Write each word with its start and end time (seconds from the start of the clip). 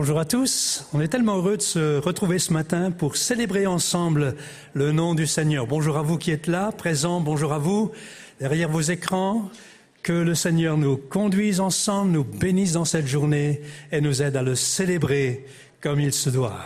Bonjour 0.00 0.20
à 0.20 0.24
tous. 0.24 0.84
On 0.92 1.00
est 1.00 1.08
tellement 1.08 1.38
heureux 1.38 1.56
de 1.56 1.62
se 1.62 1.98
retrouver 1.98 2.38
ce 2.38 2.52
matin 2.52 2.92
pour 2.92 3.16
célébrer 3.16 3.66
ensemble 3.66 4.36
le 4.72 4.92
nom 4.92 5.12
du 5.12 5.26
Seigneur. 5.26 5.66
Bonjour 5.66 5.96
à 5.96 6.02
vous 6.02 6.18
qui 6.18 6.30
êtes 6.30 6.46
là, 6.46 6.70
présents. 6.70 7.20
Bonjour 7.20 7.52
à 7.52 7.58
vous 7.58 7.90
derrière 8.38 8.68
vos 8.68 8.80
écrans. 8.80 9.50
Que 10.04 10.12
le 10.12 10.36
Seigneur 10.36 10.76
nous 10.76 10.96
conduise 10.96 11.58
ensemble, 11.58 12.12
nous 12.12 12.22
bénisse 12.22 12.74
dans 12.74 12.84
cette 12.84 13.08
journée 13.08 13.60
et 13.90 14.00
nous 14.00 14.22
aide 14.22 14.36
à 14.36 14.42
le 14.42 14.54
célébrer 14.54 15.44
comme 15.80 15.98
il 15.98 16.12
se 16.12 16.30
doit. 16.30 16.64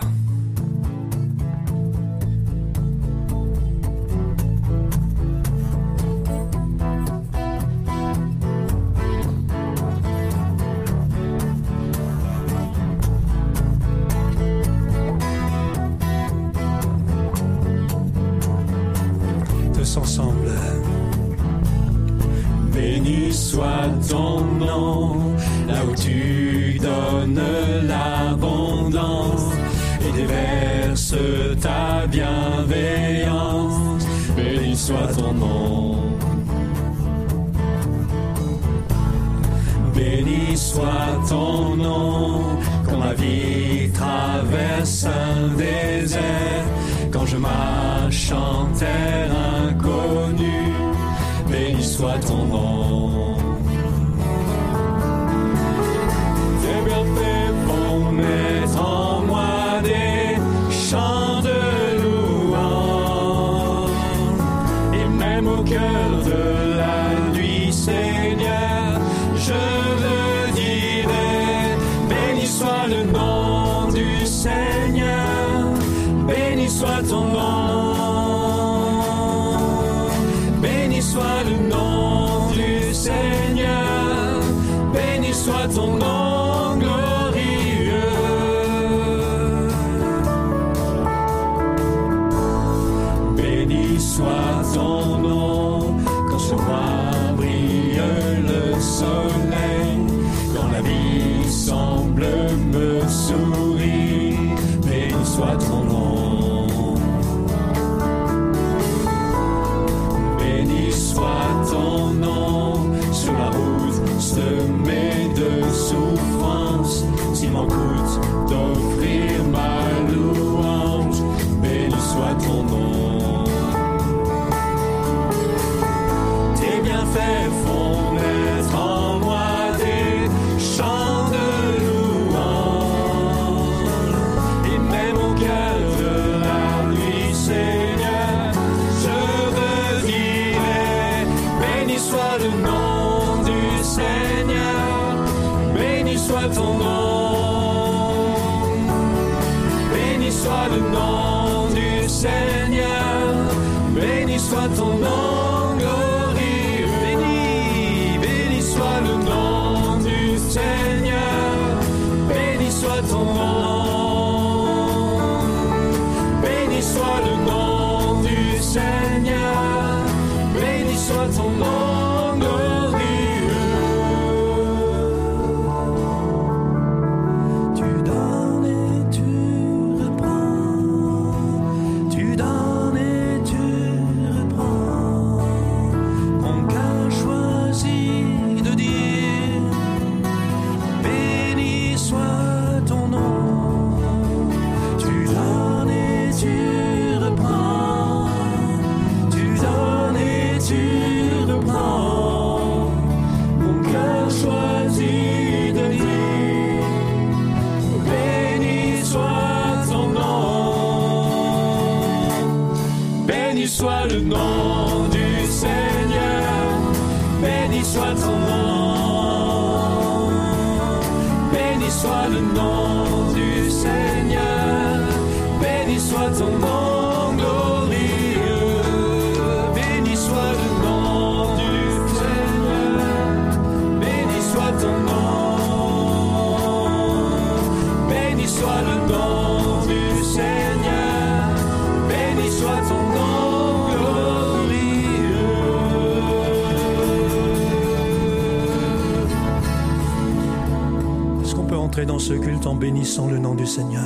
Bénissant 252.82 253.28
le 253.28 253.38
nom 253.38 253.54
du 253.54 253.64
Seigneur, 253.64 254.02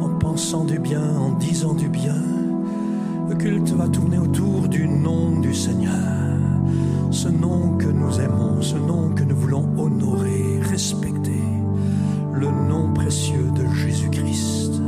en 0.00 0.08
pensant 0.18 0.64
du 0.64 0.78
bien, 0.78 1.02
en 1.18 1.32
disant 1.32 1.74
du 1.74 1.90
bien. 1.90 2.16
Le 3.28 3.34
culte 3.34 3.72
va 3.72 3.88
tourner 3.88 4.16
autour 4.16 4.68
du 4.68 4.88
nom 4.88 5.38
du 5.40 5.52
Seigneur, 5.52 5.92
ce 7.10 7.28
nom 7.28 7.76
que 7.76 7.84
nous 7.84 8.20
aimons, 8.20 8.62
ce 8.62 8.76
nom 8.76 9.10
que 9.10 9.22
nous 9.22 9.36
voulons 9.36 9.68
honorer, 9.76 10.60
respecter, 10.62 11.44
le 12.32 12.46
nom 12.46 12.94
précieux 12.94 13.50
de 13.54 13.66
Jésus-Christ. 13.74 14.80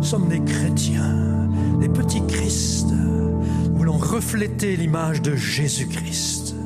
Sommes 0.00 0.28
des 0.28 0.40
chrétiens, 0.40 1.46
des 1.78 1.90
petits 1.90 2.26
Christ. 2.26 2.86
Nous 3.70 3.76
voulons 3.76 3.98
refléter 3.98 4.76
l'image 4.76 5.20
de 5.20 5.36
Jésus-Christ, 5.36 6.56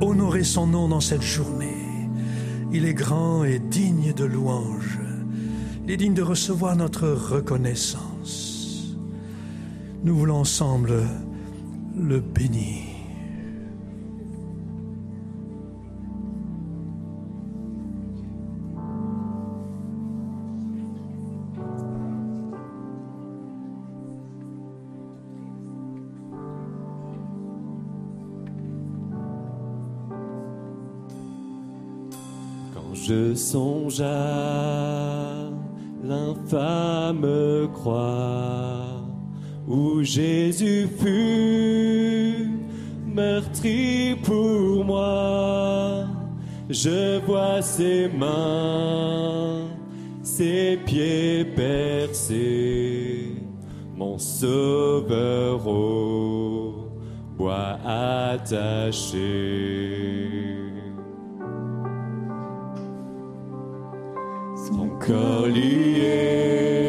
honorer 0.00 0.44
son 0.44 0.68
nom 0.68 0.86
dans 0.86 1.00
cette 1.00 1.22
journée. 1.22 1.88
Il 2.72 2.84
est 2.84 2.94
grand 2.94 3.42
et 3.42 3.58
digne 3.58 4.12
de 4.12 4.24
louange. 4.24 4.99
Il 5.90 5.94
est 5.94 5.96
digne 5.96 6.14
de 6.14 6.22
recevoir 6.22 6.76
notre 6.76 7.08
reconnaissance. 7.08 8.94
Nous 10.04 10.16
voulons 10.16 10.36
ensemble 10.36 11.02
le 11.98 12.20
bénir. 12.20 12.84
je 32.94 33.34
songe 33.34 34.00
à 34.02 35.09
l'infâme 36.10 37.68
croix 37.72 39.00
où 39.68 40.02
Jésus 40.02 40.88
fut 40.98 42.50
meurtri 43.06 44.16
pour 44.24 44.84
moi. 44.84 46.06
Je 46.68 47.20
vois 47.26 47.62
ses 47.62 48.08
mains, 48.08 49.68
ses 50.22 50.78
pieds 50.84 51.44
percés, 51.44 53.36
mon 53.96 54.18
sauveur 54.18 55.66
au 55.66 56.88
bois 57.36 57.78
attaché. 57.84 59.20
Kalier. 65.10 66.79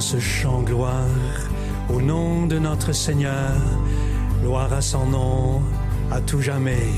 Ce 0.00 0.18
chant 0.18 0.62
gloire 0.62 1.06
au 1.88 2.00
nom 2.00 2.46
de 2.46 2.58
notre 2.58 2.92
Seigneur, 2.92 3.54
gloire 4.42 4.72
à 4.72 4.80
son 4.80 5.06
nom, 5.06 5.62
à 6.10 6.20
tout 6.20 6.40
jamais. 6.40 6.88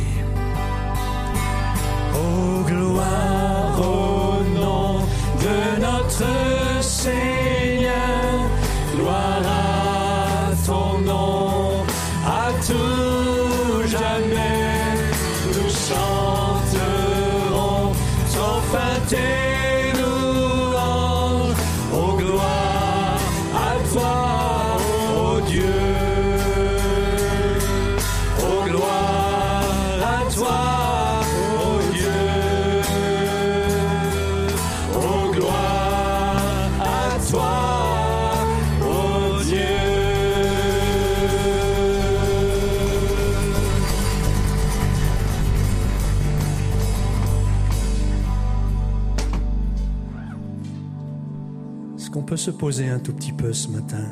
Peut 52.22 52.36
se 52.36 52.50
poser 52.50 52.88
un 52.88 52.98
tout 52.98 53.12
petit 53.12 53.32
peu 53.32 53.52
ce 53.52 53.68
matin 53.68 54.06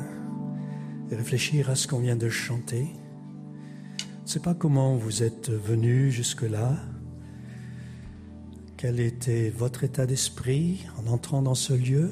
et 1.09 1.15
réfléchir 1.15 1.69
à 1.69 1.75
ce 1.75 1.87
qu'on 1.87 1.99
vient 1.99 2.15
de 2.15 2.29
chanter. 2.29 2.87
Je 3.97 4.03
ne 4.23 4.27
sais 4.27 4.39
pas 4.39 4.53
comment 4.53 4.95
vous 4.95 5.23
êtes 5.23 5.49
venu 5.49 6.11
jusque-là, 6.11 6.77
quel 8.77 8.99
était 8.99 9.49
votre 9.49 9.83
état 9.83 10.05
d'esprit 10.05 10.85
en 10.97 11.07
entrant 11.07 11.41
dans 11.41 11.55
ce 11.55 11.73
lieu, 11.73 12.11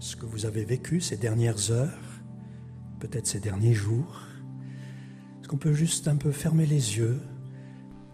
ce 0.00 0.16
que 0.16 0.26
vous 0.26 0.46
avez 0.46 0.64
vécu 0.64 1.00
ces 1.00 1.16
dernières 1.16 1.70
heures, 1.70 2.20
peut-être 3.00 3.26
ces 3.26 3.40
derniers 3.40 3.74
jours? 3.74 4.22
Est-ce 5.40 5.48
qu'on 5.48 5.58
peut 5.58 5.72
juste 5.72 6.08
un 6.08 6.16
peu 6.16 6.32
fermer 6.32 6.66
les 6.66 6.98
yeux, 6.98 7.20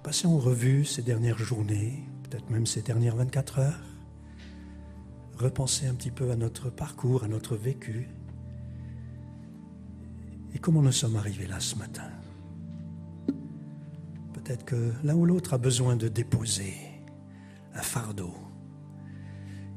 passer 0.02 0.26
en 0.26 0.38
revue 0.38 0.84
ces 0.84 1.02
dernières 1.02 1.38
journées, 1.38 2.04
peut-être 2.22 2.50
même 2.50 2.66
ces 2.66 2.82
dernières 2.82 3.16
24 3.16 3.58
heures? 3.58 3.98
Repenser 5.38 5.87
un 5.87 5.95
petit 5.95 6.11
peu 6.11 6.30
à 6.30 6.37
notre 6.37 6.71
parcours, 6.71 7.25
à 7.25 7.28
notre 7.28 7.57
vécu, 7.57 8.09
et 10.54 10.59
comment 10.59 10.83
nous 10.83 10.92
sommes 10.92 11.16
arrivés 11.16 11.47
là 11.47 11.61
ce 11.61 11.76
matin? 11.76 12.11
Peut-être 14.33 14.64
que 14.64 14.92
l'un 15.04 15.14
ou 15.14 15.26
l'autre 15.26 15.54
a 15.54 15.59
besoin 15.59 15.97
de 15.97 16.09
déposer 16.09 16.75
un 17.75 17.83
fardeau. 17.83 18.35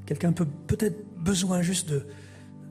Quelqu'un 0.06 0.32
peut 0.32 0.48
peut-être 0.68 1.06
besoin 1.18 1.62
juste 1.62 1.90
de, 1.90 2.08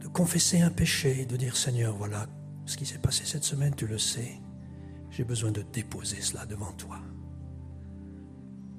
de 0.00 0.09
confesser 0.09 0.61
un 0.61 0.70
péché, 0.70 1.26
de 1.26 1.37
dire 1.37 1.56
Seigneur, 1.56 1.94
voilà 1.97 2.26
ce 2.66 2.76
qui 2.76 2.87
s'est 2.87 2.99
passé 2.99 3.25
cette 3.25 3.44
semaine, 3.44 3.75
tu 3.75 3.87
le 3.87 3.99
sais. 3.99 4.40
J'ai 5.11 5.25
besoin 5.25 5.50
de 5.50 5.62
déposer 5.73 6.20
cela 6.20 6.47
devant 6.47 6.73
toi. 6.73 6.99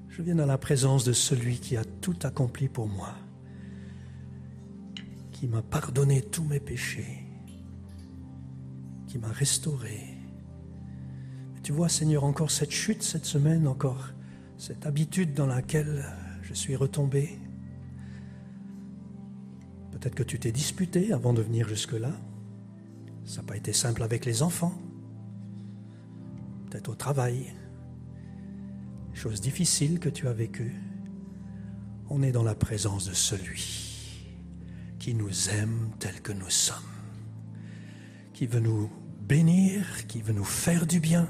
Je 0.08 0.22
viens 0.22 0.34
dans 0.34 0.46
la 0.46 0.58
présence 0.58 1.04
de 1.04 1.12
celui 1.12 1.58
qui 1.58 1.76
a 1.76 1.84
tout 1.84 2.16
accompli 2.22 2.68
pour 2.68 2.88
moi 2.88 3.14
qui 5.42 5.48
m'a 5.48 5.60
pardonné 5.60 6.22
tous 6.22 6.44
mes 6.44 6.60
péchés, 6.60 7.26
qui 9.08 9.18
m'a 9.18 9.32
restauré. 9.32 10.16
tu 11.64 11.72
vois, 11.72 11.88
Seigneur, 11.88 12.22
encore 12.22 12.52
cette 12.52 12.70
chute 12.70 13.02
cette 13.02 13.24
semaine, 13.24 13.66
encore 13.66 14.10
cette 14.56 14.86
habitude 14.86 15.34
dans 15.34 15.48
laquelle 15.48 16.06
je 16.42 16.54
suis 16.54 16.76
retombé. 16.76 17.40
Peut-être 19.90 20.14
que 20.14 20.22
tu 20.22 20.38
t'es 20.38 20.52
disputé 20.52 21.12
avant 21.12 21.32
de 21.32 21.42
venir 21.42 21.66
jusque-là. 21.66 22.12
Ça 23.24 23.40
n'a 23.40 23.48
pas 23.48 23.56
été 23.56 23.72
simple 23.72 24.04
avec 24.04 24.24
les 24.24 24.44
enfants. 24.44 24.80
Peut-être 26.70 26.88
au 26.88 26.94
travail. 26.94 27.52
Choses 29.12 29.40
difficiles 29.40 29.98
que 29.98 30.08
tu 30.08 30.28
as 30.28 30.32
vécues. 30.32 30.76
On 32.10 32.22
est 32.22 32.30
dans 32.30 32.44
la 32.44 32.54
présence 32.54 33.06
de 33.06 33.12
celui 33.12 33.81
qui 35.02 35.14
nous 35.14 35.50
aime 35.50 35.90
tel 35.98 36.20
que 36.22 36.30
nous 36.30 36.48
sommes, 36.48 36.76
qui 38.34 38.46
veut 38.46 38.60
nous 38.60 38.88
bénir, 39.22 40.06
qui 40.06 40.22
veut 40.22 40.32
nous 40.32 40.44
faire 40.44 40.86
du 40.86 41.00
bien, 41.00 41.28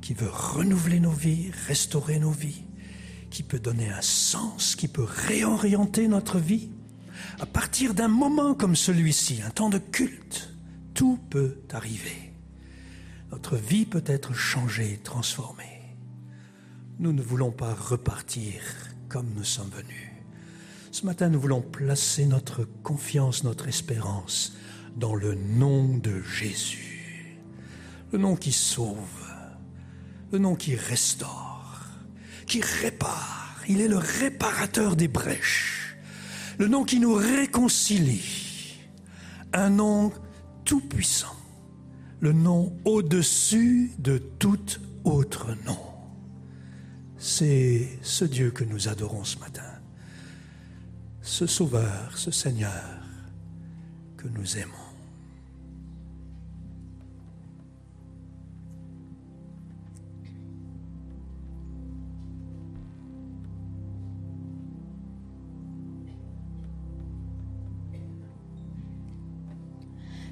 qui 0.00 0.14
veut 0.14 0.30
renouveler 0.30 0.98
nos 0.98 1.10
vies, 1.10 1.50
restaurer 1.66 2.18
nos 2.18 2.30
vies, 2.30 2.64
qui 3.28 3.42
peut 3.42 3.58
donner 3.58 3.90
un 3.90 4.00
sens, 4.00 4.76
qui 4.76 4.88
peut 4.88 5.04
réorienter 5.06 6.08
notre 6.08 6.38
vie. 6.38 6.70
À 7.38 7.44
partir 7.44 7.92
d'un 7.92 8.08
moment 8.08 8.54
comme 8.54 8.76
celui-ci, 8.76 9.42
un 9.42 9.50
temps 9.50 9.68
de 9.68 9.76
culte, 9.76 10.54
tout 10.94 11.18
peut 11.28 11.58
arriver. 11.74 12.32
Notre 13.30 13.56
vie 13.56 13.84
peut 13.84 14.04
être 14.06 14.32
changée, 14.32 14.98
transformée. 15.04 15.82
Nous 16.98 17.12
ne 17.12 17.20
voulons 17.20 17.52
pas 17.52 17.74
repartir 17.74 18.62
comme 19.10 19.28
nous 19.36 19.44
sommes 19.44 19.68
venus. 19.68 20.09
Ce 21.00 21.06
matin, 21.06 21.30
nous 21.30 21.40
voulons 21.40 21.62
placer 21.62 22.26
notre 22.26 22.64
confiance, 22.82 23.42
notre 23.42 23.68
espérance 23.68 24.54
dans 24.96 25.14
le 25.14 25.34
nom 25.34 25.96
de 25.96 26.20
Jésus. 26.20 27.38
Le 28.12 28.18
nom 28.18 28.36
qui 28.36 28.52
sauve, 28.52 28.98
le 30.30 30.38
nom 30.38 30.54
qui 30.54 30.76
restaure, 30.76 31.86
qui 32.46 32.60
répare. 32.60 33.56
Il 33.66 33.80
est 33.80 33.88
le 33.88 33.96
réparateur 33.96 34.94
des 34.94 35.08
brèches. 35.08 35.96
Le 36.58 36.68
nom 36.68 36.84
qui 36.84 37.00
nous 37.00 37.14
réconcilie. 37.14 38.76
Un 39.54 39.70
nom 39.70 40.12
tout-puissant. 40.66 41.34
Le 42.20 42.34
nom 42.34 42.76
au-dessus 42.84 43.92
de 43.98 44.18
tout 44.18 44.66
autre 45.04 45.56
nom. 45.64 45.80
C'est 47.16 47.88
ce 48.02 48.26
Dieu 48.26 48.50
que 48.50 48.64
nous 48.64 48.88
adorons 48.88 49.24
ce 49.24 49.38
matin 49.38 49.69
ce 51.30 51.46
Sauveur, 51.46 52.10
ce 52.16 52.32
Seigneur 52.32 52.98
que 54.16 54.26
nous 54.26 54.58
aimons. 54.58 54.74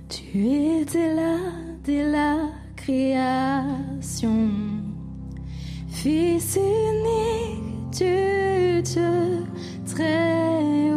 Tu 0.08 0.80
étais 0.80 1.14
là 1.14 1.38
dès 1.84 2.10
la 2.10 2.38
création, 2.74 4.50
Fils 5.86 6.56
unique 6.56 7.90
du 7.96 8.82
Dieu 8.82 9.46
très 9.86 10.87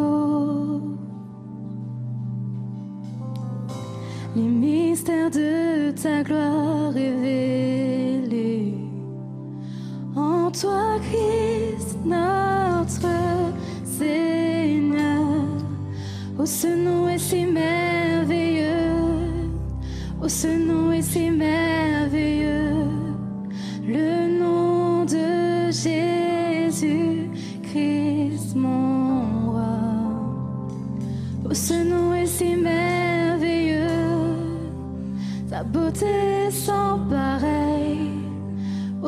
mystères 5.01 5.31
de 5.31 5.91
ta 5.91 6.21
gloire 6.21 6.93
révélés 6.93 8.73
en 10.15 10.51
toi, 10.51 10.99
Christ, 10.99 11.97
notre 12.05 13.07
Seigneur. 13.83 15.23
Oh, 16.37 16.45
ce 16.45 16.67
nom 16.67 17.09
est 17.09 17.17
si 17.17 17.45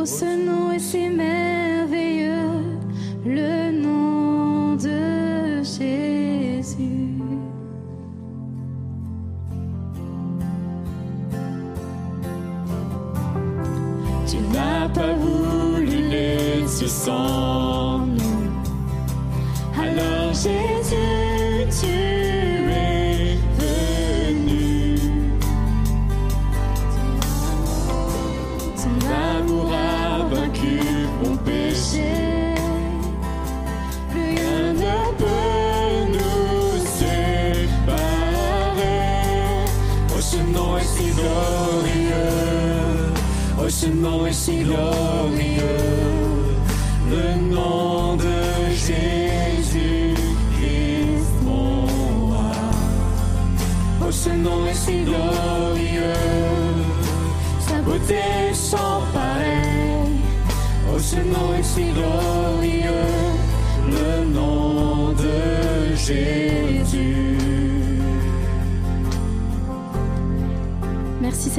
Oh, 0.03 0.05
ce 0.05 0.25
nom 0.25 0.69
est 0.74 0.79
si 0.79 1.07
merveilleux, 1.07 2.77
le 3.25 3.72
nom 3.72 4.75
de 4.75 5.63
Jésus. 5.63 7.07
Tu 14.27 14.38
n'as 14.51 14.89
pas 14.89 15.13
voulu 15.13 16.67
sans 16.67 17.62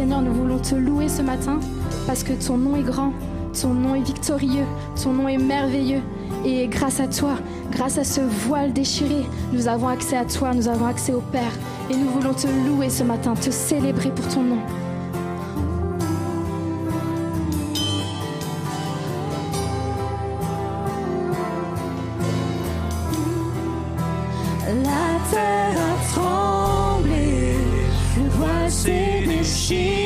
Seigneur, 0.05 0.21
nous 0.21 0.35
voulons 0.35 0.59
te 0.59 0.75
louer 0.75 1.09
ce 1.09 1.23
matin 1.23 1.59
parce 2.07 2.23
que 2.25 2.35
ton 2.35 2.59
nom 2.59 2.77
est 2.77 2.83
grand, 2.83 3.11
Ton 3.59 3.73
nom 3.73 3.95
est 3.95 4.03
victorieux, 4.03 4.67
ton 5.03 5.15
nom 5.15 5.29
est 5.29 5.39
merveilleux. 5.39 6.03
Et 6.45 6.69
grâce 6.69 7.01
à 7.01 7.09
toi, 7.09 7.37
grâce 7.73 7.97
à 7.97 8.05
ce 8.05 8.21
voile 8.21 8.75
déchiré, 8.75 9.25
nous 9.55 9.67
avons 9.67 9.89
accès 9.89 10.19
à 10.19 10.27
toi, 10.27 10.53
nous 10.53 10.69
avons 10.69 10.85
accès 10.85 11.15
au 11.15 11.23
Père. 11.23 11.53
Et 11.91 11.97
nous 11.97 12.11
voulons 12.11 12.35
te 12.35 12.47
louer 12.69 12.91
ce 12.91 13.03
matin, 13.03 13.33
te 13.33 13.51
célébrer 13.51 14.11
pour 14.11 14.29
ton 14.29 14.43
nom. 14.43 14.59
C'est 29.67 30.04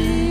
tu 0.00 0.29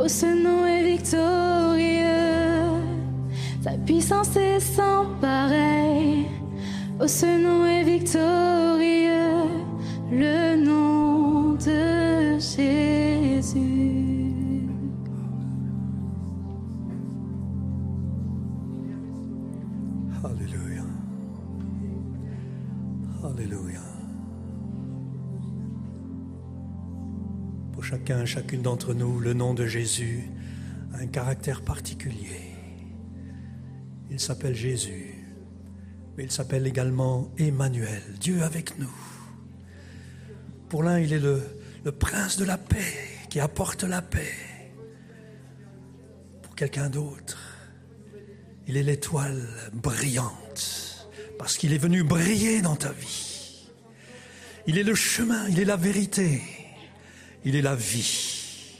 Oh, 0.00 0.06
ce 0.06 0.26
nom 0.26 0.64
est 0.64 0.84
victorieux, 0.84 1.82
sa 3.60 3.72
puissance 3.84 4.36
est 4.36 4.60
sans 4.60 5.06
pareil. 5.20 6.26
Oh, 7.00 7.08
ce 7.08 7.26
nom 7.26 7.66
est 7.66 7.82
victorieux, 7.82 8.57
chacun, 28.08 28.24
chacune 28.24 28.62
d'entre 28.62 28.94
nous, 28.94 29.20
le 29.20 29.34
nom 29.34 29.52
de 29.52 29.66
Jésus 29.66 30.30
a 30.94 31.02
un 31.02 31.06
caractère 31.06 31.60
particulier. 31.60 32.54
Il 34.10 34.18
s'appelle 34.18 34.54
Jésus, 34.54 35.26
mais 36.16 36.24
il 36.24 36.30
s'appelle 36.30 36.66
également 36.66 37.30
Emmanuel, 37.36 38.02
Dieu 38.18 38.42
avec 38.42 38.78
nous. 38.78 38.94
Pour 40.70 40.82
l'un, 40.82 41.00
il 41.00 41.12
est 41.12 41.18
le 41.18 41.92
prince 41.92 42.38
de 42.38 42.46
la 42.46 42.56
paix 42.56 42.94
qui 43.28 43.40
apporte 43.40 43.84
la 43.84 44.00
paix. 44.00 44.72
Pour 46.40 46.54
quelqu'un 46.54 46.88
d'autre, 46.88 47.38
il 48.66 48.78
est 48.78 48.82
l'étoile 48.82 49.46
brillante 49.74 51.10
parce 51.38 51.58
qu'il 51.58 51.74
est 51.74 51.78
venu 51.78 52.04
briller 52.04 52.62
dans 52.62 52.76
ta 52.76 52.92
vie. 52.92 53.68
Il 54.66 54.78
est 54.78 54.82
le 54.82 54.94
chemin, 54.94 55.46
il 55.48 55.60
est 55.60 55.66
la 55.66 55.76
vérité. 55.76 56.40
Il 57.48 57.56
est 57.56 57.62
la 57.62 57.74
vie. 57.74 58.74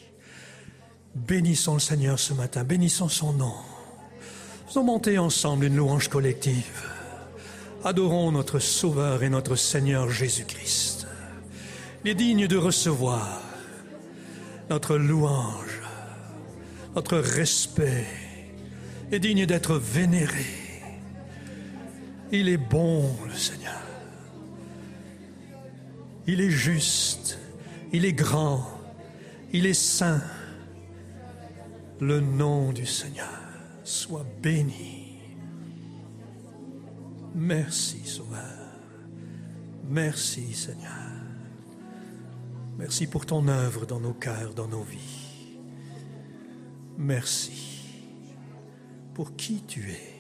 Bénissons 1.15 1.73
le 1.73 1.81
Seigneur 1.81 2.19
ce 2.19 2.35
matin, 2.35 2.65
bénissons 2.65 3.09
son 3.09 3.33
nom. 3.33 3.55
Faisons 4.67 4.85
monter 4.85 5.17
ensemble 5.17 5.65
une 5.65 5.77
louange 5.77 6.09
collective. 6.09 6.87
Adorons 7.83 8.31
notre 8.31 8.59
Sauveur 8.59 9.23
et 9.23 9.31
notre 9.31 9.57
Seigneur 9.57 10.11
Jésus-Christ. 10.11 11.07
Il 12.05 12.11
est 12.11 12.15
digne 12.15 12.47
de 12.47 12.59
recevoir 12.59 13.41
notre 14.69 14.99
louange, 14.99 15.81
notre 16.95 17.17
respect, 17.17 18.05
est 19.11 19.19
digne 19.19 19.47
d'être 19.47 19.77
vénéré. 19.79 20.45
Il 22.33 22.51
est 22.51 22.59
bon, 22.59 23.17
le 23.27 23.35
Seigneur. 23.35 23.81
Il 26.27 26.43
est 26.43 26.51
juste. 26.51 27.39
Il 27.93 28.05
est 28.05 28.13
grand, 28.13 28.67
il 29.53 29.67
est 29.67 29.75
saint. 29.75 30.23
Le 32.01 32.21
nom 32.21 32.73
du 32.73 32.87
Seigneur 32.87 33.27
soit 33.83 34.27
béni. 34.41 35.19
Merci 37.35 38.05
Sauveur. 38.05 38.43
Merci 39.89 40.53
Seigneur. 40.53 40.93
Merci 42.77 43.07
pour 43.07 43.27
ton 43.27 43.49
œuvre 43.49 43.87
dans 43.87 44.01
nos 44.01 44.13
cœurs, 44.13 44.55
dans 44.55 44.69
nos 44.69 44.83
vies. 44.83 45.59
Merci 46.97 47.81
pour 49.15 49.35
qui 49.35 49.63
tu 49.67 49.91
es. 49.91 50.18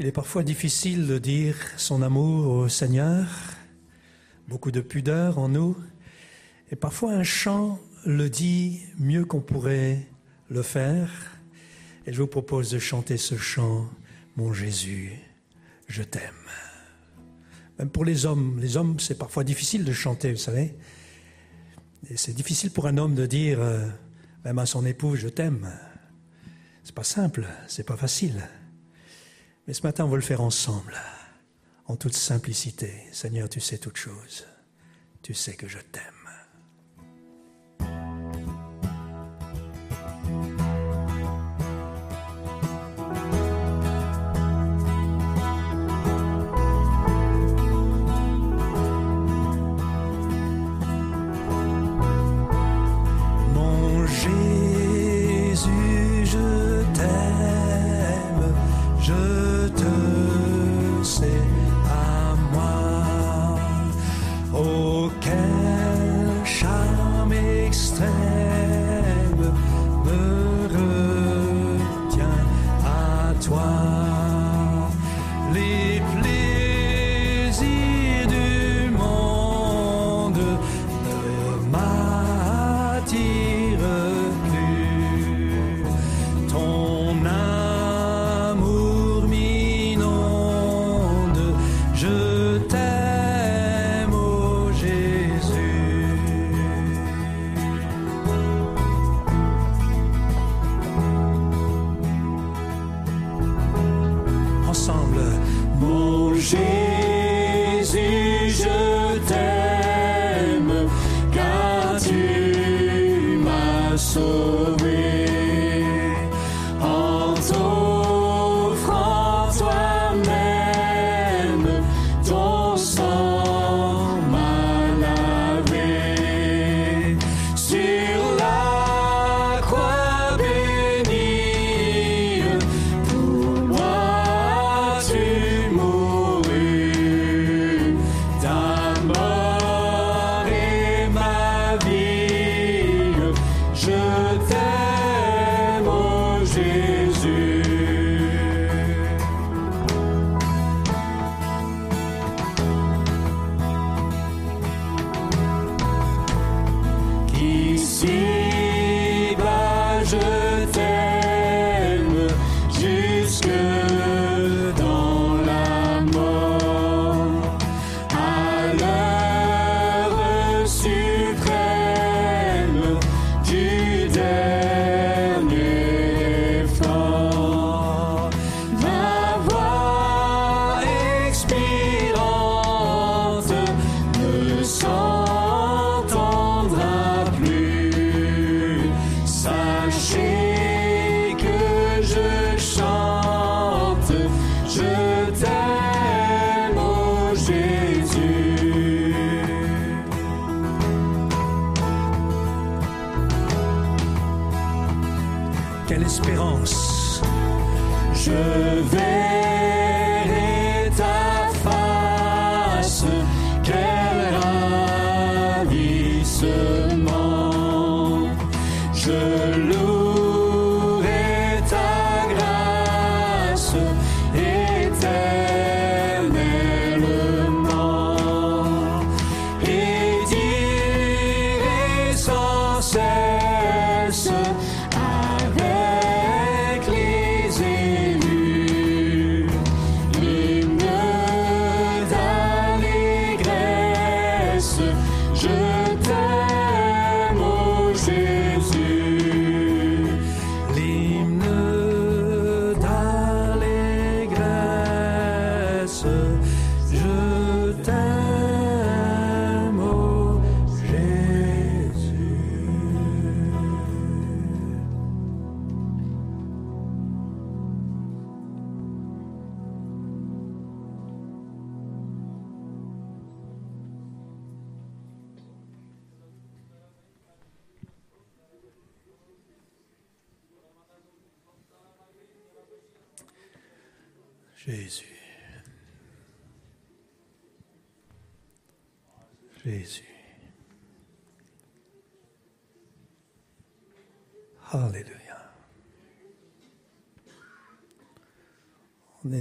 Il 0.00 0.06
est 0.06 0.12
parfois 0.12 0.42
difficile 0.42 1.06
de 1.06 1.18
dire 1.18 1.54
son 1.76 2.02
amour 2.02 2.48
au 2.48 2.68
Seigneur, 2.68 3.28
beaucoup 4.48 4.72
de 4.72 4.80
pudeur 4.80 5.38
en 5.38 5.48
nous, 5.48 5.76
et 6.72 6.74
parfois 6.74 7.12
un 7.12 7.22
chant 7.22 7.78
le 8.04 8.28
dit 8.28 8.80
mieux 8.98 9.24
qu'on 9.24 9.40
pourrait 9.40 10.08
le 10.50 10.62
faire, 10.62 11.38
Et 12.06 12.12
je 12.12 12.20
vous 12.20 12.26
propose 12.26 12.70
de 12.72 12.80
chanter 12.80 13.16
ce 13.16 13.36
chant, 13.36 13.88
Mon 14.36 14.52
Jésus, 14.52 15.12
je 15.86 16.02
t'aime. 16.02 16.50
Même 17.78 17.88
pour 17.88 18.04
les 18.04 18.26
hommes, 18.26 18.58
les 18.60 18.76
hommes, 18.76 18.98
c'est 18.98 19.16
parfois 19.16 19.44
difficile 19.44 19.84
de 19.84 19.92
chanter, 19.92 20.32
vous 20.32 20.38
savez. 20.38 20.74
Et 22.10 22.16
c'est 22.16 22.34
difficile 22.34 22.72
pour 22.72 22.88
un 22.88 22.98
homme 22.98 23.14
de 23.14 23.26
dire, 23.26 23.60
euh, 23.60 23.88
même 24.44 24.58
à 24.58 24.66
son 24.66 24.84
épouse, 24.84 25.20
je 25.20 25.28
t'aime. 25.28 25.70
C'est 26.82 26.94
pas 26.96 27.04
simple, 27.04 27.46
c'est 27.68 27.86
pas 27.86 27.96
facile. 27.96 28.42
Mais 29.66 29.74
ce 29.74 29.82
matin, 29.82 30.04
on 30.04 30.08
va 30.08 30.16
le 30.16 30.22
faire 30.22 30.42
ensemble, 30.42 30.94
en 31.86 31.96
toute 31.96 32.14
simplicité. 32.14 32.92
Seigneur, 33.12 33.48
tu 33.48 33.60
sais 33.60 33.78
toutes 33.78 33.96
choses. 33.96 34.46
Tu 35.22 35.32
sais 35.32 35.54
que 35.54 35.68
je 35.68 35.78
t'aime. 35.78 36.23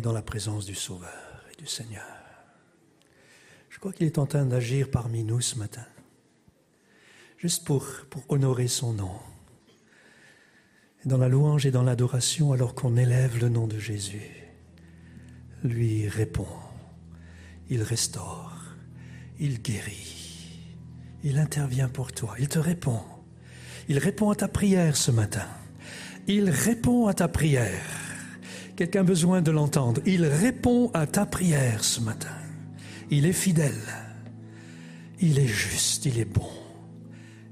Dans 0.02 0.14
la 0.14 0.22
présence 0.22 0.66
du 0.66 0.76
Sauveur 0.76 1.46
et 1.52 1.56
du 1.56 1.68
Seigneur. 1.68 2.04
Je 3.70 3.80
crois 3.80 3.94
qu'il 3.94 4.06
est 4.08 4.18
en 4.18 4.26
train 4.26 4.46
d'agir 4.46 4.90
parmi 4.90 5.24
nous 5.24 5.42
ce 5.42 5.58
matin, 5.58 5.86
juste 7.38 7.66
pour, 7.66 7.86
pour 8.10 8.24
honorer 8.30 8.68
son 8.68 8.94
nom. 8.94 9.20
dans 11.06 11.18
la 11.18 11.28
louange 11.28 11.66
et 11.66 11.72
dans 11.72 11.84
l'adoration, 11.84 12.54
alors 12.54 12.76
qu'on 12.76 12.96
élève 12.96 13.38
le 13.40 13.50
nom 13.50 13.68
de 13.68 13.78
Jésus, 13.78 14.32
lui 15.64 16.08
répond, 16.08 16.48
il 17.70 17.84
restaure, 17.84 18.56
il 19.40 19.62
guérit, 19.62 20.62
il 21.24 21.38
intervient 21.38 21.90
pour 21.90 22.14
toi, 22.14 22.36
il 22.40 22.48
te 22.48 22.60
répond. 22.60 23.02
Il 23.90 23.98
répond 23.98 24.30
à 24.30 24.36
ta 24.36 24.48
prière 24.48 24.96
ce 24.96 25.12
matin. 25.12 25.48
Il 26.28 26.50
répond 26.50 27.08
à 27.08 27.14
ta 27.14 27.28
prière. 27.28 28.03
Quelqu'un 28.76 29.02
a 29.02 29.04
besoin 29.04 29.42
de 29.42 29.52
l'entendre. 29.52 30.02
Il 30.06 30.26
répond 30.26 30.90
à 30.94 31.06
ta 31.06 31.26
prière 31.26 31.84
ce 31.84 32.02
matin. 32.02 32.36
Il 33.12 33.26
est 33.26 33.34
fidèle. 33.34 33.82
Il 35.20 35.38
est 35.38 35.48
juste. 35.48 36.06
Il 36.06 36.18
est 36.18 36.26
bon. 36.26 36.50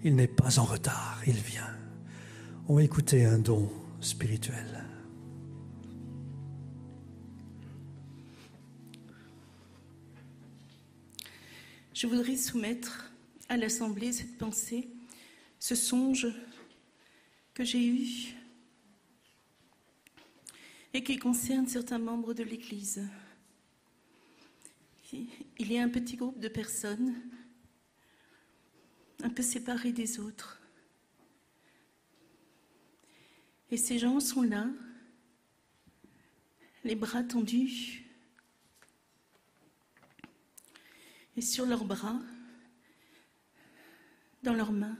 Il 0.04 0.16
n'est 0.16 0.28
pas 0.28 0.58
en 0.58 0.64
retard. 0.64 1.22
Il 1.28 1.36
vient. 1.36 1.70
On 2.68 2.76
va 2.76 2.84
écouter 2.84 3.26
un 3.26 3.38
don 3.38 3.70
spirituel. 4.00 4.84
Je 11.94 12.08
voudrais 12.08 12.36
soumettre 12.36 13.12
à 13.48 13.58
l'Assemblée 13.58 14.12
cette 14.12 14.40
pensée, 14.40 14.88
ce 15.60 15.76
songe 15.76 16.28
que 17.54 17.64
j'ai 17.64 17.86
eu 17.86 18.34
et 20.94 21.04
qui 21.04 21.18
concerne 21.18 21.68
certains 21.68 22.00
membres 22.00 22.34
de 22.34 22.44
l'Église. 22.44 23.08
Il 25.14 25.72
y 25.72 25.78
a 25.78 25.84
un 25.84 25.90
petit 25.90 26.16
groupe 26.16 26.40
de 26.40 26.48
personnes 26.48 27.16
un 29.24 29.30
peu 29.30 29.44
séparés 29.44 29.92
des 29.92 30.20
autres. 30.20 30.60
Et 33.70 33.78
ces 33.78 34.00
gens 34.00 34.20
sont 34.20 34.42
là, 34.42 34.68
les 36.84 36.96
bras 36.96 37.24
tendus, 37.24 38.06
et 41.38 41.42
sur 41.42 41.66
leurs 41.66 41.86
bras, 41.86 42.20
dans 44.44 44.54
leurs 44.54 44.72
mains, 44.72 44.98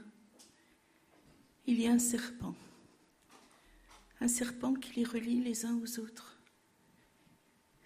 il 1.66 1.80
y 1.80 1.86
a 1.86 1.92
un 1.92 1.98
serpent 1.98 2.54
un 4.22 4.28
serpent 4.28 4.74
qui 4.74 5.00
les 5.00 5.04
relie 5.04 5.42
les 5.42 5.66
uns 5.66 5.76
aux 5.78 5.98
autres. 5.98 6.38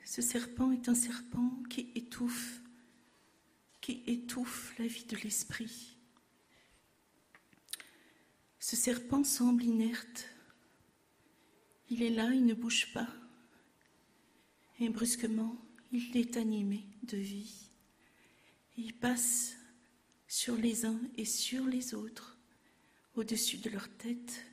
Ce 0.05 0.21
serpent 0.21 0.71
est 0.71 0.87
un 0.87 0.95
serpent 0.95 1.63
qui 1.71 1.91
étouffe, 1.95 2.61
qui 3.81 4.03
étouffe 4.07 4.79
la 4.79 4.87
vie 4.87 5.07
de 5.07 5.17
l'esprit. 5.17 5.97
Ce 8.61 8.77
serpent 8.77 9.25
semble 9.25 9.63
inerte. 9.63 10.29
Il 11.89 12.03
est 12.03 12.11
là, 12.11 12.31
il 12.35 12.45
ne 12.45 12.53
bouge 12.53 12.93
pas. 12.93 13.09
Et 14.79 14.91
brusquement, 14.91 15.57
il 15.91 16.19
est 16.19 16.37
animé 16.37 16.85
de 17.05 17.17
vie. 17.17 17.71
Il 18.77 18.93
passe 18.93 19.57
sur 20.29 20.55
les 20.55 20.85
uns 20.85 21.01
et 21.17 21.25
sur 21.25 21.65
les 21.65 21.95
autres, 21.95 22.37
au-dessus 23.15 23.57
de 23.57 23.71
leur 23.71 23.89
tête, 23.97 24.45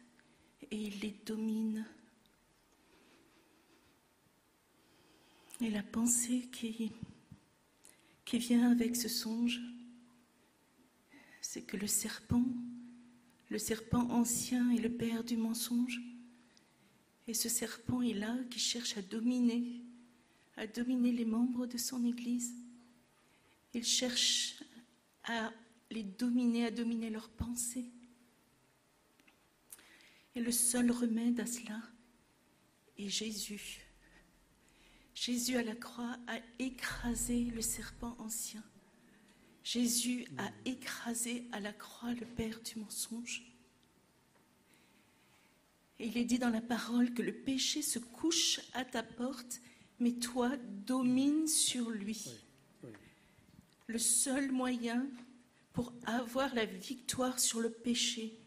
et 0.73 0.75
il 0.75 0.99
les 1.01 1.15
domine. 1.23 1.85
Et 5.61 5.69
la 5.69 5.83
pensée 5.83 6.49
qui, 6.51 6.91
vient 8.33 8.71
avec 8.71 8.95
ce 8.95 9.07
songe, 9.07 9.61
c'est 11.41 11.61
que 11.61 11.77
le 11.77 11.85
serpent, 11.85 12.43
le 13.51 13.59
serpent 13.59 14.09
ancien 14.09 14.71
est 14.71 14.81
le 14.81 14.89
père 14.89 15.23
du 15.23 15.37
mensonge. 15.37 16.01
Et 17.27 17.35
ce 17.35 17.49
serpent 17.49 18.01
est 18.01 18.15
là 18.15 18.35
qui 18.49 18.57
cherche 18.57 18.97
à 18.97 19.03
dominer, 19.03 19.79
à 20.57 20.65
dominer 20.65 21.11
les 21.11 21.25
membres 21.25 21.67
de 21.67 21.77
son 21.77 22.03
Église. 22.03 22.55
Il 23.75 23.85
cherche 23.85 24.63
à 25.25 25.53
les 25.91 26.03
dominer, 26.03 26.65
à 26.65 26.71
dominer 26.71 27.11
leurs 27.11 27.29
pensées. 27.29 27.85
Et 30.35 30.41
le 30.41 30.51
seul 30.51 30.91
remède 30.91 31.39
à 31.39 31.45
cela 31.45 31.81
est 32.97 33.09
Jésus. 33.09 33.81
Jésus 35.13 35.57
à 35.57 35.63
la 35.63 35.75
croix 35.75 36.17
a 36.27 36.39
écrasé 36.59 37.45
le 37.45 37.61
serpent 37.61 38.15
ancien. 38.19 38.63
Jésus 39.63 40.25
a 40.37 40.51
écrasé 40.65 41.47
à 41.51 41.59
la 41.59 41.71
croix 41.71 42.13
le 42.13 42.25
père 42.25 42.59
du 42.61 42.79
mensonge. 42.79 43.43
Et 45.99 46.07
il 46.07 46.17
est 46.17 46.25
dit 46.25 46.39
dans 46.39 46.49
la 46.49 46.61
parole 46.61 47.13
que 47.13 47.21
le 47.21 47.33
péché 47.33 47.81
se 47.81 47.99
couche 47.99 48.59
à 48.73 48.83
ta 48.83 49.03
porte, 49.03 49.61
mais 49.99 50.13
toi 50.13 50.57
domines 50.85 51.47
sur 51.47 51.91
lui. 51.91 52.25
Le 53.87 53.99
seul 53.99 54.51
moyen 54.51 55.07
pour 55.71 55.93
avoir 56.05 56.53
la 56.55 56.65
victoire 56.65 57.39
sur 57.39 57.61
le 57.61 57.69
péché, 57.69 58.37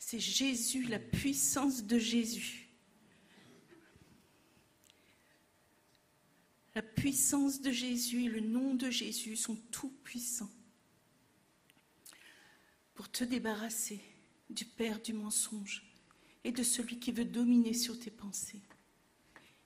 c'est 0.00 0.18
Jésus, 0.18 0.84
la 0.84 0.98
puissance 0.98 1.84
de 1.84 1.98
Jésus. 1.98 2.68
La 6.74 6.82
puissance 6.82 7.60
de 7.60 7.70
Jésus 7.70 8.24
et 8.24 8.28
le 8.28 8.40
nom 8.40 8.74
de 8.74 8.90
Jésus 8.90 9.36
sont 9.36 9.56
tout 9.70 9.92
puissants 10.02 10.50
pour 12.94 13.10
te 13.10 13.24
débarrasser 13.24 14.00
du 14.48 14.64
père 14.64 15.00
du 15.00 15.12
mensonge 15.12 15.84
et 16.44 16.50
de 16.50 16.62
celui 16.62 16.98
qui 16.98 17.12
veut 17.12 17.26
dominer 17.26 17.74
sur 17.74 17.98
tes 17.98 18.10
pensées. 18.10 18.62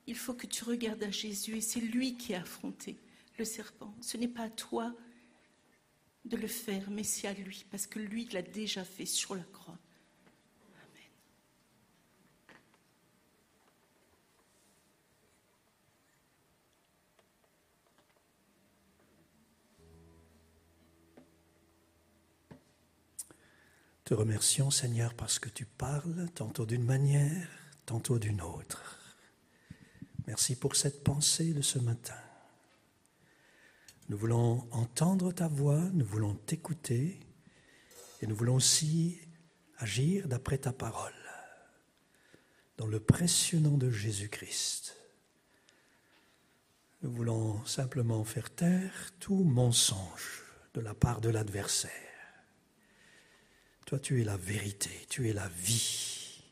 Il 0.08 0.16
faut 0.16 0.34
que 0.34 0.48
tu 0.48 0.64
regardes 0.64 1.04
à 1.04 1.10
Jésus 1.10 1.56
et 1.56 1.60
c'est 1.60 1.80
lui 1.80 2.16
qui 2.16 2.34
a 2.34 2.40
affronté 2.40 2.98
le 3.38 3.44
serpent. 3.44 3.94
Ce 4.00 4.16
n'est 4.16 4.28
pas 4.28 4.44
à 4.44 4.50
toi 4.50 4.94
de 6.24 6.36
le 6.36 6.48
faire, 6.48 6.90
mais 6.90 7.04
c'est 7.04 7.28
à 7.28 7.34
lui, 7.34 7.64
parce 7.70 7.86
que 7.86 8.00
lui 8.00 8.24
l'a 8.26 8.42
déjà 8.42 8.84
fait 8.84 9.06
sur 9.06 9.36
la 9.36 9.44
croix. 9.44 9.78
Te 24.04 24.12
remercions, 24.12 24.70
Seigneur, 24.70 25.14
parce 25.14 25.38
que 25.38 25.48
tu 25.48 25.64
parles 25.64 26.28
tantôt 26.34 26.66
d'une 26.66 26.84
manière, 26.84 27.48
tantôt 27.86 28.18
d'une 28.18 28.42
autre. 28.42 28.98
Merci 30.26 30.56
pour 30.56 30.76
cette 30.76 31.02
pensée 31.02 31.54
de 31.54 31.62
ce 31.62 31.78
matin. 31.78 32.20
Nous 34.10 34.18
voulons 34.18 34.68
entendre 34.72 35.32
ta 35.32 35.48
voix, 35.48 35.80
nous 35.94 36.04
voulons 36.04 36.34
t'écouter 36.34 37.18
et 38.20 38.26
nous 38.26 38.36
voulons 38.36 38.56
aussi 38.56 39.18
agir 39.78 40.28
d'après 40.28 40.58
ta 40.58 40.74
parole. 40.74 41.14
Dans 42.76 42.86
le 42.86 43.00
précieux 43.00 43.58
nom 43.58 43.78
de 43.78 43.88
Jésus-Christ, 43.88 44.98
nous 47.00 47.10
voulons 47.10 47.64
simplement 47.64 48.22
faire 48.24 48.54
taire 48.54 49.14
tout 49.18 49.44
mensonge 49.44 50.42
de 50.74 50.82
la 50.82 50.92
part 50.92 51.22
de 51.22 51.30
l'adversaire 51.30 52.03
toi, 53.84 53.98
tu 53.98 54.20
es 54.20 54.24
la 54.24 54.36
vérité, 54.36 54.90
tu 55.08 55.28
es 55.28 55.32
la 55.32 55.48
vie. 55.48 56.42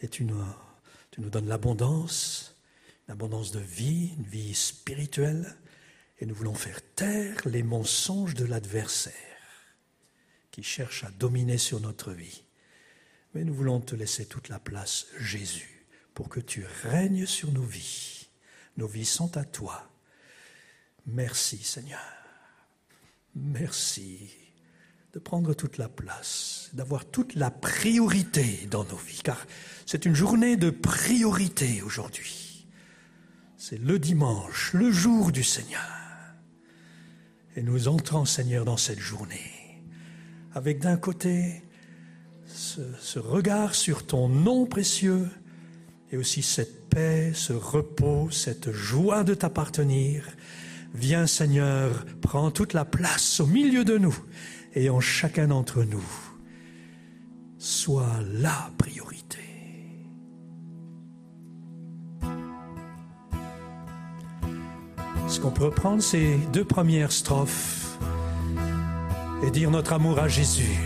Et 0.00 0.08
tu 0.08 0.24
nous, 0.24 0.42
donnes 1.18 1.48
l'abondance, 1.48 2.56
l'abondance 3.08 3.52
de 3.52 3.60
vie, 3.60 4.12
une 4.16 4.24
vie 4.24 4.54
spirituelle. 4.54 5.56
Et 6.18 6.26
nous 6.26 6.34
voulons 6.34 6.54
faire 6.54 6.80
taire 6.94 7.36
les 7.46 7.62
mensonges 7.62 8.34
de 8.34 8.44
l'adversaire 8.44 9.14
qui 10.50 10.62
cherche 10.62 11.04
à 11.04 11.10
dominer 11.10 11.58
sur 11.58 11.80
notre 11.80 12.12
vie. 12.12 12.42
Mais 13.34 13.44
nous 13.44 13.54
voulons 13.54 13.80
te 13.80 13.94
laisser 13.94 14.26
toute 14.26 14.48
la 14.48 14.58
place, 14.58 15.06
Jésus, 15.18 15.86
pour 16.14 16.28
que 16.28 16.40
tu 16.40 16.64
règnes 16.82 17.26
sur 17.26 17.52
nos 17.52 17.62
vies. 17.62 18.28
Nos 18.76 18.88
vies 18.88 19.04
sont 19.04 19.36
à 19.36 19.44
toi. 19.44 19.90
Merci 21.06 21.58
Seigneur. 21.58 22.00
Merci 23.34 24.49
de 25.12 25.18
prendre 25.18 25.54
toute 25.54 25.78
la 25.78 25.88
place, 25.88 26.70
d'avoir 26.72 27.04
toute 27.04 27.34
la 27.34 27.50
priorité 27.50 28.68
dans 28.70 28.84
nos 28.84 28.96
vies, 28.96 29.22
car 29.24 29.44
c'est 29.84 30.04
une 30.04 30.14
journée 30.14 30.56
de 30.56 30.70
priorité 30.70 31.82
aujourd'hui. 31.82 32.68
C'est 33.56 33.80
le 33.80 33.98
dimanche, 33.98 34.72
le 34.72 34.90
jour 34.90 35.32
du 35.32 35.42
Seigneur. 35.42 35.80
Et 37.56 37.62
nous 37.62 37.88
entrons, 37.88 38.24
Seigneur, 38.24 38.64
dans 38.64 38.76
cette 38.76 39.00
journée, 39.00 39.82
avec 40.54 40.78
d'un 40.78 40.96
côté 40.96 41.64
ce, 42.46 42.80
ce, 43.00 43.18
regard 43.18 43.74
sur 43.74 44.06
ton 44.06 44.28
nom 44.28 44.64
précieux, 44.66 45.28
et 46.12 46.16
aussi 46.16 46.42
cette 46.42 46.88
paix, 46.88 47.32
ce 47.34 47.52
repos, 47.52 48.30
cette 48.30 48.70
joie 48.70 49.24
de 49.24 49.34
t'appartenir. 49.34 50.24
Viens, 50.94 51.26
Seigneur, 51.26 52.04
prends 52.20 52.50
toute 52.50 52.72
la 52.72 52.84
place 52.84 53.40
au 53.40 53.46
milieu 53.46 53.84
de 53.84 53.98
nous 53.98 54.16
et 54.74 54.90
en 54.90 55.00
chacun 55.00 55.48
d'entre 55.48 55.84
nous 55.84 56.04
soit 57.58 58.20
la 58.32 58.70
priorité. 58.78 59.38
Ce 65.28 65.38
qu'on 65.38 65.50
peut 65.50 65.64
reprendre, 65.64 66.02
ces 66.02 66.36
deux 66.52 66.64
premières 66.64 67.12
strophes 67.12 67.98
et 69.42 69.50
dire 69.50 69.70
notre 69.70 69.92
amour 69.92 70.18
à 70.18 70.28
Jésus. 70.28 70.78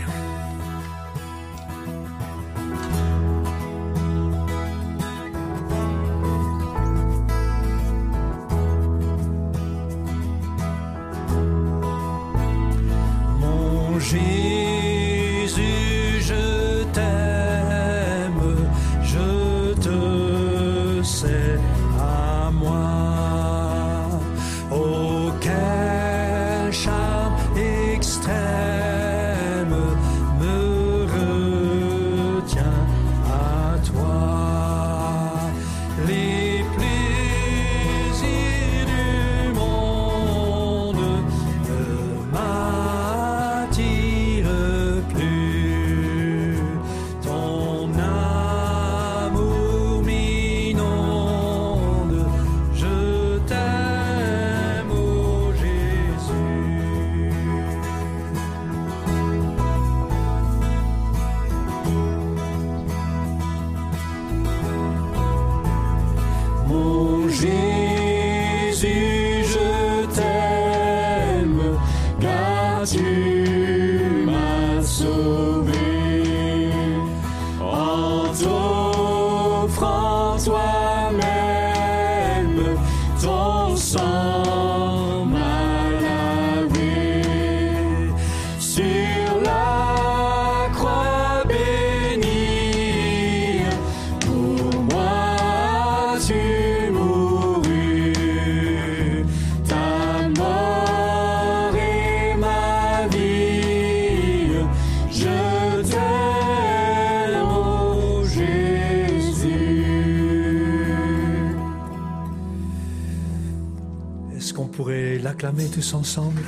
Tous 115.75 115.93
ensemble 115.93 116.41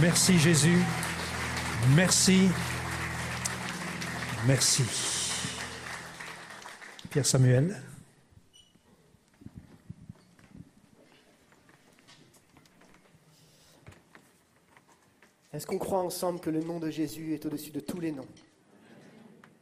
Merci 0.00 0.38
Jésus, 0.38 0.78
merci, 1.94 2.48
merci. 4.46 4.82
Pierre 7.10 7.26
Samuel. 7.26 7.76
Est-ce 15.52 15.66
qu'on 15.66 15.76
croit 15.76 16.00
ensemble 16.00 16.40
que 16.40 16.48
le 16.48 16.60
nom 16.60 16.80
de 16.80 16.88
Jésus 16.88 17.34
est 17.34 17.44
au-dessus 17.44 17.70
de 17.70 17.80
tous 17.80 18.00
les 18.00 18.12
noms? 18.12 18.26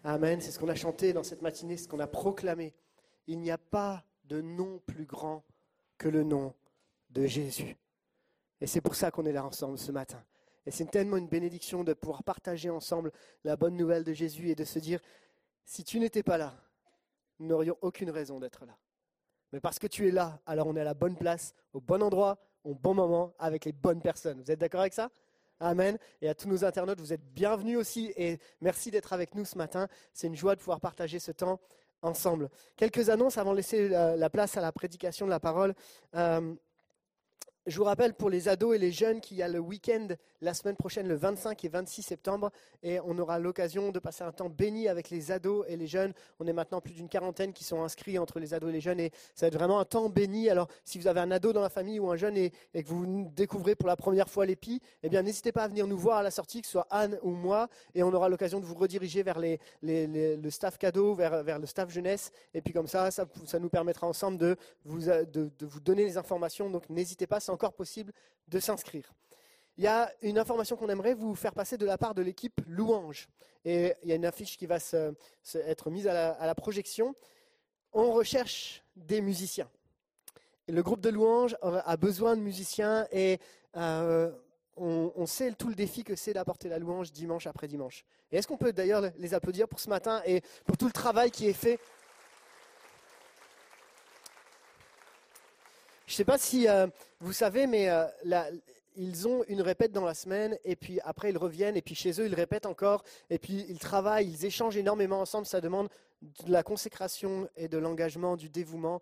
Amen. 0.05 0.41
C'est 0.41 0.53
ce 0.53 0.61
qu'on 0.61 0.69
a 0.69 0.77
chanté 0.77 1.13
dans 1.13 1.25
cette 1.25 1.43
matinée, 1.43 1.77
ce 1.77 1.89
qu'on 1.89 1.99
a 1.99 2.07
proclamé. 2.07 2.73
Il 3.27 3.41
n'y 3.41 3.51
a 3.51 3.59
pas 3.59 4.05
de 4.27 4.41
nom 4.41 4.81
plus 4.87 5.07
grand 5.07 5.43
que 5.99 6.09
le 6.09 6.23
nom 6.23 6.55
de 7.11 7.27
Jésus. 7.27 7.77
Et 8.63 8.69
c'est 8.69 8.81
pour 8.81 8.95
ça 8.95 9.11
qu'on 9.11 9.27
est 9.27 9.33
là 9.33 9.45
ensemble 9.45 9.77
ce 9.77 9.91
matin. 9.91 10.23
Et 10.67 10.71
c'est 10.71 10.85
tellement 10.85 11.17
une 11.17 11.27
bénédiction 11.27 11.83
de 11.83 11.95
pouvoir 11.95 12.23
partager 12.23 12.71
ensemble 12.71 13.11
la 13.43 13.57
bonne 13.57 13.77
nouvelle 13.77 14.05
de 14.05 14.13
Jésus 14.13 14.51
et 14.51 14.55
de 14.55 14.63
se 14.63 14.79
dire, 14.79 15.01
si 15.65 15.83
tu 15.83 15.99
n'étais 15.99 16.23
pas 16.23 16.39
là, 16.39 16.55
nous 17.41 17.49
n'aurions 17.49 17.77
aucune 17.81 18.11
raison 18.11 18.39
d'être 18.39 18.65
là. 18.65 18.79
Mais 19.53 19.59
parce 19.59 19.81
que 19.81 19.89
tu 19.89 20.07
es 20.07 20.13
là, 20.13 20.41
alors 20.47 20.69
on 20.69 20.77
est 20.77 20.81
à 20.81 20.85
la 20.85 20.95
bonne 20.95 21.17
place, 21.17 21.55
au 21.73 21.81
bon 21.81 22.01
endroit, 22.05 22.39
au 22.63 22.77
bon 22.77 22.95
moment, 22.95 23.35
avec 23.41 23.65
les 23.65 23.73
bonnes 23.73 24.01
personnes. 24.01 24.41
Vous 24.41 24.53
êtes 24.53 24.61
d'accord 24.61 24.83
avec 24.83 24.95
ça? 24.95 25.11
Amen. 25.59 25.99
Et 26.21 26.29
à 26.29 26.35
tous 26.37 26.47
nos 26.47 26.65
internautes, 26.65 27.01
vous 27.01 27.13
êtes 27.13 27.35
bienvenus 27.35 27.79
aussi 27.79 28.13
et 28.17 28.39
merci 28.61 28.93
d'être 28.93 29.13
avec 29.13 29.35
nous 29.35 29.45
ce 29.45 29.59
matin. 29.59 29.89
C'est 30.13 30.29
une 30.29 30.37
joie 30.37 30.55
de 30.55 30.61
pouvoir 30.61 30.81
partager 30.81 31.19
ce 31.19 31.33
temps 31.33 31.59
ensemble. 32.01 32.49
Quelques 32.77 33.11
annonces 33.11 33.39
avant 33.39 33.51
de 33.51 33.57
laisser 33.57 33.89
la, 33.89 34.17
la 34.17 34.31
place 34.31 34.57
à 34.57 34.61
la 34.61 34.71
prédication 34.71 35.27
de 35.27 35.31
la 35.31 35.41
parole. 35.41 35.75
Euh, 36.15 36.55
je 37.67 37.77
vous 37.77 37.85
rappelle 37.85 38.15
pour 38.15 38.29
les 38.29 38.49
ados 38.49 38.75
et 38.75 38.79
les 38.79 38.91
jeunes 38.91 39.21
qu'il 39.21 39.37
y 39.37 39.43
a 39.43 39.49
le 39.49 39.61
week-end 39.61 40.09
la 40.41 40.55
semaine 40.55 40.77
prochaine, 40.77 41.07
le 41.07 41.15
25 41.15 41.65
et 41.65 41.69
26 41.69 42.03
septembre, 42.03 42.51
et 42.83 42.99
on 43.01 43.17
aura 43.19 43.39
l'occasion 43.39 43.93
de 43.93 43.99
passer 44.01 44.25
un 44.25 44.33
temps 44.33 44.49
béni 44.49 44.89
avec 44.89 45.11
les 45.11 45.31
ados 45.31 45.65
et 45.69 45.77
les 45.77 45.87
jeunes. 45.87 46.13
On 46.41 46.47
est 46.49 46.53
maintenant 46.53 46.81
plus 46.81 46.95
d'une 46.95 47.09
quarantaine 47.09 47.53
qui 47.53 47.63
sont 47.63 47.83
inscrits 47.85 48.19
entre 48.19 48.41
les 48.41 48.53
ados 48.53 48.71
et 48.71 48.73
les 48.73 48.81
jeunes, 48.81 48.99
et 48.99 49.13
ça 49.37 49.47
va 49.47 49.49
être 49.49 49.55
vraiment 49.55 49.79
un 49.79 49.85
temps 49.85 50.09
béni. 50.09 50.51
Alors, 50.51 50.67
si 50.85 50.99
vous 50.99 51.07
avez 51.07 51.21
un 51.21 51.31
ado 51.31 51.53
dans 51.53 51.61
la 51.61 51.69
famille 51.69 52.01
ou 52.01 52.11
un 52.11 52.17
jeune 52.17 52.37
et, 52.37 52.51
que 52.75 52.89
vous 52.89 53.31
découvrez 53.37 53.77
pour 53.77 53.87
la 53.87 53.95
première 53.95 54.29
fois 54.29 54.45
l'épi, 54.45 54.81
eh 55.05 55.09
bien, 55.09 55.23
n'hésitez 55.23 55.53
pas 55.53 55.65
à 55.65 55.69
venir 55.69 55.87
nous 55.87 55.99
voir 55.99 56.19
à 56.19 56.23
la 56.25 56.33
sortie, 56.33 56.61
que 56.61 56.67
ce 56.67 56.73
soit 56.73 56.89
Anne 56.91 57.19
ou 57.23 57.31
moi, 57.31 57.69
et 57.95 58.03
on 58.03 58.13
aura 58.13 58.29
l'occasion 58.29 58.59
de 58.59 58.67
vous 58.67 58.75
rediriger 58.75 59.23
vers 59.23 59.39
le 59.39 60.51
staff 60.51 60.79
cadeau, 60.79 61.15
vers, 61.15 61.59
le 61.61 61.67
staff 61.67 61.91
jeunesse, 61.91 62.33
et 62.53 62.61
puis 62.61 62.73
comme 62.75 62.89
ça, 62.89 63.13
ça, 63.13 63.27
nous 63.61 63.69
permettra 63.69 64.09
ensemble 64.09 64.39
de 64.39 64.57
vous, 64.85 65.03
de, 65.03 65.25
de 65.57 65.67
vous 65.67 65.79
donner 65.79 66.03
les 66.05 66.17
informations. 66.17 66.69
Donc, 66.69 66.91
n'hésitez 66.91 67.29
pas, 67.29 67.39
c'est 67.39 67.52
encore 67.53 67.75
possible 67.75 68.13
de 68.49 68.59
s'inscrire. 68.61 69.13
Il 69.79 69.85
y 69.85 69.87
a 69.87 70.13
une 70.23 70.39
information 70.39 70.77
qu'on 70.77 70.89
aimerait 70.89 71.15
vous 71.15 71.35
faire 71.35 71.55
passer 71.55 71.79
de 71.79 71.87
la 71.87 71.97
part 71.97 72.15
de 72.15 72.23
l'équipe 72.23 72.61
Louange. 72.67 73.29
Et 73.65 73.95
il 74.03 74.09
y 74.09 74.13
a 74.13 74.17
une 74.17 74.27
affiche 74.27 74.57
qui 74.59 74.67
va 74.67 74.79
se- 74.81 75.15
être 75.55 75.91
mise 75.91 76.07
à 76.09 76.47
la, 76.47 76.55
projection. 76.55 77.15
On 77.93 78.13
recherche 78.13 78.83
des 78.97 79.21
musiciens. 79.21 79.71
Le 80.69 80.83
groupe 80.83 81.01
de 81.01 81.09
Louange 81.11 81.57
a 81.63 81.97
besoin 81.97 82.37
de 82.37 82.43
musiciens 82.43 83.07
et 83.13 83.39
euh, 83.77 84.31
on, 84.77 85.13
on 85.17 85.27
sait 85.27 85.53
tout 85.53 85.69
le 85.69 85.75
défi 85.75 86.05
que 86.05 86.17
c'est 86.17 86.33
d'apporter 86.33 86.69
la 86.69 86.79
louange 86.79 87.13
dimanche 87.13 87.47
après 87.47 87.69
dimanche. 87.69 88.05
Et 88.31 88.37
est-ce 88.39 88.47
qu'on 88.49 88.57
peut 88.57 88.73
d'ailleurs 88.73 89.03
les 89.19 89.35
applaudir 89.35 89.69
pour 89.69 89.81
ce 89.81 89.89
matin 89.91 90.23
et 90.25 90.41
pour 90.65 90.77
tout 90.77 90.87
le 90.87 90.93
travail 90.93 91.31
qui 91.31 91.47
est 91.47 91.53
fait 91.53 91.79
Je 96.13 96.17
ne 96.17 96.19
sais 96.19 96.25
pas 96.27 96.37
si 96.37 96.69
euh, 96.69 96.89
vous 97.21 97.33
savez, 97.33 97.67
mais 97.67 97.89
euh, 97.89 98.05
ils 98.97 99.27
ont 99.27 99.45
une 99.49 99.63
répète 99.63 99.93
dans 99.93 100.05
la 100.05 100.13
semaine, 100.13 100.59
et 100.63 100.77
puis 100.77 101.01
après 101.05 101.31
ils 101.31 101.39
reviennent, 101.39 101.75
et 101.75 101.81
puis 101.81 101.95
chez 101.95 102.21
eux 102.21 102.27
ils 102.27 102.35
répètent 102.35 102.67
encore, 102.67 103.03
et 103.31 103.39
puis 103.39 103.65
ils 103.71 103.79
travaillent, 103.79 104.29
ils 104.29 104.45
échangent 104.45 104.77
énormément 104.77 105.23
ensemble. 105.23 105.47
Ça 105.47 105.63
demande 105.63 105.89
de 106.21 106.53
la 106.53 106.63
consécration 106.63 107.49
et 107.57 107.67
de 107.67 107.79
l'engagement, 107.79 108.37
du 108.37 108.51
dévouement. 108.51 109.01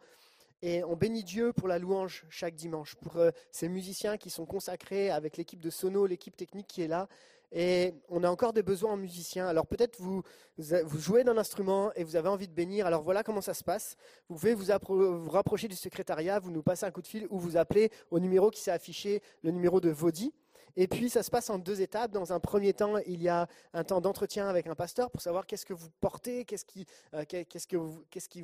Et 0.62 0.84
on 0.84 0.94
bénit 0.94 1.24
Dieu 1.24 1.52
pour 1.52 1.66
la 1.66 1.80
louange 1.80 2.24
chaque 2.30 2.54
dimanche, 2.54 2.94
pour 2.94 3.16
euh, 3.16 3.32
ces 3.50 3.68
musiciens 3.68 4.16
qui 4.16 4.30
sont 4.30 4.46
consacrés 4.46 5.10
avec 5.10 5.36
l'équipe 5.36 5.58
de 5.58 5.70
Sono, 5.70 6.06
l'équipe 6.06 6.36
technique 6.36 6.68
qui 6.68 6.82
est 6.82 6.88
là. 6.88 7.08
Et 7.52 7.94
on 8.08 8.22
a 8.22 8.30
encore 8.30 8.52
des 8.52 8.62
besoins 8.62 8.92
en 8.92 8.96
musiciens. 8.96 9.46
Alors 9.48 9.66
peut-être 9.66 10.00
vous, 10.00 10.22
vous 10.56 10.98
jouez 10.98 11.24
d'un 11.24 11.36
instrument 11.36 11.92
et 11.94 12.04
vous 12.04 12.14
avez 12.16 12.28
envie 12.28 12.46
de 12.46 12.54
bénir. 12.54 12.86
Alors 12.86 13.02
voilà 13.02 13.24
comment 13.24 13.40
ça 13.40 13.54
se 13.54 13.64
passe. 13.64 13.96
Vous 14.28 14.36
pouvez 14.36 14.54
vous, 14.54 14.70
appro- 14.70 15.16
vous 15.16 15.30
rapprocher 15.30 15.66
du 15.66 15.76
secrétariat, 15.76 16.38
vous 16.38 16.52
nous 16.52 16.62
passez 16.62 16.86
un 16.86 16.90
coup 16.92 17.02
de 17.02 17.08
fil 17.08 17.26
ou 17.30 17.38
vous 17.38 17.56
appelez 17.56 17.90
au 18.10 18.20
numéro 18.20 18.50
qui 18.50 18.60
s'est 18.60 18.70
affiché, 18.70 19.20
le 19.42 19.50
numéro 19.50 19.80
de 19.80 19.90
Vaudi. 19.90 20.32
Et 20.76 20.86
puis 20.86 21.10
ça 21.10 21.24
se 21.24 21.30
passe 21.32 21.50
en 21.50 21.58
deux 21.58 21.80
étapes. 21.80 22.12
Dans 22.12 22.32
un 22.32 22.38
premier 22.38 22.72
temps, 22.72 22.98
il 22.98 23.20
y 23.20 23.28
a 23.28 23.48
un 23.72 23.82
temps 23.82 24.00
d'entretien 24.00 24.46
avec 24.46 24.68
un 24.68 24.76
pasteur 24.76 25.10
pour 25.10 25.20
savoir 25.20 25.44
qu'est-ce 25.44 25.66
que 25.66 25.74
vous 25.74 25.88
portez, 26.00 26.44
qu'est-ce 26.44 26.64
qui, 26.64 26.86
euh, 27.14 27.24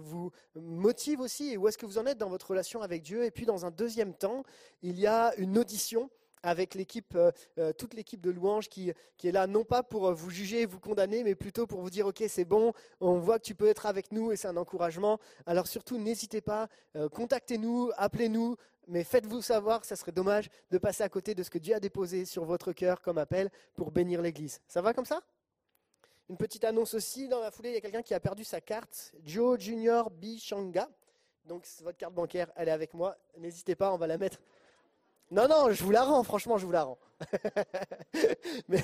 vous 0.00 0.32
motive 0.56 1.20
aussi 1.20 1.52
et 1.52 1.56
où 1.56 1.68
est-ce 1.68 1.78
que 1.78 1.86
vous 1.86 1.98
en 1.98 2.06
êtes 2.06 2.18
dans 2.18 2.28
votre 2.28 2.50
relation 2.50 2.82
avec 2.82 3.02
Dieu. 3.02 3.24
Et 3.24 3.30
puis 3.30 3.46
dans 3.46 3.64
un 3.64 3.70
deuxième 3.70 4.12
temps, 4.12 4.42
il 4.82 4.98
y 4.98 5.06
a 5.06 5.32
une 5.36 5.56
audition 5.56 6.10
avec 6.42 6.76
euh, 6.76 7.30
euh, 7.58 7.72
toute 7.72 7.94
l'équipe 7.94 8.20
de 8.20 8.30
louanges 8.30 8.68
qui, 8.68 8.90
est 8.90 9.32
là, 9.32 9.46
non 9.46 9.64
pas 9.64 9.82
pour 9.82 10.12
vous 10.12 10.30
juger 10.30 10.66
vous 10.66 10.80
condamner, 10.80 11.24
mais 11.24 11.34
plutôt 11.34 11.66
pour 11.66 11.80
vous 11.80 11.90
dire, 11.90 12.06
OK, 12.06 12.22
c'est 12.28 12.44
bon, 12.44 12.72
on 13.00 13.18
voit 13.18 13.38
que 13.38 13.44
tu 13.44 13.54
peux 13.54 13.68
être 13.68 13.86
avec 13.86 14.12
nous 14.12 14.32
et 14.32 14.36
c'est 14.36 14.48
un 14.48 14.56
encouragement. 14.56 15.18
Alors 15.46 15.66
surtout, 15.66 15.98
n'hésitez 15.98 16.40
pas, 16.40 16.68
contactez-nous, 17.12 17.90
appelez-nous, 17.96 18.56
mais 18.86 19.04
faites-vous 19.04 19.42
savoir 19.42 19.84
ça 19.84 19.96
serait 19.96 20.12
dommage 20.12 20.48
de 20.70 20.78
passer 20.78 21.02
à 21.02 21.08
côté 21.08 21.34
de 21.34 21.42
ce 21.42 21.50
que 21.50 21.58
Dieu 21.58 21.74
a 21.74 21.80
déposé 21.80 22.24
sur 22.24 22.44
votre 22.44 22.72
cœur 22.72 23.00
comme 23.00 23.18
appel 23.18 23.50
pour 23.74 23.90
bénir 23.90 24.22
l'Église. 24.22 24.60
Ça 24.68 24.80
va 24.80 24.94
comme 24.94 25.04
ça? 25.04 25.20
Une 26.28 26.36
petite 26.36 26.64
annonce 26.64 26.94
aussi, 26.94 27.28
dans 27.28 27.40
la 27.40 27.50
foulée, 27.50 27.70
il 27.70 27.74
y 27.74 27.78
a 27.78 27.80
quelqu'un 27.80 28.02
qui 28.02 28.14
a 28.14 28.20
perdu 28.20 28.42
sa 28.42 28.60
carte, 28.60 29.14
Joe 29.24 29.60
Junior 29.60 30.10
Bichanga. 30.10 30.88
Donc 31.44 31.64
votre 31.82 31.96
carte 31.96 32.14
bancaire, 32.14 32.50
elle 32.56 32.68
est 32.68 32.72
avec 32.72 32.94
moi. 32.94 33.16
N'hésitez 33.38 33.76
pas, 33.76 33.92
on 33.92 33.96
va 33.96 34.08
la 34.08 34.18
mettre 34.18 34.40
non, 35.30 35.48
non, 35.48 35.72
je 35.72 35.82
vous 35.82 35.90
la 35.90 36.04
rends, 36.04 36.22
franchement, 36.22 36.56
je 36.56 36.66
vous 36.66 36.72
la 36.72 36.84
rends. 36.84 36.98
mais, 38.68 38.82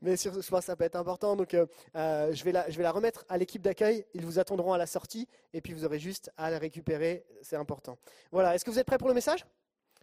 mais 0.00 0.16
je 0.16 0.30
pense 0.30 0.60
que 0.60 0.64
ça 0.64 0.76
peut 0.76 0.84
être 0.84 0.96
important. 0.96 1.36
Donc, 1.36 1.52
euh, 1.52 1.66
euh, 1.96 2.32
je, 2.32 2.44
vais 2.44 2.52
la, 2.52 2.70
je 2.70 2.76
vais 2.78 2.82
la 2.82 2.92
remettre 2.92 3.26
à 3.28 3.36
l'équipe 3.36 3.60
d'accueil. 3.60 4.06
Ils 4.14 4.24
vous 4.24 4.38
attendront 4.38 4.72
à 4.72 4.78
la 4.78 4.86
sortie 4.86 5.28
et 5.52 5.60
puis 5.60 5.74
vous 5.74 5.84
aurez 5.84 5.98
juste 5.98 6.30
à 6.38 6.50
la 6.50 6.58
récupérer. 6.58 7.26
C'est 7.42 7.56
important. 7.56 7.98
Voilà. 8.32 8.54
Est-ce 8.54 8.64
que 8.64 8.70
vous 8.70 8.78
êtes 8.78 8.86
prêts 8.86 8.96
pour 8.96 9.08
le 9.08 9.14
message? 9.14 9.44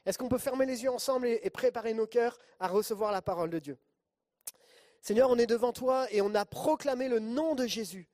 Est-ce 0.05 0.17
qu'on 0.19 0.29
peut 0.29 0.37
fermer 0.37 0.67
les 0.67 0.83
yeux 0.83 0.91
ensemble 0.91 1.25
et, 1.25 1.39
et 1.41 1.49
préparer 1.49 1.93
nos 1.93 2.05
cœurs 2.05 2.37
à 2.59 2.67
recevoir 2.67 3.11
la 3.11 3.23
parole 3.23 3.49
de 3.49 3.57
Dieu? 3.59 3.77
Seigneur, 5.01 5.29
on 5.31 5.37
est 5.37 5.47
devant 5.47 5.73
toi 5.73 6.07
et 6.11 6.21
on 6.21 6.35
a 6.35 6.45
proclamé 6.45 7.09
le 7.09 7.19
nom 7.19 7.55
de 7.55 7.65
Jésus. 7.65 8.07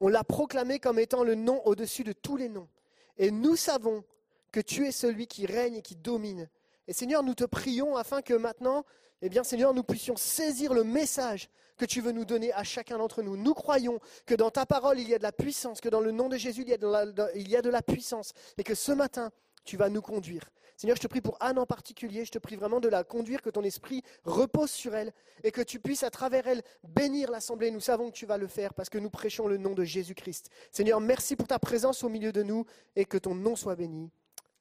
On 0.00 0.08
l'a 0.08 0.24
proclamé 0.24 0.80
comme 0.80 0.98
étant 0.98 1.22
le 1.22 1.34
nom 1.34 1.62
au-dessus 1.66 2.04
de 2.04 2.12
tous 2.12 2.36
les 2.36 2.48
noms. 2.48 2.68
Et 3.16 3.30
nous 3.30 3.56
savons 3.56 4.04
que 4.52 4.60
tu 4.60 4.86
es 4.86 4.92
celui 4.92 5.26
qui 5.26 5.46
règne 5.46 5.76
et 5.76 5.82
qui 5.82 5.96
domine. 5.96 6.48
Et 6.86 6.92
Seigneur, 6.92 7.22
nous 7.22 7.34
te 7.34 7.44
prions 7.44 7.96
afin 7.96 8.22
que 8.22 8.34
maintenant, 8.34 8.84
eh 9.22 9.28
bien 9.28 9.44
Seigneur, 9.44 9.74
nous 9.74 9.82
puissions 9.82 10.16
saisir 10.16 10.72
le 10.72 10.84
message 10.84 11.50
que 11.76 11.84
tu 11.84 12.00
veux 12.00 12.12
nous 12.12 12.24
donner 12.24 12.52
à 12.52 12.64
chacun 12.64 12.98
d'entre 12.98 13.22
nous. 13.22 13.36
Nous 13.36 13.54
croyons 13.54 14.00
que 14.26 14.34
dans 14.34 14.50
ta 14.50 14.66
parole, 14.66 14.98
il 14.98 15.08
y 15.08 15.14
a 15.14 15.18
de 15.18 15.22
la 15.22 15.32
puissance, 15.32 15.80
que 15.80 15.88
dans 15.88 16.00
le 16.00 16.10
nom 16.10 16.28
de 16.28 16.36
Jésus, 16.36 16.62
il 16.62 16.68
y 16.68 16.74
a 16.74 16.76
de 16.76 16.86
la, 16.86 17.04
il 17.34 17.48
y 17.48 17.56
a 17.56 17.62
de 17.62 17.70
la 17.70 17.82
puissance, 17.82 18.32
et 18.56 18.64
que 18.64 18.74
ce 18.74 18.92
matin, 18.92 19.30
tu 19.64 19.76
vas 19.76 19.88
nous 19.88 20.02
conduire. 20.02 20.50
Seigneur, 20.78 20.96
je 20.96 21.02
te 21.02 21.08
prie 21.08 21.20
pour 21.20 21.36
Anne 21.40 21.58
en 21.58 21.66
particulier, 21.66 22.24
je 22.24 22.30
te 22.30 22.38
prie 22.38 22.54
vraiment 22.54 22.78
de 22.78 22.88
la 22.88 23.02
conduire, 23.02 23.42
que 23.42 23.50
ton 23.50 23.64
esprit 23.64 24.02
repose 24.24 24.70
sur 24.70 24.94
elle 24.94 25.12
et 25.42 25.50
que 25.50 25.60
tu 25.60 25.80
puisses 25.80 26.04
à 26.04 26.10
travers 26.10 26.46
elle 26.46 26.62
bénir 26.84 27.32
l'assemblée. 27.32 27.72
Nous 27.72 27.80
savons 27.80 28.10
que 28.10 28.16
tu 28.16 28.26
vas 28.26 28.38
le 28.38 28.46
faire 28.46 28.74
parce 28.74 28.88
que 28.88 28.98
nous 28.98 29.10
prêchons 29.10 29.48
le 29.48 29.56
nom 29.56 29.74
de 29.74 29.82
Jésus-Christ. 29.82 30.50
Seigneur, 30.70 31.00
merci 31.00 31.34
pour 31.34 31.48
ta 31.48 31.58
présence 31.58 32.04
au 32.04 32.08
milieu 32.08 32.30
de 32.30 32.44
nous 32.44 32.64
et 32.94 33.04
que 33.04 33.18
ton 33.18 33.34
nom 33.34 33.56
soit 33.56 33.74
béni. 33.74 34.12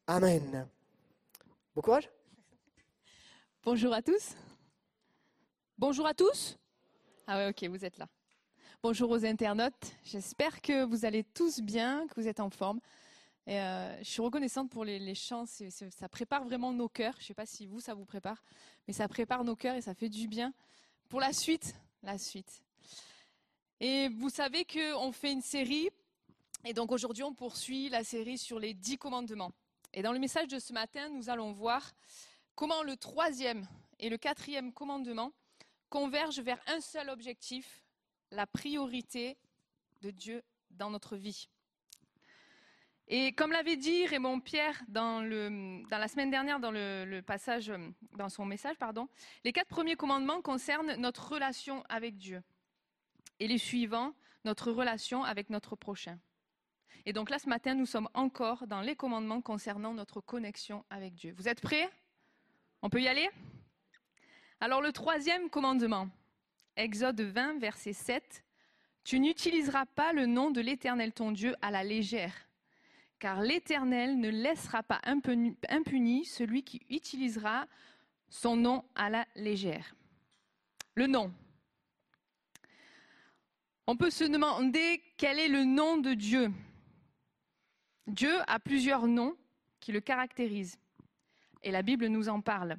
Amen. 0.09 0.65
Bon 1.75 1.81
courage. 1.81 2.09
Bonjour 3.61 3.93
à 3.93 4.01
tous. 4.01 4.35
Bonjour 5.77 6.07
à 6.07 6.13
tous. 6.13 6.57
Ah 7.27 7.35
ouais, 7.35 7.49
ok, 7.49 7.69
vous 7.69 7.83
êtes 7.83 7.97
là. 7.97 8.07
Bonjour 8.81 9.09
aux 9.09 9.25
internautes. 9.25 9.73
J'espère 10.05 10.61
que 10.61 10.85
vous 10.85 11.03
allez 11.03 11.25
tous 11.25 11.59
bien, 11.59 12.07
que 12.07 12.21
vous 12.21 12.29
êtes 12.29 12.39
en 12.39 12.49
forme. 12.49 12.79
Et 13.47 13.59
euh, 13.59 13.97
je 13.97 14.09
suis 14.09 14.21
reconnaissante 14.21 14.69
pour 14.69 14.85
les, 14.85 15.13
chants. 15.13 15.43
ça 15.45 16.07
prépare 16.07 16.45
vraiment 16.45 16.71
nos 16.71 16.87
cœurs. 16.87 17.15
Je 17.17 17.23
ne 17.23 17.27
sais 17.27 17.33
pas 17.33 17.45
si 17.45 17.65
vous, 17.65 17.81
ça 17.81 17.93
vous 17.93 18.05
prépare, 18.05 18.41
mais 18.87 18.93
ça 18.93 19.09
prépare 19.09 19.43
nos 19.43 19.57
cœurs 19.57 19.75
et 19.75 19.81
ça 19.81 19.93
fait 19.93 20.09
du 20.09 20.29
bien 20.29 20.53
pour 21.09 21.19
la 21.19 21.33
suite. 21.33 21.75
La 22.01 22.17
suite. 22.17 22.63
Et 23.81 24.07
vous 24.07 24.29
savez 24.29 24.63
qu'on 24.63 25.11
fait 25.11 25.33
une 25.33 25.41
série. 25.41 25.89
Et 26.63 26.71
donc 26.71 26.93
aujourd'hui, 26.93 27.23
on 27.23 27.33
poursuit 27.33 27.89
la 27.89 28.05
série 28.05 28.37
sur 28.37 28.57
les 28.57 28.73
dix 28.73 28.97
commandements. 28.97 29.51
Et 29.93 30.01
dans 30.01 30.11
le 30.11 30.19
message 30.19 30.47
de 30.47 30.59
ce 30.59 30.73
matin, 30.73 31.09
nous 31.09 31.29
allons 31.29 31.51
voir 31.51 31.93
comment 32.55 32.83
le 32.83 32.97
troisième 32.97 33.67
et 33.99 34.09
le 34.09 34.17
quatrième 34.17 34.73
commandement 34.73 35.31
convergent 35.89 36.41
vers 36.41 36.59
un 36.67 36.81
seul 36.81 37.09
objectif, 37.09 37.83
la 38.31 38.45
priorité 38.45 39.37
de 40.01 40.11
Dieu 40.11 40.43
dans 40.71 40.89
notre 40.89 41.15
vie. 41.15 41.49
Et 43.09 43.31
comme 43.31 43.53
l'avait 43.53 43.77
dit 43.77 44.05
Raymond 44.05 44.41
Pierre 44.41 44.83
dans, 44.89 45.21
la 45.21 46.07
semaine 46.09 46.29
dernière 46.29 46.59
dans 46.59 46.71
le, 46.71 47.21
passage, 47.21 47.71
dans 48.17 48.27
son 48.27 48.45
message, 48.45 48.75
pardon, 48.77 49.07
les 49.45 49.53
quatre 49.53 49.69
premiers 49.69 49.95
commandements 49.95 50.41
concernent 50.41 50.95
notre 50.95 51.31
relation 51.31 51.83
avec 51.87 52.17
Dieu. 52.17 52.43
Et 53.39 53.47
les 53.47 53.57
suivants, 53.57 54.13
notre 54.43 54.71
relation 54.71 55.23
avec 55.23 55.49
notre 55.49 55.77
prochain. 55.77 56.19
Et 57.05 57.13
donc 57.13 57.29
là, 57.29 57.39
ce 57.39 57.47
matin, 57.47 57.75
nous 57.75 57.85
sommes 57.85 58.09
encore 58.13 58.67
dans 58.67 58.81
les 58.81 58.95
commandements 58.95 59.41
concernant 59.41 59.93
notre 59.93 60.19
connexion 60.21 60.83
avec 60.89 61.13
Dieu. 61.13 61.33
Vous 61.37 61.47
êtes 61.47 61.61
prêts? 61.61 61.89
On 62.81 62.89
peut 62.89 63.01
y 63.01 63.07
aller? 63.07 63.29
Alors 64.59 64.81
le 64.81 64.91
troisième 64.91 65.49
commandement, 65.49 66.09
Exode 66.75 67.21
20, 67.21 67.59
verset 67.59 67.93
7, 67.93 68.43
Tu 69.03 69.19
n'utiliseras 69.19 69.85
pas 69.85 70.13
le 70.13 70.25
nom 70.25 70.51
de 70.51 70.61
l'Éternel 70.61 71.13
ton 71.13 71.31
Dieu 71.31 71.55
à 71.61 71.71
la 71.71 71.83
légère, 71.83 72.33
car 73.19 73.41
l'Éternel 73.41 74.19
ne 74.19 74.29
laissera 74.29 74.83
pas 74.83 74.99
impuni 75.03 76.25
celui 76.25 76.63
qui 76.63 76.81
utilisera 76.89 77.67
son 78.29 78.55
nom 78.55 78.83
à 78.95 79.09
la 79.09 79.25
légère. 79.35 79.95
Le 80.95 81.07
nom. 81.07 81.31
On 83.85 83.95
peut 83.95 84.09
se 84.09 84.23
demander 84.23 85.01
quel 85.17 85.39
est 85.39 85.47
le 85.47 85.63
nom 85.63 85.97
de 85.97 86.13
Dieu. 86.13 86.51
Dieu 88.07 88.33
a 88.47 88.59
plusieurs 88.59 89.05
noms 89.05 89.35
qui 89.81 89.91
le 89.91 89.99
caractérisent. 89.99 90.79
Et 91.61 91.71
la 91.71 91.81
Bible 91.81 92.07
nous 92.07 92.29
en 92.29 92.39
parle. 92.39 92.77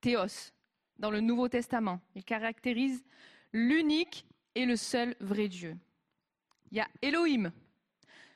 Théos, 0.00 0.52
dans 0.98 1.10
le 1.10 1.20
Nouveau 1.20 1.48
Testament, 1.48 2.00
il 2.14 2.24
caractérise 2.24 3.04
l'unique 3.52 4.26
et 4.54 4.66
le 4.66 4.76
seul 4.76 5.14
vrai 5.20 5.48
Dieu. 5.48 5.76
Il 6.72 6.78
y 6.78 6.80
a 6.80 6.88
Elohim. 7.02 7.52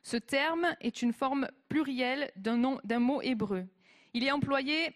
Ce 0.03 0.17
terme 0.17 0.75
est 0.81 1.03
une 1.03 1.13
forme 1.13 1.49
plurielle 1.69 2.31
d'un 2.37 3.01
mot 3.01 3.21
hébreu. 3.23 3.67
Il 4.15 4.25
est 4.25 4.31
employé 4.31 4.95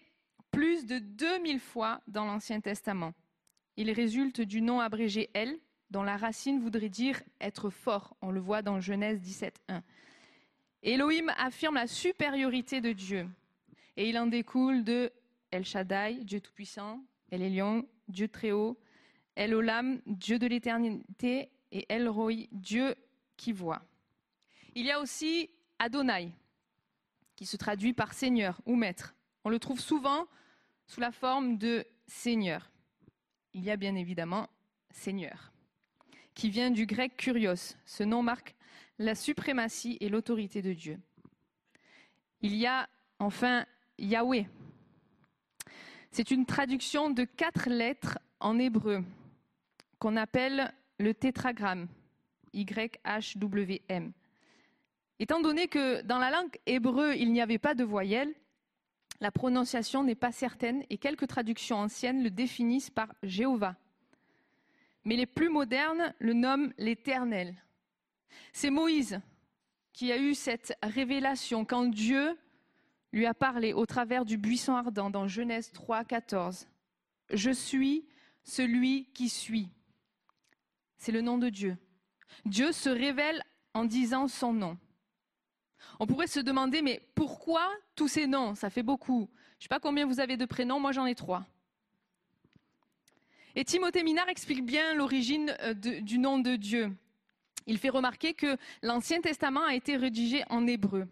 plus 0.51 0.85
de 0.85 0.99
2000 0.99 1.59
fois 1.59 2.01
dans 2.07 2.25
l'Ancien 2.25 2.61
Testament. 2.61 3.13
Il 3.77 3.91
résulte 3.91 4.41
du 4.41 4.61
nom 4.61 4.79
abrégé 4.79 5.29
El, 5.33 5.59
dont 5.91 6.03
la 6.03 6.17
racine 6.17 6.59
voudrait 6.59 6.89
dire 6.89 7.21
être 7.41 7.69
fort. 7.69 8.15
On 8.21 8.31
le 8.31 8.39
voit 8.39 8.61
dans 8.61 8.79
Genèse 8.79 9.19
17.1. 9.21 9.81
Elohim 10.85 11.33
affirme 11.37 11.75
la 11.75 11.87
supériorité 11.87 12.79
de 12.79 12.91
Dieu. 12.91 13.27
Et 13.97 14.07
il 14.07 14.19
en 14.19 14.27
découle 14.27 14.83
de 14.83 15.11
El 15.49 15.65
Shaddai, 15.65 16.23
Dieu 16.23 16.39
Tout-Puissant, 16.39 17.03
El 17.31 17.41
Elyon, 17.41 17.87
Dieu 18.07 18.27
Très-Haut, 18.27 18.79
El 19.35 19.55
Olam, 19.55 19.99
Dieu 20.05 20.37
de 20.37 20.45
l'éternité, 20.45 21.49
et 21.71 21.85
El 21.89 22.07
Roi, 22.07 22.47
Dieu 22.51 22.95
qui 23.35 23.51
voit. 23.51 23.81
Il 24.75 24.85
y 24.85 24.91
a 24.91 24.99
aussi 24.99 25.49
Adonai, 25.79 26.31
qui 27.35 27.47
se 27.47 27.57
traduit 27.57 27.93
par 27.93 28.13
Seigneur 28.13 28.61
ou 28.67 28.75
Maître. 28.75 29.15
On 29.43 29.49
le 29.49 29.57
trouve 29.57 29.79
souvent 29.79 30.27
sous 30.85 30.99
la 30.99 31.11
forme 31.11 31.57
de 31.57 31.83
Seigneur. 32.05 32.69
Il 33.53 33.63
y 33.63 33.71
a 33.71 33.75
bien 33.75 33.95
évidemment 33.95 34.49
Seigneur, 34.91 35.51
qui 36.35 36.51
vient 36.51 36.69
du 36.69 36.85
grec 36.85 37.17
kurios. 37.17 37.75
Ce 37.85 38.03
nom 38.03 38.21
marque 38.21 38.55
la 38.99 39.15
suprématie 39.15 39.97
et 39.99 40.09
l'autorité 40.09 40.61
de 40.61 40.73
Dieu. 40.73 40.99
Il 42.41 42.55
y 42.55 42.65
a 42.65 42.87
enfin 43.19 43.65
Yahweh. 43.97 44.47
C'est 46.11 46.31
une 46.31 46.45
traduction 46.45 47.09
de 47.09 47.23
quatre 47.23 47.69
lettres 47.69 48.19
en 48.39 48.57
hébreu 48.59 49.03
qu'on 49.99 50.15
appelle 50.15 50.73
le 50.97 51.13
tétragramme, 51.13 51.87
YHWM. 52.53 54.11
Étant 55.19 55.41
donné 55.41 55.67
que 55.67 56.01
dans 56.01 56.19
la 56.19 56.31
langue 56.31 56.57
hébreu, 56.65 57.15
il 57.15 57.31
n'y 57.31 57.41
avait 57.41 57.57
pas 57.57 57.73
de 57.73 57.83
voyelle, 57.83 58.33
la 59.21 59.31
prononciation 59.31 60.03
n'est 60.03 60.15
pas 60.15 60.31
certaine 60.31 60.83
et 60.89 60.97
quelques 60.97 61.27
traductions 61.27 61.77
anciennes 61.77 62.23
le 62.23 62.29
définissent 62.29 62.89
par 62.89 63.13
Jéhovah. 63.23 63.75
Mais 65.05 65.15
les 65.15 65.25
plus 65.25 65.49
modernes 65.49 66.13
le 66.19 66.33
nomment 66.33 66.73
l'Éternel. 66.77 67.55
C'est 68.53 68.69
Moïse 68.69 69.19
qui 69.93 70.11
a 70.11 70.17
eu 70.17 70.33
cette 70.33 70.77
révélation 70.83 71.63
quand 71.65 71.85
Dieu 71.85 72.37
lui 73.13 73.25
a 73.25 73.33
parlé 73.33 73.71
au 73.71 73.85
travers 73.85 74.25
du 74.25 74.37
buisson 74.37 74.75
ardent 74.75 75.09
dans 75.09 75.27
Genèse 75.27 75.71
3, 75.71 76.03
14. 76.03 76.67
Je 77.31 77.51
suis 77.51 78.05
celui 78.43 79.05
qui 79.13 79.29
suis. 79.29 79.69
C'est 80.97 81.13
le 81.13 81.21
nom 81.21 81.37
de 81.37 81.49
Dieu. 81.49 81.77
Dieu 82.45 82.71
se 82.73 82.89
révèle 82.89 83.41
en 83.73 83.85
disant 83.85 84.27
son 84.27 84.53
nom. 84.53 84.77
On 85.99 86.07
pourrait 86.07 86.27
se 86.27 86.39
demander, 86.41 86.81
mais 86.81 87.07
pourquoi 87.15 87.69
tous 87.95 88.09
ces 88.09 88.27
noms? 88.27 88.53
Ça 88.55 88.69
fait 88.69 88.83
beaucoup. 88.83 89.29
Je 89.59 89.59
ne 89.59 89.61
sais 89.63 89.67
pas 89.69 89.79
combien 89.79 90.05
vous 90.05 90.19
avez 90.19 90.35
de 90.35 90.45
prénoms, 90.45 90.79
moi 90.79 90.91
j'en 90.91 91.05
ai 91.05 91.15
trois. 91.15 91.45
Et 93.55 93.63
Timothée 93.63 94.03
Minard 94.03 94.27
explique 94.27 94.65
bien 94.65 94.93
l'origine 94.93 95.55
euh, 95.61 95.73
du 95.73 96.17
nom 96.17 96.39
de 96.39 96.57
Dieu 96.57 96.91
il 97.67 97.77
fait 97.77 97.89
remarquer 97.89 98.33
que 98.33 98.57
l'Ancien 98.81 99.21
Testament 99.21 99.63
a 99.63 99.75
été 99.75 99.97
rédigé 99.97 100.43
en 100.49 100.67
hébreu 100.67 101.07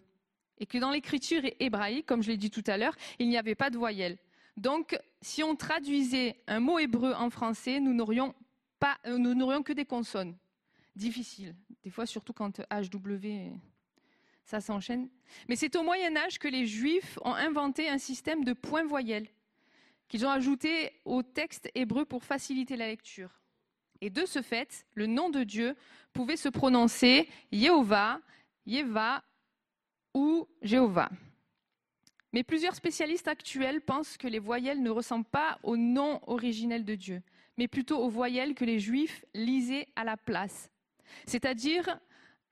et 0.59 0.65
que 0.65 0.77
dans 0.77 0.91
l'écriture 0.91 1.41
hébraïque, 1.59 2.05
comme 2.05 2.21
je 2.21 2.29
l'ai 2.29 2.37
dit 2.37 2.51
tout 2.51 2.63
à 2.67 2.77
l'heure, 2.77 2.95
il 3.19 3.27
n'y 3.27 3.37
avait 3.37 3.55
pas 3.55 3.69
de 3.69 3.77
voyelle. 3.77 4.17
Donc, 4.55 4.97
si 5.21 5.41
on 5.43 5.55
traduisait 5.55 6.41
un 6.47 6.59
mot 6.59 6.77
hébreu 6.77 7.13
en 7.13 7.29
français, 7.29 7.79
nous 7.79 7.93
n'aurions 7.93 8.35
pas, 8.79 8.97
euh, 9.07 9.63
que 9.63 9.73
des 9.73 9.85
consonnes. 9.85 10.35
Difficile. 10.95 11.55
Des 11.83 11.89
fois, 11.89 12.05
surtout 12.05 12.33
quand 12.33 12.61
HW, 12.69 13.51
ça 14.45 14.61
s'enchaîne. 14.61 15.09
Mais 15.49 15.55
c'est 15.55 15.75
au 15.75 15.83
Moyen 15.83 16.15
Âge 16.15 16.37
que 16.37 16.47
les 16.47 16.67
Juifs 16.67 17.17
ont 17.23 17.33
inventé 17.33 17.89
un 17.89 17.97
système 17.97 18.43
de 18.43 18.53
points 18.53 18.85
voyelles 18.85 19.27
qu'ils 20.07 20.25
ont 20.25 20.29
ajouté 20.29 20.91
au 21.05 21.23
texte 21.23 21.69
hébreu 21.73 22.05
pour 22.05 22.23
faciliter 22.23 22.75
la 22.75 22.87
lecture. 22.87 23.31
Et 24.03 24.09
de 24.09 24.25
ce 24.25 24.41
fait, 24.41 24.85
le 24.95 25.07
nom 25.07 25.29
de 25.29 25.45
Dieu 25.45 25.77
pouvait 26.11 26.35
se 26.35 26.49
prononcer 26.49 27.29
Yehovah, 27.53 28.19
Yeva 28.65 29.23
ou 30.13 30.45
Jéhovah. 30.61 31.09
Mais 32.33 32.43
plusieurs 32.43 32.75
spécialistes 32.75 33.29
actuels 33.29 33.79
pensent 33.79 34.17
que 34.17 34.27
les 34.27 34.39
voyelles 34.39 34.83
ne 34.83 34.89
ressemblent 34.89 35.23
pas 35.23 35.57
au 35.63 35.77
nom 35.77 36.19
originel 36.27 36.83
de 36.83 36.95
Dieu, 36.95 37.23
mais 37.57 37.69
plutôt 37.69 37.97
aux 37.97 38.09
voyelles 38.09 38.55
que 38.55 38.65
les 38.65 38.77
Juifs 38.77 39.23
lisaient 39.33 39.87
à 39.95 40.03
la 40.03 40.17
place. 40.17 40.69
C'est-à-dire 41.25 41.97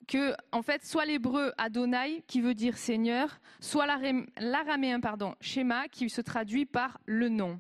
que, 0.08 0.34
en 0.54 0.62
fait, 0.62 0.86
soit 0.86 1.06
l'hébreu 1.06 1.52
Adonai, 1.58 2.24
qui 2.28 2.40
veut 2.40 2.56
dire 2.56 2.78
Seigneur, 2.78 3.42
soit 3.60 3.88
l'araméen, 4.38 5.02
pardon, 5.02 5.36
Shema, 5.42 5.90
qui 5.90 6.10
se 6.10 6.22
traduit 6.22 6.66
par 6.66 7.02
le 7.06 7.28
nom. 7.28 7.60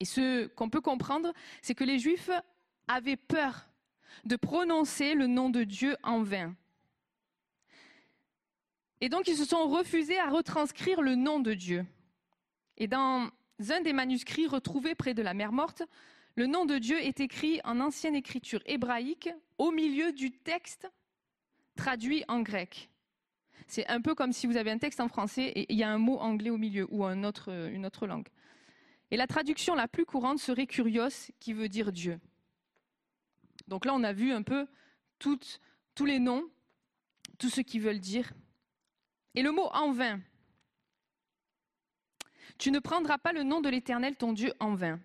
Et 0.00 0.04
ce 0.04 0.46
qu'on 0.48 0.68
peut 0.68 0.80
comprendre, 0.80 1.32
c'est 1.62 1.74
que 1.74 1.84
les 1.84 1.98
Juifs 1.98 2.30
avaient 2.88 3.16
peur 3.16 3.68
de 4.24 4.36
prononcer 4.36 5.14
le 5.14 5.26
nom 5.26 5.50
de 5.50 5.64
Dieu 5.64 5.96
en 6.02 6.22
vain. 6.22 6.54
Et 9.00 9.08
donc 9.08 9.28
ils 9.28 9.36
se 9.36 9.44
sont 9.44 9.68
refusés 9.68 10.18
à 10.18 10.30
retranscrire 10.30 11.02
le 11.02 11.14
nom 11.14 11.40
de 11.40 11.54
Dieu. 11.54 11.84
Et 12.78 12.86
dans 12.86 13.30
un 13.70 13.80
des 13.80 13.92
manuscrits 13.92 14.46
retrouvés 14.46 14.94
près 14.94 15.14
de 15.14 15.22
la 15.22 15.34
mer 15.34 15.52
morte, 15.52 15.82
le 16.34 16.46
nom 16.46 16.66
de 16.66 16.78
Dieu 16.78 16.98
est 16.98 17.20
écrit 17.20 17.60
en 17.64 17.80
ancienne 17.80 18.14
écriture 18.14 18.60
hébraïque 18.66 19.30
au 19.58 19.70
milieu 19.70 20.12
du 20.12 20.30
texte 20.30 20.90
traduit 21.76 22.24
en 22.28 22.40
grec. 22.40 22.90
C'est 23.66 23.86
un 23.88 24.00
peu 24.00 24.14
comme 24.14 24.32
si 24.32 24.46
vous 24.46 24.56
avez 24.56 24.70
un 24.70 24.78
texte 24.78 25.00
en 25.00 25.08
français 25.08 25.44
et 25.44 25.72
il 25.72 25.78
y 25.78 25.82
a 25.82 25.90
un 25.90 25.98
mot 25.98 26.18
anglais 26.18 26.50
au 26.50 26.58
milieu 26.58 26.86
ou 26.90 27.04
une 27.04 27.26
autre 27.26 28.06
langue. 28.06 28.28
Et 29.10 29.16
la 29.16 29.26
traduction 29.26 29.74
la 29.74 29.88
plus 29.88 30.04
courante 30.04 30.38
serait 30.38 30.66
kurios, 30.66 31.30
qui 31.38 31.52
veut 31.52 31.68
dire 31.68 31.92
Dieu. 31.92 32.18
Donc 33.68 33.84
là, 33.84 33.94
on 33.94 34.02
a 34.02 34.12
vu 34.12 34.32
un 34.32 34.42
peu 34.42 34.66
tous 35.18 36.04
les 36.04 36.18
noms, 36.18 36.44
tout 37.38 37.48
ce 37.48 37.60
qu'ils 37.60 37.80
veulent 37.80 38.00
dire. 38.00 38.32
Et 39.34 39.42
le 39.42 39.52
mot 39.52 39.68
en 39.72 39.92
vain. 39.92 40.20
Tu 42.58 42.70
ne 42.70 42.78
prendras 42.78 43.18
pas 43.18 43.32
le 43.32 43.42
nom 43.42 43.60
de 43.60 43.68
l'Éternel, 43.68 44.16
ton 44.16 44.32
Dieu, 44.32 44.52
en 44.60 44.74
vain. 44.74 44.98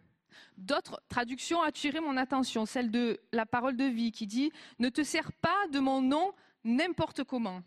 D'autres 0.58 1.02
traductions 1.10 1.60
ont 1.60 1.64
attiré 1.64 2.00
mon 2.00 2.18
attention, 2.18 2.66
celle 2.66 2.92
de 2.92 3.20
la 3.32 3.46
parole 3.46 3.76
de 3.76 3.86
vie 3.86 4.12
qui 4.12 4.28
dit 4.28 4.52
Ne 4.80 4.90
te 4.90 5.04
sers 5.04 5.32
pas 5.34 5.68
de 5.72 5.80
mon 5.80 6.02
nom 6.02 6.34
n'importe 6.64 7.24
comment. 7.24 7.64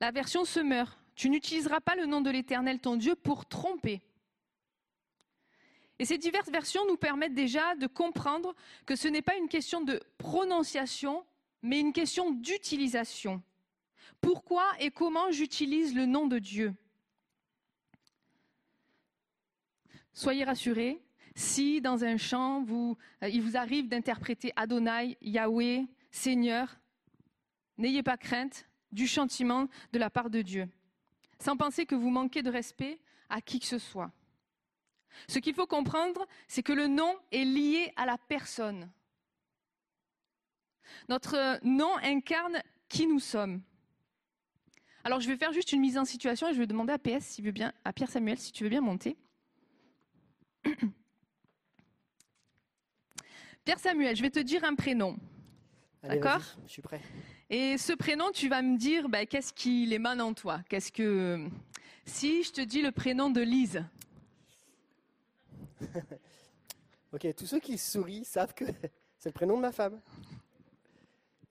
La 0.00 0.10
version 0.10 0.44
se 0.44 0.60
meurt. 0.60 0.98
Tu 1.14 1.28
n'utiliseras 1.28 1.80
pas 1.80 1.96
le 1.96 2.06
nom 2.06 2.22
de 2.22 2.30
l'Éternel, 2.30 2.80
ton 2.80 2.96
Dieu, 2.96 3.14
pour 3.14 3.46
tromper. 3.46 4.00
Et 6.00 6.06
ces 6.06 6.16
diverses 6.16 6.48
versions 6.48 6.86
nous 6.86 6.96
permettent 6.96 7.34
déjà 7.34 7.74
de 7.74 7.86
comprendre 7.86 8.54
que 8.86 8.96
ce 8.96 9.06
n'est 9.06 9.20
pas 9.20 9.36
une 9.36 9.48
question 9.48 9.82
de 9.82 10.00
prononciation, 10.16 11.26
mais 11.60 11.78
une 11.78 11.92
question 11.92 12.30
d'utilisation. 12.30 13.42
Pourquoi 14.22 14.64
et 14.80 14.90
comment 14.90 15.30
j'utilise 15.30 15.94
le 15.94 16.06
nom 16.06 16.26
de 16.26 16.38
Dieu? 16.38 16.74
Soyez 20.14 20.42
rassurés, 20.42 21.02
si 21.34 21.82
dans 21.82 22.02
un 22.02 22.16
chant, 22.16 22.64
euh, 22.66 23.28
il 23.28 23.42
vous 23.42 23.58
arrive 23.58 23.86
d'interpréter 23.86 24.54
Adonai, 24.56 25.18
Yahweh, 25.20 25.84
Seigneur, 26.10 26.78
n'ayez 27.76 28.02
pas 28.02 28.16
crainte 28.16 28.64
du 28.90 29.06
chantiment 29.06 29.68
de 29.92 29.98
la 29.98 30.08
part 30.08 30.30
de 30.30 30.40
Dieu, 30.40 30.66
sans 31.38 31.58
penser 31.58 31.84
que 31.84 31.94
vous 31.94 32.08
manquez 32.08 32.40
de 32.40 32.50
respect 32.50 32.98
à 33.28 33.42
qui 33.42 33.60
que 33.60 33.66
ce 33.66 33.78
soit. 33.78 34.10
Ce 35.28 35.38
qu'il 35.38 35.54
faut 35.54 35.66
comprendre, 35.66 36.26
c'est 36.48 36.62
que 36.62 36.72
le 36.72 36.86
nom 36.86 37.16
est 37.32 37.44
lié 37.44 37.92
à 37.96 38.06
la 38.06 38.18
personne. 38.18 38.90
Notre 41.08 41.58
nom 41.64 41.96
incarne 42.02 42.62
qui 42.88 43.06
nous 43.06 43.20
sommes. 43.20 43.62
Alors 45.04 45.20
je 45.20 45.28
vais 45.28 45.36
faire 45.36 45.52
juste 45.52 45.72
une 45.72 45.80
mise 45.80 45.96
en 45.96 46.04
situation 46.04 46.48
et 46.48 46.54
je 46.54 46.58
vais 46.58 46.66
demander 46.66 46.92
à 46.92 46.98
PS 46.98 47.24
s'il 47.24 47.44
veut 47.44 47.52
bien, 47.52 47.72
à 47.84 47.92
Pierre 47.92 48.10
Samuel 48.10 48.38
si 48.38 48.52
tu 48.52 48.64
veux 48.64 48.70
bien 48.70 48.80
monter. 48.80 49.16
Pierre 53.64 53.78
Samuel, 53.78 54.16
je 54.16 54.22
vais 54.22 54.30
te 54.30 54.40
dire 54.40 54.64
un 54.64 54.74
prénom. 54.74 55.16
D'accord 56.02 56.42
Je 56.66 56.72
suis 56.72 56.82
prêt. 56.82 57.00
Et 57.50 57.78
ce 57.78 57.92
prénom, 57.92 58.30
tu 58.32 58.48
vas 58.48 58.62
me 58.62 58.76
dire 58.78 59.08
bah, 59.08 59.26
qu'est-ce 59.26 59.52
qu'il 59.52 59.92
émane 59.92 60.20
en 60.20 60.34
toi? 60.34 60.60
Qu'est-ce 60.68 60.92
que 60.92 61.48
si 62.04 62.42
je 62.42 62.52
te 62.52 62.60
dis 62.60 62.82
le 62.82 62.90
prénom 62.90 63.30
de 63.30 63.40
Lise, 63.40 63.84
ok, 67.12 67.34
tous 67.36 67.46
ceux 67.46 67.60
qui 67.60 67.78
sourient 67.78 68.24
savent 68.24 68.54
que 68.54 68.64
c'est 69.18 69.28
le 69.28 69.34
prénom 69.34 69.56
de 69.56 69.62
ma 69.62 69.72
femme. 69.72 70.00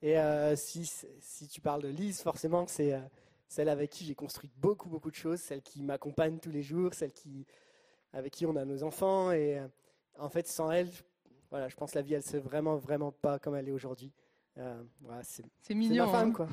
Et 0.02 0.18
euh, 0.18 0.56
si, 0.56 0.90
si, 1.20 1.48
tu 1.48 1.60
parles 1.60 1.82
de 1.82 1.88
Lise, 1.88 2.22
forcément, 2.22 2.66
c'est 2.66 2.94
euh, 2.94 3.00
celle 3.48 3.68
avec 3.68 3.90
qui 3.90 4.04
j'ai 4.04 4.14
construit 4.14 4.50
beaucoup, 4.56 4.88
beaucoup 4.88 5.10
de 5.10 5.16
choses, 5.16 5.40
celle 5.40 5.60
qui 5.60 5.82
m'accompagne 5.82 6.38
tous 6.38 6.50
les 6.50 6.62
jours, 6.62 6.94
celle 6.94 7.12
qui, 7.12 7.46
avec 8.12 8.32
qui 8.32 8.46
on 8.46 8.56
a 8.56 8.64
nos 8.64 8.82
enfants. 8.82 9.30
Et 9.32 9.58
euh, 9.58 9.66
en 10.18 10.30
fait, 10.30 10.48
sans 10.48 10.70
elle, 10.70 10.88
voilà, 11.50 11.68
je 11.68 11.76
pense 11.76 11.92
que 11.92 11.98
la 11.98 12.02
vie, 12.02 12.14
elle 12.14 12.22
ne 12.32 12.38
vraiment, 12.38 12.76
vraiment 12.76 13.12
pas 13.12 13.38
comme 13.38 13.54
elle 13.54 13.68
est 13.68 13.72
aujourd'hui. 13.72 14.12
Voilà, 15.00 15.22
c'est 15.22 15.74
mignon. 15.74 16.04
ma 16.04 16.12
femme, 16.12 16.28
hein. 16.28 16.32
quoi. 16.32 16.48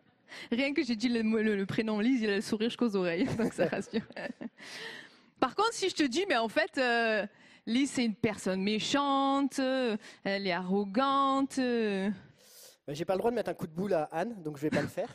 Rien 0.50 0.74
que 0.74 0.82
j'ai 0.82 0.96
dit 0.96 1.08
le, 1.08 1.22
le, 1.22 1.66
prénom 1.66 2.00
Lise, 2.00 2.22
il 2.22 2.30
a 2.30 2.36
le 2.36 2.40
sourire 2.40 2.70
jusqu'aux 2.70 2.96
oreilles, 2.96 3.26
donc 3.36 3.52
ça 3.52 3.66
rassure. 3.66 4.02
Par 5.42 5.56
contre, 5.56 5.72
si 5.72 5.88
je 5.88 5.96
te 5.96 6.04
dis, 6.04 6.24
mais 6.28 6.36
en 6.36 6.48
fait, 6.48 6.78
euh, 6.78 7.26
Lise, 7.66 7.90
c'est 7.90 8.04
une 8.04 8.14
personne 8.14 8.62
méchante, 8.62 9.58
euh, 9.58 9.96
elle 10.22 10.46
est 10.46 10.52
arrogante. 10.52 11.58
Euh. 11.58 12.08
J'ai 12.86 13.04
pas 13.04 13.14
le 13.14 13.18
droit 13.18 13.32
de 13.32 13.34
mettre 13.34 13.50
un 13.50 13.54
coup 13.54 13.66
de 13.66 13.72
boule 13.72 13.92
à 13.92 14.04
Anne, 14.12 14.40
donc 14.40 14.56
je 14.56 14.62
vais 14.62 14.70
pas 14.70 14.82
le 14.82 14.86
faire. 14.86 15.12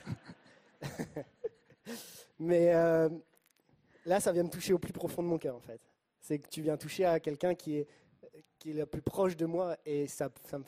mais 2.39 2.73
là, 4.05 4.19
ça 4.19 4.33
vient 4.33 4.43
me 4.43 4.49
toucher 4.49 4.73
au 4.73 4.79
plus 4.79 4.91
profond 4.91 5.23
de 5.23 5.29
mon 5.29 5.37
cœur, 5.37 5.55
en 5.55 5.61
fait. 5.61 5.79
C'est 6.19 6.39
que 6.39 6.49
tu 6.49 6.61
viens 6.61 6.75
toucher 6.75 7.05
à 7.05 7.21
quelqu'un 7.21 7.55
qui 7.55 7.77
est, 7.77 7.87
qui 8.59 8.71
est 8.71 8.73
le 8.73 8.85
plus 8.85 9.01
proche 9.01 9.37
de 9.37 9.45
moi 9.45 9.77
et 9.85 10.07
ça, 10.07 10.29
ça, 10.43 10.59
me, 10.59 10.65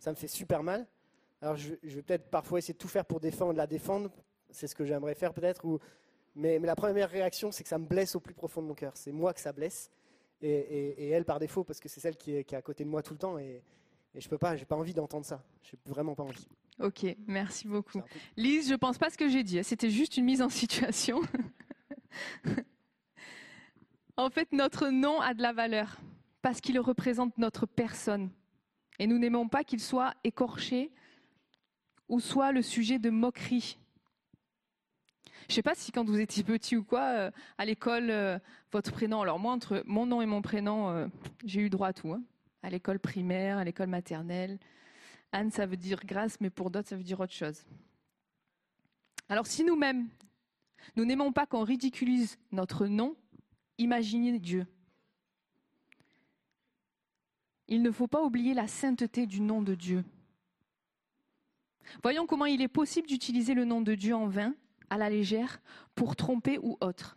ça 0.00 0.10
me 0.10 0.16
fait 0.16 0.26
super 0.26 0.64
mal. 0.64 0.84
Alors, 1.40 1.54
je, 1.54 1.74
je 1.84 1.94
vais 1.94 2.02
peut-être 2.02 2.28
parfois 2.28 2.58
essayer 2.58 2.74
de 2.74 2.78
tout 2.78 2.88
faire 2.88 3.04
pour 3.04 3.20
défendre, 3.20 3.52
la 3.52 3.68
défendre. 3.68 4.10
C'est 4.50 4.66
ce 4.66 4.74
que 4.74 4.84
j'aimerais 4.84 5.14
faire 5.14 5.32
peut-être, 5.32 5.64
ou 5.64 5.78
mais, 6.36 6.58
la 6.58 6.76
première 6.76 7.10
réaction, 7.10 7.50
c'est 7.50 7.62
que 7.62 7.68
ça 7.68 7.78
me 7.78 7.86
blesse 7.86 8.14
au 8.14 8.20
plus 8.20 8.34
profond 8.34 8.60
de 8.62 8.66
mon 8.66 8.74
cœur. 8.74 8.92
C'est 8.94 9.10
moi 9.10 9.32
que 9.32 9.40
ça 9.40 9.52
blesse. 9.52 9.90
Et, 10.42 11.08
elle 11.08 11.24
par 11.24 11.38
défaut, 11.38 11.64
parce 11.64 11.80
que 11.80 11.88
c'est 11.88 11.98
celle 11.98 12.16
qui 12.16 12.32
est, 12.32 12.52
à 12.52 12.60
côté 12.60 12.84
de 12.84 12.90
moi 12.90 13.02
tout 13.02 13.14
le 13.14 13.18
temps. 13.18 13.38
Et, 13.38 13.62
je 14.14 14.28
peux 14.28 14.38
pas, 14.38 14.54
j'ai 14.56 14.66
pas 14.66 14.76
envie 14.76 14.94
d'entendre 14.94 15.24
ça. 15.24 15.42
J'ai 15.62 15.78
vraiment 15.86 16.14
pas 16.14 16.22
envie. 16.22 16.46
Ok, 16.78 17.06
merci 17.26 17.66
beaucoup. 17.66 18.02
Lise, 18.36 18.68
je 18.68 18.74
pense 18.74 18.98
pas 18.98 19.08
ce 19.10 19.16
que 19.16 19.28
j'ai 19.28 19.42
dit. 19.42 19.62
C'était 19.64 19.90
juste 19.90 20.18
une 20.18 20.26
mise 20.26 20.42
en 20.42 20.50
situation. 20.50 21.22
en 24.16 24.30
fait, 24.30 24.52
notre 24.52 24.88
nom 24.88 25.20
a 25.20 25.32
de 25.32 25.42
la 25.42 25.54
valeur 25.54 25.98
parce 26.42 26.60
qu'il 26.60 26.78
représente 26.78 27.36
notre 27.38 27.66
personne. 27.66 28.30
Et 28.98 29.06
nous 29.06 29.18
n'aimons 29.18 29.48
pas 29.48 29.64
qu'il 29.64 29.80
soit 29.80 30.14
écorché 30.22 30.92
ou 32.08 32.20
soit 32.20 32.52
le 32.52 32.62
sujet 32.62 32.98
de 32.98 33.10
moquerie 33.10 33.78
je 35.48 35.54
sais 35.54 35.62
pas 35.62 35.74
si 35.74 35.92
quand 35.92 36.04
vous 36.04 36.18
étiez 36.18 36.42
petit 36.42 36.76
ou 36.76 36.84
quoi, 36.84 37.02
euh, 37.02 37.30
à 37.58 37.64
l'école, 37.64 38.10
euh, 38.10 38.38
votre 38.72 38.92
prénom. 38.92 39.22
Alors 39.22 39.38
moi, 39.38 39.52
entre 39.52 39.82
mon 39.86 40.06
nom 40.06 40.20
et 40.20 40.26
mon 40.26 40.42
prénom, 40.42 40.90
euh, 40.90 41.06
j'ai 41.44 41.60
eu 41.60 41.70
droit 41.70 41.88
à 41.88 41.92
tout. 41.92 42.12
Hein. 42.12 42.22
À 42.62 42.70
l'école 42.70 42.98
primaire, 42.98 43.58
à 43.58 43.64
l'école 43.64 43.88
maternelle. 43.88 44.58
Anne, 45.32 45.50
ça 45.50 45.66
veut 45.66 45.76
dire 45.76 46.00
grâce, 46.04 46.40
mais 46.40 46.50
pour 46.50 46.70
d'autres, 46.70 46.88
ça 46.88 46.96
veut 46.96 47.02
dire 47.02 47.20
autre 47.20 47.32
chose. 47.32 47.64
Alors 49.28 49.46
si 49.46 49.64
nous-mêmes, 49.64 50.08
nous 50.96 51.04
n'aimons 51.04 51.32
pas 51.32 51.46
qu'on 51.46 51.64
ridiculise 51.64 52.38
notre 52.52 52.86
nom, 52.86 53.16
imaginez 53.78 54.38
Dieu. 54.38 54.66
Il 57.68 57.82
ne 57.82 57.90
faut 57.90 58.06
pas 58.06 58.22
oublier 58.22 58.54
la 58.54 58.68
sainteté 58.68 59.26
du 59.26 59.40
nom 59.40 59.62
de 59.62 59.74
Dieu. 59.74 60.04
Voyons 62.02 62.26
comment 62.26 62.46
il 62.46 62.62
est 62.62 62.68
possible 62.68 63.08
d'utiliser 63.08 63.54
le 63.54 63.64
nom 63.64 63.80
de 63.80 63.94
Dieu 63.94 64.14
en 64.14 64.26
vain 64.26 64.54
à 64.90 64.98
la 64.98 65.10
légère 65.10 65.60
pour 65.94 66.16
tromper 66.16 66.58
ou 66.58 66.76
autre. 66.80 67.16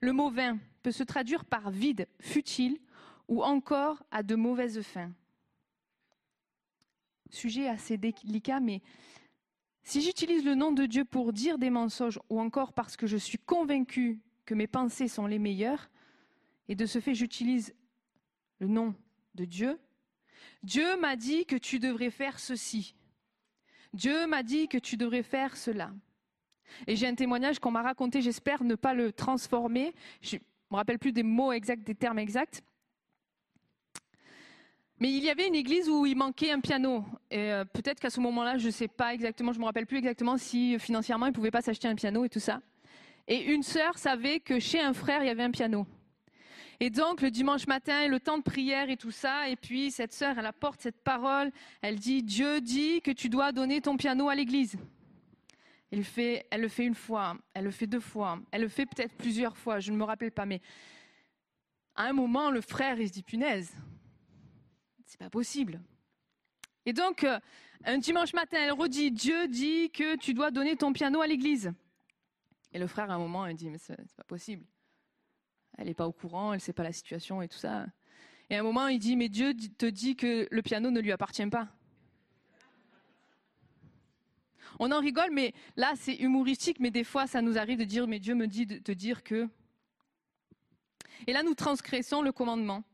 Le 0.00 0.12
mot 0.12 0.30
vain 0.30 0.58
peut 0.82 0.92
se 0.92 1.02
traduire 1.02 1.44
par 1.44 1.70
vide, 1.70 2.08
futile 2.20 2.78
ou 3.26 3.42
encore 3.42 4.02
à 4.10 4.22
de 4.22 4.34
mauvaises 4.34 4.82
fins. 4.82 5.12
Sujet 7.30 7.68
assez 7.68 7.98
délicat, 7.98 8.60
mais 8.60 8.80
si 9.82 10.00
j'utilise 10.00 10.44
le 10.44 10.54
nom 10.54 10.72
de 10.72 10.86
Dieu 10.86 11.04
pour 11.04 11.32
dire 11.32 11.58
des 11.58 11.70
mensonges 11.70 12.20
ou 12.30 12.40
encore 12.40 12.72
parce 12.72 12.96
que 12.96 13.06
je 13.06 13.16
suis 13.16 13.38
convaincu 13.38 14.20
que 14.44 14.54
mes 14.54 14.66
pensées 14.66 15.08
sont 15.08 15.26
les 15.26 15.38
meilleures, 15.38 15.90
et 16.68 16.74
de 16.74 16.86
ce 16.86 17.00
fait 17.00 17.14
j'utilise 17.14 17.74
le 18.60 18.66
nom 18.66 18.94
de 19.34 19.44
Dieu, 19.44 19.78
Dieu 20.62 20.98
m'a 20.98 21.16
dit 21.16 21.46
que 21.46 21.56
tu 21.56 21.78
devrais 21.78 22.10
faire 22.10 22.38
ceci. 22.38 22.94
Dieu 23.92 24.26
m'a 24.26 24.42
dit 24.42 24.68
que 24.68 24.78
tu 24.78 24.96
devrais 24.96 25.22
faire 25.22 25.56
cela. 25.56 25.92
Et 26.86 26.96
j'ai 26.96 27.06
un 27.06 27.14
témoignage 27.14 27.58
qu'on 27.58 27.70
m'a 27.70 27.82
raconté, 27.82 28.22
j'espère 28.22 28.64
ne 28.64 28.74
pas 28.74 28.94
le 28.94 29.12
transformer. 29.12 29.94
Je 30.20 30.36
ne 30.36 30.40
me 30.70 30.76
rappelle 30.76 30.98
plus 30.98 31.12
des 31.12 31.22
mots 31.22 31.52
exacts, 31.52 31.86
des 31.86 31.94
termes 31.94 32.18
exacts. 32.18 32.62
Mais 35.00 35.12
il 35.12 35.22
y 35.22 35.30
avait 35.30 35.46
une 35.46 35.54
église 35.54 35.88
où 35.88 36.06
il 36.06 36.16
manquait 36.16 36.50
un 36.50 36.60
piano. 36.60 37.04
Et 37.30 37.52
euh, 37.52 37.64
peut-être 37.64 38.00
qu'à 38.00 38.10
ce 38.10 38.18
moment-là, 38.20 38.58
je 38.58 38.66
ne 38.66 38.72
sais 38.72 38.88
pas 38.88 39.14
exactement, 39.14 39.52
je 39.52 39.58
ne 39.58 39.62
me 39.62 39.66
rappelle 39.66 39.86
plus 39.86 39.98
exactement 39.98 40.36
si 40.36 40.74
euh, 40.74 40.78
financièrement 40.78 41.26
il 41.26 41.30
ne 41.30 41.34
pouvait 41.34 41.52
pas 41.52 41.62
s'acheter 41.62 41.86
un 41.86 41.94
piano 41.94 42.24
et 42.24 42.28
tout 42.28 42.40
ça. 42.40 42.60
Et 43.28 43.52
une 43.52 43.62
sœur 43.62 43.96
savait 43.96 44.40
que 44.40 44.58
chez 44.58 44.80
un 44.80 44.92
frère, 44.92 45.22
il 45.22 45.26
y 45.26 45.30
avait 45.30 45.44
un 45.44 45.50
piano. 45.50 45.86
Et 46.80 46.90
donc, 46.90 47.22
le 47.22 47.30
dimanche 47.30 47.66
matin, 47.66 48.08
le 48.08 48.20
temps 48.20 48.38
de 48.38 48.42
prière 48.42 48.88
et 48.88 48.96
tout 48.96 49.10
ça, 49.10 49.48
et 49.48 49.56
puis 49.56 49.90
cette 49.90 50.12
sœur, 50.12 50.38
elle 50.38 50.46
apporte 50.46 50.80
cette 50.80 51.02
parole, 51.02 51.50
elle 51.82 51.96
dit, 51.96 52.22
Dieu 52.22 52.60
dit 52.60 53.00
que 53.02 53.10
tu 53.10 53.28
dois 53.28 53.52
donner 53.52 53.80
ton 53.80 53.96
piano 53.96 54.28
à 54.28 54.34
l'église. 54.34 54.78
Elle, 55.90 55.98
le 56.60 56.68
fait 56.68 56.84
une 56.84 56.94
fois, 56.94 57.36
elle 57.54 57.64
le 57.64 57.70
fait 57.70 57.86
deux 57.86 58.00
fois, 58.00 58.40
elle 58.50 58.62
le 58.62 58.68
fait 58.68 58.86
peut-être 58.86 59.14
plusieurs 59.16 59.56
fois, 59.56 59.80
je 59.80 59.90
ne 59.90 59.96
me 59.96 60.04
rappelle 60.04 60.32
pas, 60.32 60.44
mais 60.44 60.60
à 61.94 62.04
un 62.04 62.12
moment, 62.12 62.50
le 62.50 62.60
frère, 62.60 63.00
il 63.00 63.08
se 63.08 63.12
dit, 63.12 63.22
punaise, 63.22 63.72
c'est 65.06 65.18
pas 65.18 65.30
possible. 65.30 65.80
Et 66.84 66.92
donc, 66.92 67.24
euh, 67.24 67.40
un 67.84 67.98
dimanche 67.98 68.34
matin, 68.34 68.58
elle 68.60 68.72
redit, 68.72 69.10
Dieu 69.10 69.48
dit 69.48 69.90
que 69.90 70.16
tu 70.16 70.34
dois 70.34 70.50
donner 70.50 70.76
ton 70.76 70.92
piano 70.92 71.20
à 71.20 71.26
l'église. 71.26 71.72
Et 72.72 72.78
le 72.78 72.86
frère, 72.86 73.10
à 73.10 73.14
un 73.14 73.18
moment, 73.18 73.46
il 73.46 73.56
dit, 73.56 73.70
mais 73.70 73.78
c'est 73.78 73.96
pas 74.14 74.24
possible 74.24 74.64
elle 75.78 75.86
n'est 75.86 75.94
pas 75.94 76.06
au 76.06 76.12
courant, 76.12 76.52
elle 76.52 76.58
ne 76.58 76.62
sait 76.62 76.72
pas 76.72 76.82
la 76.82 76.92
situation 76.92 77.40
et 77.40 77.48
tout 77.48 77.56
ça. 77.56 77.86
Et 78.50 78.56
à 78.56 78.60
un 78.60 78.62
moment, 78.62 78.88
il 78.88 78.98
dit, 78.98 79.16
mais 79.16 79.28
Dieu 79.28 79.54
te 79.54 79.86
dit 79.86 80.16
que 80.16 80.48
le 80.50 80.62
piano 80.62 80.90
ne 80.90 81.00
lui 81.00 81.12
appartient 81.12 81.46
pas. 81.46 81.68
On 84.78 84.92
en 84.92 85.00
rigole, 85.00 85.30
mais 85.32 85.54
là, 85.76 85.94
c'est 85.96 86.14
humoristique, 86.14 86.80
mais 86.80 86.90
des 86.90 87.04
fois, 87.04 87.26
ça 87.26 87.42
nous 87.42 87.58
arrive 87.58 87.78
de 87.78 87.84
dire, 87.84 88.06
mais 88.06 88.18
Dieu 88.18 88.34
me 88.34 88.46
dit 88.46 88.66
de 88.66 88.78
te 88.78 88.92
dire 88.92 89.22
que... 89.22 89.48
Et 91.26 91.32
là, 91.32 91.42
nous 91.42 91.54
transgressons 91.54 92.22
le 92.22 92.30
commandement. 92.30 92.84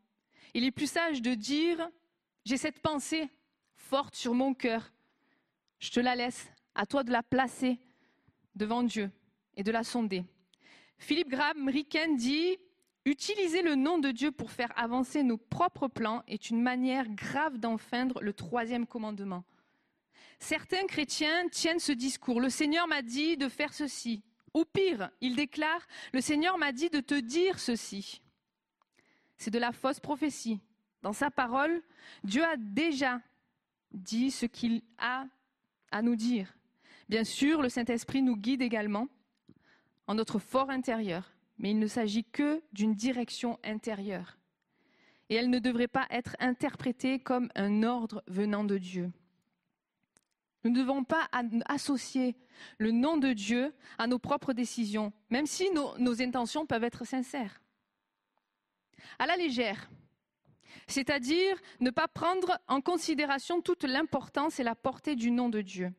Il 0.55 0.65
est 0.65 0.71
plus 0.71 0.91
sage 0.91 1.21
de 1.21 1.35
dire, 1.35 1.91
j'ai 2.45 2.57
cette 2.57 2.81
pensée 2.81 3.29
forte 3.77 4.15
sur 4.15 4.35
mon 4.35 4.55
cœur, 4.55 4.93
je 5.79 5.91
te 5.91 6.01
la 6.01 6.17
laisse, 6.17 6.49
à 6.75 6.87
toi 6.87 7.05
de 7.05 7.13
la 7.13 7.23
placer 7.23 7.79
devant 8.55 8.83
Dieu 8.83 9.11
et 9.57 9.63
de 9.63 9.71
la 9.71 9.85
sonder. 9.85 10.25
Philippe 10.99 11.29
Graham 11.29 11.69
Ricken 11.69 12.17
dit 12.17 12.57
Utiliser 13.07 13.61
le 13.61 13.75
nom 13.75 13.99
de 13.99 14.11
Dieu 14.11 14.31
pour 14.31 14.51
faire 14.51 14.73
avancer 14.77 15.23
nos 15.23 15.37
propres 15.37 15.89
plans 15.89 16.23
est 16.27 16.49
une 16.49 16.63
manière 16.63 17.07
grave 17.11 17.59
d'enfreindre 17.59 18.23
le 18.23 18.33
troisième 18.33 18.87
commandement. 18.87 19.45
Certains 20.39 20.87
chrétiens 20.87 21.49
tiennent 21.49 21.79
ce 21.79 21.93
discours. 21.93 22.41
Le 22.41 22.51
Seigneur 22.51 22.87
m'a 22.87 23.03
dit 23.03 23.37
de 23.37 23.49
faire 23.49 23.73
ceci. 23.73 24.23
Ou 24.55 24.65
pire, 24.65 25.11
ils 25.21 25.35
déclarent, 25.35 25.87
le 26.13 26.21
Seigneur 26.21 26.59
m'a 26.59 26.73
dit 26.73 26.91
de 26.91 27.01
te 27.01 27.19
dire 27.19 27.59
ceci. 27.59 28.23
C'est 29.37 29.51
de 29.51 29.59
la 29.59 29.73
fausse 29.73 30.01
prophétie. 30.01 30.61
Dans 31.03 31.13
sa 31.13 31.31
parole, 31.31 31.83
Dieu 32.23 32.45
a 32.45 32.57
déjà 32.57 33.21
dit 33.93 34.31
ce 34.31 34.47
qu'il 34.47 34.83
a 34.99 35.27
à 35.91 36.03
nous 36.03 36.17
dire. 36.17 36.55
Bien 37.09 37.25
sûr, 37.25 37.63
le 37.63 37.69
Saint-Esprit 37.69 38.23
nous 38.23 38.37
guide 38.37 38.63
également 38.63 39.09
en 40.07 40.15
notre 40.15 40.39
fort 40.39 40.71
intérieur 40.71 41.35
mais 41.59 41.71
il 41.71 41.79
ne 41.79 41.87
s'agit 41.87 42.25
que 42.25 42.63
d'une 42.73 42.95
direction 42.95 43.59
intérieure. 43.65 44.39
Et 45.29 45.37
elle 45.37 45.51
ne 45.51 45.59
devrait 45.59 45.89
pas 45.89 46.07
être 46.11 46.37
interprétée 46.39 47.19
comme 47.19 47.49
un 47.55 47.83
ordre 47.83 48.23
venant 48.27 48.65
de 48.65 48.79
Dieu. 48.79 49.11
Nous 50.65 50.71
ne 50.71 50.79
devons 50.79 51.05
pas 51.05 51.29
associer 51.67 52.37
le 52.79 52.91
nom 52.91 53.19
de 53.19 53.35
Dieu 53.35 53.75
à 53.99 54.07
nos 54.07 54.19
propres 54.19 54.55
décisions, 54.55 55.13
même 55.29 55.47
si 55.47 55.71
nos, 55.71 56.23
intentions 56.23 56.65
peuvent 56.65 56.85
être 56.85 57.05
sincères. 57.05 57.61
À 59.19 59.27
la 59.27 59.37
légère, 59.37 59.91
c'est-à-dire 60.87 61.61
ne 61.81 61.91
pas 61.91 62.09
prendre 62.09 62.59
en 62.67 62.81
considération 62.81 63.61
toute 63.61 63.85
l'importance 63.85 64.59
et 64.59 64.63
la 64.63 64.75
portée 64.75 65.17
du 65.17 65.31
nom 65.31 65.51
de 65.51 65.61
Dieu. 65.61 65.93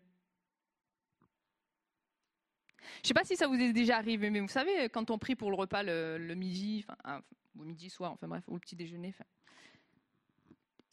Je 2.81 2.99
ne 3.03 3.07
sais 3.09 3.13
pas 3.13 3.23
si 3.23 3.35
ça 3.35 3.47
vous 3.47 3.55
est 3.55 3.73
déjà 3.73 3.97
arrivé, 3.97 4.31
mais 4.31 4.39
vous 4.39 4.47
savez, 4.47 4.89
quand 4.89 5.11
on 5.11 5.19
prie 5.19 5.35
pour 5.35 5.51
le 5.51 5.55
repas 5.55 5.83
le, 5.83 6.33
midi, 6.33 6.85
enfin, 6.87 7.21
ou 7.55 7.63
midi, 7.63 7.89
soir, 7.91 8.11
enfin 8.11 8.27
bref, 8.27 8.43
ou 8.47 8.55
le 8.55 8.59
petit 8.59 8.75
déjeuner, 8.75 9.13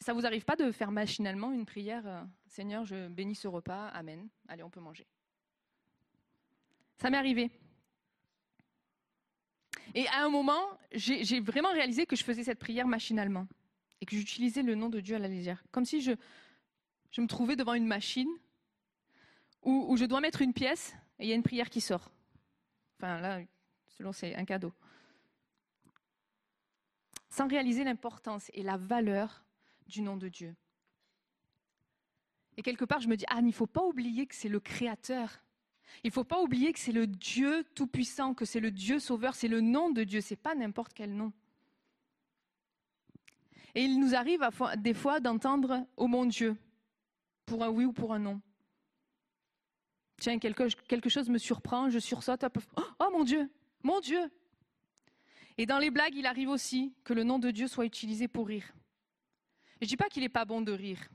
ça 0.03 0.13
vous 0.13 0.25
arrive 0.25 0.43
pas 0.43 0.55
de 0.55 0.71
faire 0.71 0.91
machinalement 0.91 1.51
une 1.51 1.65
prière 1.65 2.05
euh, 2.05 2.21
Seigneur, 2.47 2.85
je 2.85 3.07
bénis 3.07 3.35
ce 3.35 3.47
repas, 3.47 3.87
Amen. 3.87 4.27
Allez, 4.47 4.61
on 4.61 4.69
peut 4.69 4.81
manger. 4.81 5.07
Ça 6.97 7.09
m'est 7.09 7.17
arrivé. 7.17 7.49
Et 9.95 10.07
à 10.07 10.23
un 10.23 10.29
moment, 10.29 10.61
j'ai 10.91 11.39
vraiment 11.39 11.71
réalisé 11.71 12.05
que 12.05 12.15
je 12.15 12.23
faisais 12.23 12.43
cette 12.43 12.59
prière 12.59 12.87
machinalement 12.87 13.47
et 14.01 14.05
que 14.05 14.15
j'utilisais 14.15 14.61
le 14.61 14.75
nom 14.75 14.89
de 14.89 14.99
Dieu 14.99 15.15
à 15.15 15.19
la 15.19 15.27
légère, 15.27 15.63
comme 15.71 15.85
si 15.85 16.01
je, 16.01 16.11
me 17.17 17.27
trouvais 17.27 17.55
devant 17.55 17.73
une 17.73 17.87
machine 17.87 18.29
où, 19.61 19.85
où 19.89 19.97
je 19.97 20.05
dois 20.05 20.19
mettre 20.19 20.41
une 20.41 20.53
pièce 20.53 20.93
et 21.19 21.25
il 21.25 21.29
y 21.29 21.31
a 21.31 21.35
une 21.35 21.43
prière 21.43 21.69
qui 21.69 21.81
sort. 21.81 22.11
Enfin, 22.97 23.19
là, 23.19 23.41
selon 23.97 24.11
c'est 24.11 24.35
un 24.35 24.45
cadeau. 24.45 24.73
Sans 27.29 27.47
réaliser 27.47 27.83
l'importance 27.83 28.49
et 28.53 28.63
la 28.63 28.77
valeur 28.77 29.43
du 29.87 30.01
nom 30.01 30.17
de 30.17 30.29
Dieu. 30.29 30.55
Et 32.57 32.61
quelque 32.61 32.85
part, 32.85 33.01
je 33.01 33.07
me 33.07 33.17
dis, 33.17 33.25
ah, 33.29 33.37
il 33.39 33.45
ne 33.45 33.51
faut 33.51 33.67
pas 33.67 33.83
oublier 33.83 34.25
que 34.27 34.35
c'est 34.35 34.49
le 34.49 34.59
Créateur. 34.59 35.41
Il 36.03 36.07
ne 36.07 36.13
faut 36.13 36.23
pas 36.23 36.41
oublier 36.41 36.73
que 36.73 36.79
c'est 36.79 36.91
le 36.91 37.07
Dieu 37.07 37.65
Tout-Puissant, 37.75 38.33
que 38.33 38.45
c'est 38.45 38.59
le 38.59 38.71
Dieu 38.71 38.99
Sauveur, 38.99 39.35
c'est 39.35 39.47
le 39.47 39.61
nom 39.61 39.89
de 39.89 40.03
Dieu, 40.03 40.21
ce 40.21 40.33
n'est 40.33 40.37
pas 40.37 40.55
n'importe 40.55 40.93
quel 40.93 41.15
nom. 41.15 41.31
Et 43.75 43.83
il 43.83 43.99
nous 43.99 44.15
arrive 44.15 44.47
des 44.77 44.93
fois 44.93 45.19
d'entendre 45.19 45.85
Oh 45.97 46.07
mon 46.07 46.25
Dieu, 46.25 46.55
pour 47.45 47.63
un 47.63 47.69
oui 47.69 47.85
ou 47.85 47.93
pour 47.93 48.13
un 48.13 48.19
non. 48.19 48.41
Tiens, 50.19 50.39
quelque, 50.39 51.09
chose 51.09 51.29
me 51.29 51.37
surprend, 51.37 51.89
je 51.89 51.99
sursaute. 51.99 52.45
Oh 52.99 53.09
mon 53.11 53.23
Dieu, 53.23 53.49
mon 53.81 53.99
Dieu. 53.99 54.31
Et 55.57 55.65
dans 55.65 55.79
les 55.79 55.91
blagues, 55.91 56.15
il 56.15 56.25
arrive 56.25 56.49
aussi 56.49 56.93
que 57.03 57.13
le 57.13 57.23
nom 57.23 57.39
de 57.39 57.51
Dieu 57.51 57.67
soit 57.67 57.85
utilisé 57.85 58.27
pour 58.27 58.47
rire. 58.47 58.73
Je 59.83 59.87
ne 59.87 59.89
dis 59.89 59.97
pas 59.97 60.07
qu'il 60.07 60.23
n'est 60.23 60.29
pas 60.29 60.45
bon 60.45 60.61
de 60.61 60.71
rire. 60.71 61.09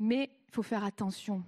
Mais 0.00 0.28
il 0.48 0.52
faut 0.52 0.64
faire 0.64 0.82
attention. 0.82 1.44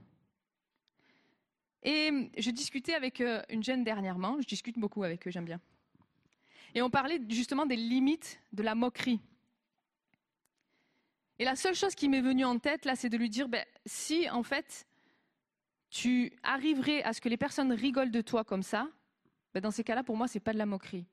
Et 1.83 2.31
je 2.39 2.51
discutais 2.53 2.95
avec 2.95 3.21
euh, 3.21 3.43
une 3.49 3.65
jeune 3.65 3.83
dernièrement, 3.83 4.41
je 4.41 4.47
discute 4.47 4.79
beaucoup 4.79 5.03
avec 5.03 5.27
eux, 5.27 5.33
j'aime 5.33 5.45
bien. 5.45 5.61
Et 6.77 6.81
on 6.81 6.91
parlait 6.91 7.21
justement 7.29 7.67
des 7.67 7.75
limites 7.75 8.41
de 8.53 8.63
la 8.63 8.77
moquerie. 8.77 9.21
Et 11.41 11.45
la 11.45 11.57
seule 11.57 11.75
chose 11.75 11.97
qui 11.97 12.09
m'est 12.09 12.21
venue 12.21 12.45
en 12.45 12.61
tête, 12.61 12.85
là, 12.85 12.95
c'est 12.95 13.09
de 13.09 13.17
lui 13.17 13.29
dire, 13.29 13.49
ben, 13.49 13.65
si 13.85 14.31
en 14.31 14.45
fait, 14.45 14.87
tu 15.91 16.33
arriverais 16.45 17.03
à 17.03 17.13
ce 17.13 17.21
que 17.21 17.29
les 17.29 17.37
personnes 17.37 17.73
rigolent 17.73 18.13
de 18.13 18.21
toi 18.21 18.45
comme 18.45 18.63
ça, 18.63 18.89
ben, 19.53 19.61
dans 19.61 19.73
ces 19.73 19.83
cas-là, 19.83 20.05
pour 20.05 20.17
moi, 20.17 20.29
ce 20.29 20.35
n'est 20.35 20.41
pas 20.41 20.53
de 20.53 20.59
la 20.59 20.67
moquerie. 20.67 21.05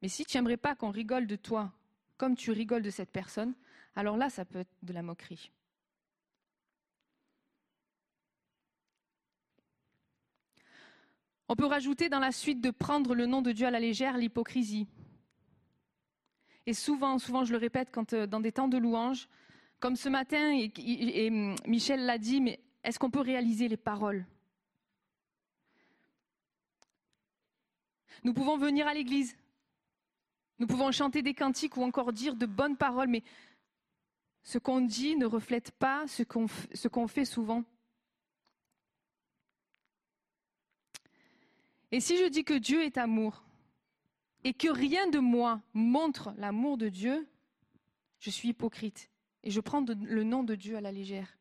Mais 0.00 0.08
si 0.08 0.24
tu 0.24 0.38
n'aimerais 0.38 0.56
pas 0.56 0.74
qu'on 0.74 0.90
rigole 0.90 1.26
de 1.26 1.36
toi 1.36 1.74
comme 2.18 2.36
tu 2.36 2.50
rigoles 2.50 2.82
de 2.82 2.90
cette 2.90 3.10
personne, 3.10 3.54
alors 3.96 4.16
là, 4.16 4.28
ça 4.28 4.44
peut 4.44 4.58
être 4.58 4.76
de 4.82 4.92
la 4.92 5.02
moquerie. 5.02 5.50
On 11.48 11.56
peut 11.56 11.64
rajouter 11.64 12.10
dans 12.10 12.18
la 12.18 12.32
suite 12.32 12.60
de 12.60 12.70
prendre 12.70 13.14
le 13.14 13.24
nom 13.24 13.40
de 13.40 13.52
Dieu 13.52 13.66
à 13.66 13.70
la 13.70 13.80
légère 13.80 14.18
l'hypocrisie. 14.18 14.86
Et 16.66 16.74
souvent, 16.74 17.18
souvent, 17.18 17.44
je 17.44 17.52
le 17.52 17.58
répète, 17.58 17.88
quand 17.90 18.12
euh, 18.12 18.26
dans 18.26 18.40
des 18.40 18.52
temps 18.52 18.68
de 18.68 18.76
louange, 18.76 19.26
comme 19.80 19.96
ce 19.96 20.10
matin, 20.10 20.52
et, 20.54 21.30
Michel 21.66 22.04
l'a 22.04 22.18
dit, 22.18 22.42
mais 22.42 22.60
est-ce 22.84 22.98
qu'on 22.98 23.10
peut 23.10 23.20
réaliser 23.20 23.68
les 23.68 23.78
paroles? 23.78 24.26
Nous 28.24 28.34
pouvons 28.34 28.58
venir 28.58 28.86
à 28.86 28.92
l'église, 28.92 29.34
nous 30.58 30.66
pouvons 30.66 30.90
chanter 30.90 31.22
des 31.22 31.34
cantiques 31.34 31.76
ou 31.76 31.82
encore 31.82 32.12
dire 32.12 32.34
de 32.34 32.46
bonnes 32.46 32.76
paroles, 32.76 33.08
mais 33.08 33.22
ce 34.42 34.58
qu'on 34.58 34.80
dit 34.80 35.16
ne 35.16 35.26
reflète 35.26 35.70
pas 35.72 36.06
ce 36.06 36.22
qu'on 36.88 37.08
fait 37.08 37.24
souvent. 37.24 37.64
Et 41.90 42.00
si 42.00 42.18
je 42.18 42.28
dis 42.28 42.44
que 42.44 42.54
Dieu 42.54 42.82
est 42.82 42.98
amour 42.98 43.42
et 44.44 44.52
que 44.52 44.68
rien 44.68 45.08
de 45.08 45.18
moi 45.18 45.60
montre 45.72 46.34
l'amour 46.36 46.76
de 46.76 46.88
Dieu, 46.88 47.26
je 48.18 48.30
suis 48.30 48.48
hypocrite 48.48 49.10
et 49.42 49.50
je 49.50 49.60
prends 49.60 49.80
le 49.80 50.22
nom 50.22 50.42
de 50.42 50.54
Dieu 50.54 50.76
à 50.76 50.80
la 50.80 50.92
légère. 50.92 51.38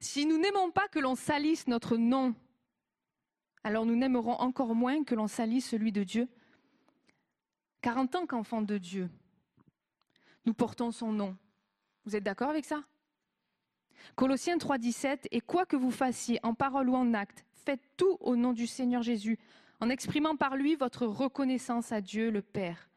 Si 0.00 0.26
nous 0.26 0.38
n'aimons 0.38 0.70
pas 0.70 0.88
que 0.88 0.98
l'on 0.98 1.14
salisse 1.14 1.68
notre 1.68 1.96
nom 1.96 2.34
alors 3.66 3.84
nous 3.84 3.96
n'aimerons 3.96 4.34
encore 4.34 4.76
moins 4.76 5.02
que 5.02 5.16
l'on 5.16 5.26
salit 5.26 5.60
celui 5.60 5.90
de 5.90 6.04
Dieu. 6.04 6.28
Car 7.80 7.98
en 7.98 8.06
tant 8.06 8.26
qu'enfants 8.26 8.62
de 8.62 8.78
Dieu, 8.78 9.08
nous 10.44 10.54
portons 10.54 10.90
son 10.90 11.12
nom. 11.12 11.36
Vous 12.04 12.16
êtes 12.16 12.24
d'accord 12.24 12.50
avec 12.50 12.64
ça? 12.64 12.84
Colossiens 14.14 14.56
3.17, 14.56 15.26
et 15.30 15.40
quoi 15.40 15.66
que 15.66 15.76
vous 15.76 15.90
fassiez 15.90 16.38
en 16.42 16.54
parole 16.54 16.88
ou 16.88 16.94
en 16.94 17.14
acte, 17.14 17.44
faites 17.52 17.82
tout 17.96 18.16
au 18.20 18.36
nom 18.36 18.52
du 18.52 18.66
Seigneur 18.66 19.02
Jésus, 19.02 19.38
en 19.80 19.90
exprimant 19.90 20.36
par 20.36 20.56
lui 20.56 20.76
votre 20.76 21.06
reconnaissance 21.06 21.92
à 21.92 22.00
Dieu 22.00 22.30
le 22.30 22.42
Père. 22.42 22.88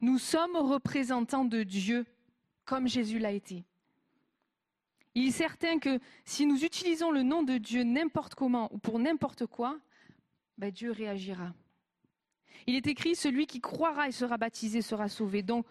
Nous 0.00 0.18
sommes 0.18 0.56
représentants 0.56 1.44
de 1.44 1.62
Dieu 1.62 2.06
comme 2.64 2.86
Jésus 2.86 3.18
l'a 3.18 3.32
été. 3.32 3.64
Il 5.14 5.28
est 5.28 5.32
certain 5.32 5.78
que 5.78 5.98
si 6.24 6.46
nous 6.46 6.64
utilisons 6.64 7.10
le 7.10 7.22
nom 7.22 7.42
de 7.42 7.58
Dieu 7.58 7.82
n'importe 7.82 8.34
comment 8.34 8.72
ou 8.72 8.78
pour 8.78 8.98
n'importe 8.98 9.46
quoi, 9.46 9.80
ben 10.58 10.70
Dieu 10.70 10.92
réagira. 10.92 11.52
Il 12.66 12.74
est 12.74 12.86
écrit, 12.86 13.14
celui 13.14 13.46
qui 13.46 13.60
croira 13.60 14.08
et 14.08 14.12
sera 14.12 14.36
baptisé 14.36 14.82
sera 14.82 15.08
sauvé. 15.08 15.42
Donc, 15.42 15.66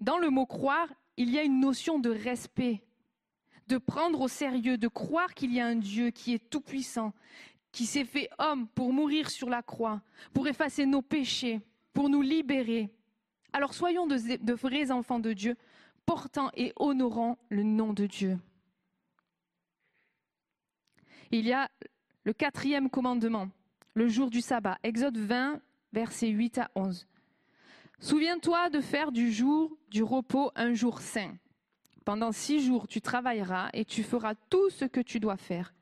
dans 0.00 0.18
le 0.18 0.30
mot 0.30 0.46
croire, 0.46 0.88
il 1.16 1.30
y 1.30 1.38
a 1.38 1.42
une 1.42 1.60
notion 1.60 1.98
de 1.98 2.10
respect, 2.10 2.82
de 3.68 3.78
prendre 3.78 4.20
au 4.20 4.28
sérieux, 4.28 4.78
de 4.78 4.88
croire 4.88 5.34
qu'il 5.34 5.52
y 5.52 5.60
a 5.60 5.66
un 5.66 5.76
Dieu 5.76 6.10
qui 6.10 6.34
est 6.34 6.50
tout-puissant, 6.50 7.12
qui 7.72 7.86
s'est 7.86 8.04
fait 8.04 8.28
homme 8.38 8.66
pour 8.68 8.92
mourir 8.92 9.30
sur 9.30 9.48
la 9.48 9.62
croix, 9.62 10.02
pour 10.32 10.48
effacer 10.48 10.86
nos 10.86 11.02
péchés, 11.02 11.60
pour 11.92 12.08
nous 12.08 12.22
libérer. 12.22 12.88
Alors 13.52 13.74
soyons 13.74 14.06
de, 14.06 14.52
vrais 14.52 14.90
enfants 14.90 15.20
de 15.20 15.32
Dieu, 15.32 15.56
portant 16.06 16.50
et 16.56 16.72
honorant 16.76 17.38
le 17.48 17.62
nom 17.62 17.92
de 17.92 18.06
Dieu 18.06 18.38
il 21.38 21.46
y 21.46 21.52
a 21.52 21.70
le 22.24 22.32
quatrième 22.32 22.88
commandement, 22.88 23.48
le 23.94 24.08
jour 24.08 24.30
du 24.30 24.40
sabbat, 24.40 24.78
Exode 24.82 25.18
20, 25.18 25.60
versets 25.94 26.28
8 26.28 26.58
à 26.58 26.70
11. 26.74 27.06
Souviens-toi 28.00 28.68
de 28.68 28.80
faire 28.80 29.12
du 29.12 29.32
jour 29.32 29.78
du 29.88 30.02
repos 30.02 30.50
un 30.56 30.74
jour 30.74 31.00
saint. 31.00 31.38
Pendant 32.04 32.32
six 32.32 32.60
jours, 32.60 32.86
tu 32.86 33.00
travailleras 33.00 33.70
et 33.72 33.84
tu 33.84 34.02
feras 34.02 34.34
tout 34.50 34.68
ce 34.68 34.84
que 34.84 35.00
tu 35.00 35.20
dois 35.20 35.38
faire. 35.38 35.72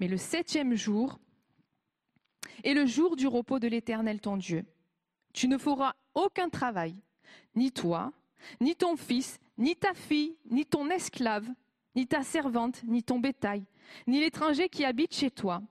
Mais 0.00 0.08
le 0.08 0.16
septième 0.16 0.74
jour 0.74 1.20
est 2.64 2.74
le 2.74 2.86
jour 2.86 3.14
du 3.14 3.26
repos 3.28 3.58
de 3.60 3.68
l'Éternel 3.68 4.20
ton 4.20 4.36
Dieu. 4.36 4.64
Tu 5.32 5.46
ne 5.46 5.58
feras 5.58 5.94
aucun 6.14 6.48
travail, 6.48 6.96
ni 7.54 7.70
toi, 7.70 8.12
ni 8.60 8.74
ton 8.74 8.96
fils, 8.96 9.38
ni 9.58 9.76
ta 9.76 9.92
fille, 9.94 10.36
ni 10.50 10.64
ton 10.64 10.88
esclave, 10.88 11.46
ni 11.94 12.06
ta 12.06 12.22
servante, 12.22 12.82
ni 12.84 13.02
ton 13.02 13.20
bétail, 13.20 13.62
ni 14.06 14.20
l'étranger 14.20 14.70
qui 14.70 14.84
habite 14.84 15.14
chez 15.14 15.30
toi. 15.30 15.62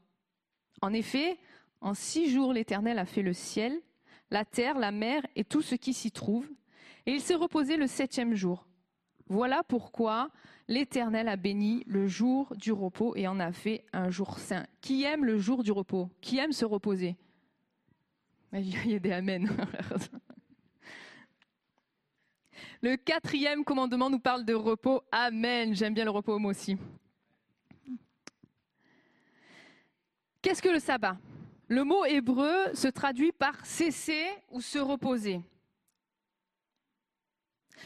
En 0.82 0.94
effet, 0.94 1.40
en 1.82 1.94
six 1.94 2.30
jours 2.30 2.54
l'Éternel 2.54 3.00
a 3.00 3.06
fait 3.06 3.22
le 3.22 3.34
ciel, 3.34 3.80
la 4.32 4.46
terre, 4.46 4.78
la 4.78 4.92
mer 4.92 5.26
et 5.36 5.44
tout 5.44 5.62
ce 5.62 5.76
qui 5.76 5.94
s'y 5.94 6.12
trouve, 6.12 6.50
et 7.06 7.14
il 7.14 7.22
s'est 7.22 7.36
reposé 7.36 7.78
le 7.78 7.88
septième 7.88 8.36
jour. 8.36 8.68
Voilà 9.28 9.64
pourquoi 9.64 10.30
l'Éternel 10.68 11.28
a 11.28 11.36
béni 11.36 11.84
le 11.88 12.08
jour 12.08 12.56
du 12.56 12.72
repos 12.72 13.16
et 13.16 13.28
en 13.28 13.40
a 13.40 13.52
fait 13.52 13.86
un 13.94 14.10
jour 14.10 14.40
saint. 14.40 14.66
Qui 14.82 15.04
aime 15.04 15.26
le 15.26 15.38
jour 15.38 15.64
du 15.64 15.72
repos? 15.72 16.10
Qui 16.22 16.38
aime 16.38 16.52
se 16.52 16.66
reposer? 16.66 17.16
Il 18.54 18.92
y 18.92 18.96
a 18.96 19.00
des 19.00 19.12
amens. 19.12 19.50
Le 22.82 22.96
quatrième 22.96 23.66
commandement 23.66 24.10
nous 24.10 24.20
parle 24.20 24.46
de 24.46 24.54
repos. 24.54 25.02
Amen. 25.12 25.76
J'aime 25.76 25.94
bien 25.94 26.06
le 26.06 26.12
repos 26.12 26.40
moi 26.40 26.52
aussi. 26.52 26.78
Qu'est-ce 30.42 30.62
que 30.62 30.70
le 30.70 30.80
sabbat? 30.80 31.18
Le 31.70 31.84
mot 31.84 32.04
hébreu 32.04 32.74
se 32.74 32.88
traduit 32.88 33.32
par 33.32 33.64
cesser 33.64 34.26
ou 34.50 34.60
se 34.60 34.80
reposer. 34.80 35.40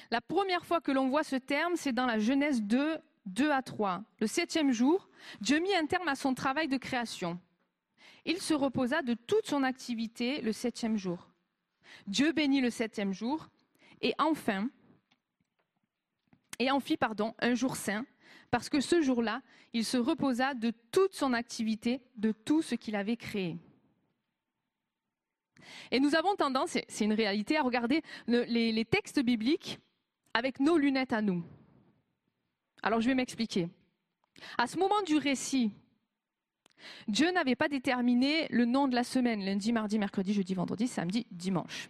La 0.10 0.22
première 0.22 0.66
fois 0.66 0.80
que 0.80 0.92
l'on 0.92 1.10
voit 1.10 1.26
ce 1.26 1.36
terme, 1.36 1.76
c'est 1.76 1.92
dans 1.92 2.06
la 2.06 2.18
Genèse 2.18 2.62
2, 2.62 2.98
2 3.26 3.52
à 3.52 3.62
3. 3.62 4.02
Le 4.20 4.28
septième 4.28 4.72
jour, 4.72 5.10
Dieu 5.42 5.60
mit 5.60 5.76
un 5.76 5.86
terme 5.86 6.08
à 6.08 6.16
son 6.16 6.34
travail 6.34 6.70
de 6.70 6.78
création. 6.78 7.38
Il 8.24 8.40
se 8.40 8.54
reposa 8.54 9.02
de 9.02 9.16
toute 9.16 9.48
son 9.48 9.64
activité 9.64 10.40
le 10.40 10.54
septième 10.54 10.96
jour. 10.96 11.30
Dieu 12.08 12.32
bénit 12.32 12.62
le 12.62 12.70
septième 12.70 13.12
jour 13.12 13.50
et 14.02 14.14
enfin, 14.18 14.70
et 16.58 16.72
en 16.72 16.80
fit 16.80 16.96
pardon, 16.96 17.36
un 17.40 17.54
jour 17.54 17.76
saint, 17.76 18.06
parce 18.50 18.70
que 18.70 18.80
ce 18.80 19.02
jour-là, 19.02 19.42
il 19.74 19.84
se 19.84 19.98
reposa 19.98 20.54
de 20.54 20.72
toute 20.92 21.14
son 21.14 21.34
activité, 21.34 22.02
de 22.16 22.32
tout 22.32 22.62
ce 22.62 22.76
qu'il 22.76 22.96
avait 22.96 23.18
créé. 23.18 23.58
Et 25.92 26.00
nous 26.00 26.16
avons 26.16 26.36
tendance, 26.36 26.78
c'est 26.88 27.06
une 27.06 27.14
réalité, 27.14 27.58
à 27.58 27.62
regarder 27.62 28.02
les, 28.28 28.86
textes 28.86 29.22
bibliques 29.22 29.80
avec 30.34 30.60
nos 30.60 30.78
lunettes 30.78 31.14
à 31.14 31.22
nous. 31.22 31.44
Alors 32.82 33.02
je 33.02 33.08
vais 33.08 33.16
m'expliquer. 33.16 33.70
À 34.58 34.68
ce 34.68 34.78
moment 34.78 35.02
du 35.06 35.18
récit, 35.18 35.72
Dieu 37.08 37.32
n'avait 37.32 37.56
pas 37.56 37.70
déterminé 37.70 38.48
le 38.50 38.66
nom 38.66 38.88
de 38.88 38.96
la 38.96 39.04
semaine, 39.04 39.44
lundi, 39.46 39.72
mardi, 39.72 40.00
mercredi, 40.00 40.34
jeudi, 40.34 40.54
vendredi, 40.54 40.88
samedi, 40.88 41.26
dimanche. 41.32 41.90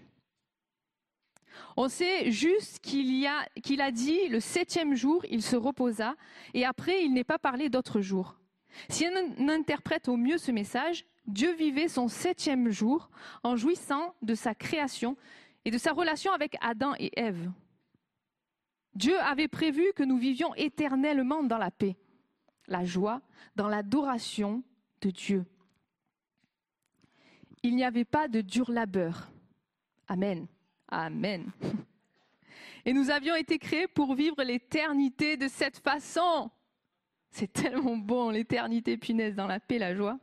On 1.78 1.88
sait 1.88 2.32
juste 2.32 2.80
qu'il 2.80 3.26
a, 3.26 3.48
a 3.80 3.92
dit 3.92 4.28
le 4.28 4.40
septième 4.40 4.96
jour, 4.96 5.26
il 5.30 5.42
se 5.42 5.56
reposa, 5.56 6.16
et 6.54 6.66
après, 6.66 7.04
il 7.04 7.14
n'est 7.14 7.24
pas 7.24 7.40
parlé 7.40 7.70
d'autres 7.70 8.02
jours. 8.02 8.36
Si 8.90 9.06
on 9.40 9.50
interprète 9.50 10.08
au 10.08 10.18
mieux 10.18 10.38
ce 10.38 10.52
message, 10.52 11.06
Dieu 11.26 11.54
vivait 11.56 11.88
son 11.88 12.08
septième 12.08 12.70
jour 12.70 13.10
en 13.44 13.56
jouissant 13.56 14.14
de 14.22 14.36
sa 14.36 14.54
création 14.54 15.18
et 15.66 15.72
de 15.72 15.78
sa 15.78 15.94
relation 15.94 16.34
avec 16.34 16.58
Adam 16.62 16.94
et 17.00 17.12
Ève. 17.20 17.52
Dieu 18.96 19.18
avait 19.22 19.48
prévu 19.48 19.86
que 19.96 20.04
nous 20.04 20.18
vivions 20.18 20.54
éternellement 20.56 21.44
dans 21.44 21.58
la 21.58 21.72
paix, 21.72 21.96
la 22.68 22.84
joie, 22.84 23.22
dans 23.56 23.68
l'adoration 23.68 24.64
de 25.02 25.10
Dieu. 25.10 25.46
Il 27.64 27.76
n'y 27.76 27.86
avait 27.86 28.06
pas 28.06 28.28
de 28.28 28.42
dur 28.42 28.70
labeur. 28.70 29.32
Amen. 30.08 30.48
Amen. 30.90 31.52
Et 32.86 32.92
nous 32.92 33.10
avions 33.10 33.36
été 33.36 33.58
créés 33.58 33.88
pour 33.88 34.14
vivre 34.14 34.44
l'éternité 34.44 35.38
de 35.38 35.48
cette 35.48 35.80
façon. 35.80 36.52
C'est 37.32 37.52
tellement 37.52 37.96
bon, 37.96 38.30
l'éternité 38.30 38.98
punaise 38.98 39.36
dans 39.36 39.48
la 39.48 39.62
paix, 39.62 39.80
la 39.80 39.96
joie. 39.96 40.20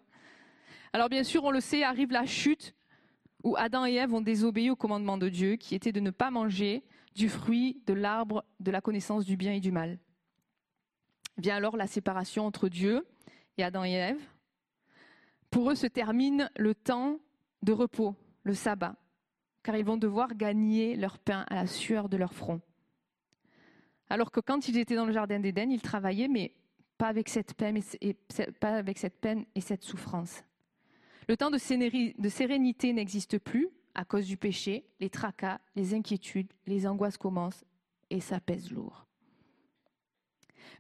Alors 0.93 1.09
bien 1.09 1.25
sûr, 1.25 1.45
on 1.45 1.51
le 1.51 1.61
sait, 1.61 1.83
arrive 1.83 2.11
la 2.13 2.27
chute 2.27 2.75
où 3.43 3.57
Adam 3.57 3.87
et 3.87 3.95
Ève 3.95 4.13
ont 4.13 4.21
désobéi 4.21 4.71
au 4.71 4.77
commandement 4.77 5.17
de 5.17 5.29
Dieu, 5.29 5.57
qui 5.57 5.75
était 5.75 5.93
de 5.93 6.01
ne 6.01 6.11
pas 6.11 6.31
manger 6.31 6.85
du 7.15 7.29
fruit 7.29 7.83
de 7.87 7.95
l'arbre 7.95 8.45
de 8.61 8.71
la 8.71 8.81
connaissance 8.81 9.25
du 9.25 9.37
bien 9.37 9.53
et 9.53 9.61
du 9.61 9.73
mal. 9.73 9.99
Vient 11.39 11.57
alors 11.57 11.77
la 11.77 11.87
séparation 11.87 12.45
entre 12.45 12.69
Dieu 12.69 13.07
et 13.57 13.65
Adam 13.65 13.85
et 13.85 13.93
Ève. 13.93 14.21
Pour 15.51 15.71
eux 15.71 15.75
se 15.75 15.87
termine 15.87 16.51
le 16.57 16.75
temps 16.75 17.19
de 17.63 17.73
repos, 17.73 18.15
le 18.45 18.55
sabbat 18.55 18.97
car 19.63 19.77
ils 19.77 19.85
vont 19.85 19.97
devoir 19.97 20.35
gagner 20.35 20.97
leur 20.97 21.19
pain 21.19 21.45
à 21.49 21.55
la 21.55 21.67
sueur 21.67 22.09
de 22.09 22.17
leur 22.17 22.35
front. 22.35 22.61
Alors 24.09 24.31
que 24.31 24.41
quand 24.41 24.69
ils 24.69 24.79
étaient 24.79 24.97
dans 24.97 25.07
le 25.07 25.13
jardin 25.13 25.39
d'Éden, 25.39 25.71
ils 25.71 25.83
travaillaient, 25.83 26.29
mais 26.29 26.55
pas 26.99 27.09
avec 27.09 27.29
cette 27.29 27.55
peine 27.55 27.77
et, 28.01 29.61
cette 29.61 29.83
souffrance. 29.83 30.43
Le 31.31 31.37
temps 31.37 31.53
de 31.53 32.29
sérénité 32.29 32.93
n'existe 32.93 33.39
plus 33.39 33.69
à 33.95 34.05
cause 34.05 34.27
du 34.27 34.37
péché, 34.37 34.85
les 34.99 35.11
tracas, 35.11 35.61
les 35.77 35.95
inquiétudes, 35.95 36.53
les 36.67 36.89
angoisses 36.89 37.19
commencent 37.19 37.65
et 38.11 38.19
ça 38.19 38.41
pèse 38.41 38.73
lourd. 38.73 39.07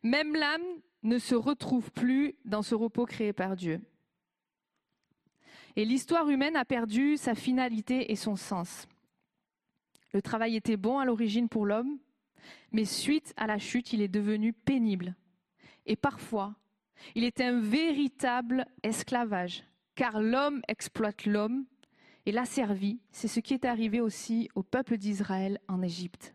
Même 0.03 0.35
l'âme 0.35 0.65
ne 1.05 1.19
se 1.19 1.37
retrouve 1.37 1.93
plus 1.93 2.35
dans 2.45 2.63
ce 2.63 2.75
repos 2.75 3.07
créé 3.07 3.33
par 3.33 3.55
Dieu. 3.55 3.81
Et 5.77 5.85
l'histoire 5.85 6.29
humaine 6.29 6.57
a 6.57 6.65
perdu 6.65 7.17
sa 7.17 7.37
finalité 7.37 8.11
et 8.11 8.17
son 8.17 8.35
sens. 8.35 8.89
Le 10.13 10.21
travail 10.21 10.57
était 10.57 10.77
bon 10.77 10.99
à 10.99 11.05
l'origine 11.05 11.49
pour 11.49 11.65
l'homme, 11.65 12.01
mais 12.73 12.87
suite 12.87 13.33
à 13.37 13.47
la 13.47 13.59
chute, 13.59 13.93
il 13.93 14.03
est 14.03 14.09
devenu 14.09 14.53
pénible. 14.53 15.15
Et 15.87 15.95
parfois, 15.95 16.57
il 17.15 17.23
est 17.23 17.41
un 17.41 17.61
véritable 17.61 18.67
esclavage, 18.83 19.63
car 20.01 20.19
l'homme 20.19 20.63
exploite 20.67 21.27
l'homme 21.27 21.67
et 22.25 22.33
l'a 22.33 22.47
servi. 22.47 23.01
C'est 23.13 23.29
ce 23.29 23.39
qui 23.39 23.53
est 23.53 23.67
arrivé 23.67 24.01
aussi 24.01 24.49
au 24.55 24.63
peuple 24.63 24.97
d'Israël 24.97 25.61
en 25.69 25.83
Égypte. 25.83 26.35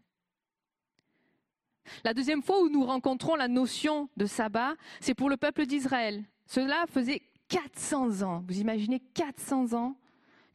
La 2.04 2.14
deuxième 2.14 2.44
fois 2.44 2.62
où 2.62 2.70
nous 2.70 2.86
rencontrons 2.86 3.34
la 3.34 3.48
notion 3.48 4.08
de 4.18 4.28
sabbat, 4.28 4.76
c'est 5.00 5.16
pour 5.16 5.32
le 5.32 5.38
peuple 5.38 5.66
d'Israël. 5.66 6.24
Cela 6.46 6.86
faisait 6.88 7.24
400 7.48 8.22
ans, 8.22 8.44
vous 8.48 8.60
imaginez 8.60 9.00
400 9.16 9.74
ans 9.74 9.98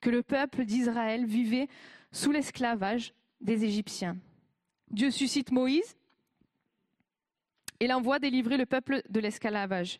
que 0.01 0.11
le 0.11 0.23
peuple 0.23 0.65
d'Israël 0.65 1.27
vivait 1.27 1.67
sous 2.13 2.31
l'esclavage 2.31 3.13
des 3.41 3.65
Égyptiens. 3.65 4.19
Dieu 4.89 5.11
suscite 5.11 5.51
Moïse 5.51 5.97
et 7.81 7.89
l'envoie 7.89 8.21
délivrer 8.21 8.57
le 8.57 8.67
peuple 8.67 9.03
de 9.09 9.19
l'esclavage. 9.19 9.99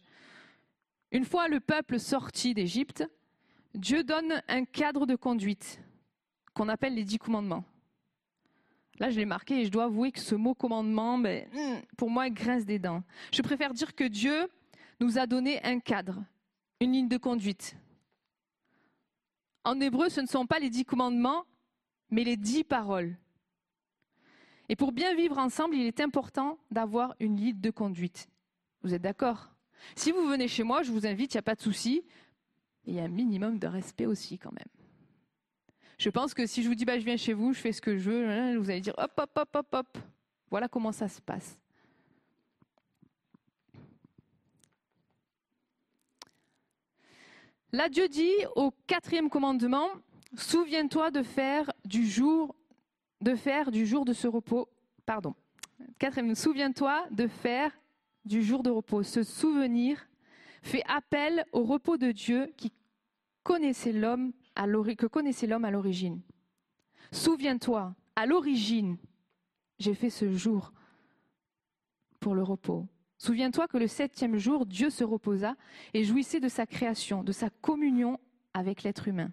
Une 1.13 1.25
fois 1.25 1.49
le 1.49 1.61
peuple 1.61 1.99
sorti 1.99 2.55
d'Égypte, 2.55 3.05
Dieu 3.75 4.05
donne 4.05 4.43
un 4.49 4.65
cadre 4.65 5.07
de 5.07 5.17
conduite 5.17 5.81
qu'on 6.55 6.69
appelle 6.69 6.95
les 6.95 7.05
dix 7.05 7.19
commandements. 7.19 7.65
Là, 8.99 9.11
je 9.11 9.19
l'ai 9.19 9.25
marqué 9.25 9.61
et 9.61 9.65
je 9.65 9.71
dois 9.71 9.85
avouer 9.85 10.13
que 10.13 10.21
ce 10.21 10.35
mot 10.35 10.55
commandement, 10.55 11.19
ben, 11.19 11.49
hmm, 11.53 11.81
pour 11.97 12.11
moi, 12.11 12.29
grince 12.29 12.67
des 12.67 12.79
dents. 12.79 13.03
Je 13.33 13.41
préfère 13.43 13.73
dire 13.73 13.95
que 13.95 14.05
Dieu 14.05 14.49
nous 15.01 15.19
a 15.19 15.27
donné 15.27 15.63
un 15.65 15.81
cadre, 15.81 16.23
une 16.81 16.93
ligne 16.93 17.09
de 17.09 17.17
conduite. 17.17 17.77
En 19.65 19.81
hébreu, 19.81 20.11
ce 20.11 20.21
ne 20.21 20.27
sont 20.27 20.47
pas 20.47 20.59
les 20.59 20.71
dix 20.71 20.85
commandements, 20.85 21.45
mais 22.11 22.25
les 22.25 22.37
dix 22.37 22.63
paroles. 22.63 23.17
Et 24.69 24.77
pour 24.77 24.93
bien 24.93 25.15
vivre 25.15 25.39
ensemble, 25.39 25.75
il 25.75 25.87
est 25.87 26.01
important 26.01 26.59
d'avoir 26.71 27.15
une 27.21 27.37
ligne 27.37 27.61
de 27.61 27.71
conduite. 27.71 28.29
Vous 28.83 28.95
êtes 28.95 29.03
d'accord? 29.03 29.51
Si 29.95 30.13
vous 30.13 30.27
venez 30.27 30.49
chez 30.49 30.63
moi, 30.63 30.83
je 30.83 30.91
vous 30.91 31.07
invite, 31.07 31.35
il 31.35 31.37
n'y 31.37 31.41
a 31.41 31.43
pas 31.43 31.55
de 31.55 31.63
souci. 31.63 32.03
Il 32.87 32.95
y 32.95 33.01
a 33.01 33.05
un 33.05 33.09
minimum 33.09 33.59
de 33.59 33.67
respect 33.67 34.07
aussi 34.07 34.39
quand 34.39 34.53
même. 34.53 34.69
Je 35.99 36.09
pense 36.09 36.33
que 36.33 36.47
si 36.47 36.63
je 36.63 36.69
vous 36.69 36.75
dis 36.75 36.85
bah, 36.85 36.99
je 36.99 37.05
viens 37.05 37.17
chez 37.17 37.35
vous, 37.35 37.53
je 37.53 37.61
fais 37.61 37.73
ce 37.73 37.81
que 37.83 37.97
je 37.97 38.11
veux, 38.11 38.29
hein, 38.29 38.59
vous 38.59 38.71
allez 38.71 38.81
dire 38.81 38.95
hop, 38.97 39.13
hop, 39.19 39.31
hop, 39.37 39.49
hop, 39.55 39.67
hop. 39.73 39.99
Voilà 40.51 40.67
comment 40.67 40.93
ça 40.93 41.09
se 41.09 41.21
passe. 41.21 41.59
Là, 47.73 47.89
Dieu 47.89 48.09
dit 48.09 48.33
au 48.57 48.73
quatrième 48.87 49.31
commandement, 49.31 49.89
souviens-toi 50.35 51.11
de 51.11 51.23
faire 51.23 51.71
du 51.85 52.05
jour, 52.09 52.57
de 53.21 53.37
faire 53.37 53.71
du 53.71 53.87
jour 53.87 54.05
de 54.05 54.13
ce 54.13 54.27
repos, 54.27 54.69
pardon. 55.07 55.35
Quatrième, 55.99 56.35
souviens-toi 56.35 57.07
de 57.11 57.29
faire 57.29 57.73
du 58.25 58.43
jour 58.43 58.63
de 58.63 58.71
repos. 58.71 59.03
Ce 59.03 59.23
souvenir 59.23 60.09
fait 60.63 60.83
appel 60.87 61.45
au 61.53 61.65
repos 61.65 61.97
de 61.97 62.13
Dieu 62.13 62.53
que 62.57 62.69
connaissait 63.43 63.93
l'homme 63.93 64.33
à 64.55 64.67
l'origine. 64.67 66.21
Souviens-toi, 67.13 67.95
à 68.17 68.27
l'origine, 68.27 68.99
j'ai 69.79 69.95
fait 69.95 70.11
ce 70.11 70.31
jour 70.33 70.73
pour 72.21 72.35
le 72.35 72.43
repos. 72.43 72.87
Souviens-toi 73.19 73.69
que 73.69 73.79
le 73.79 73.87
septième 73.87 74.37
jour, 74.37 74.67
Dieu 74.67 74.91
se 74.91 75.05
reposa 75.05 75.57
et 75.93 76.05
jouissait 76.05 76.41
de 76.41 76.49
sa 76.49 76.67
création, 76.67 77.23
de 77.23 77.33
sa 77.33 77.51
communion 77.51 78.19
avec 78.55 78.83
l'être 78.83 79.09
humain. 79.09 79.31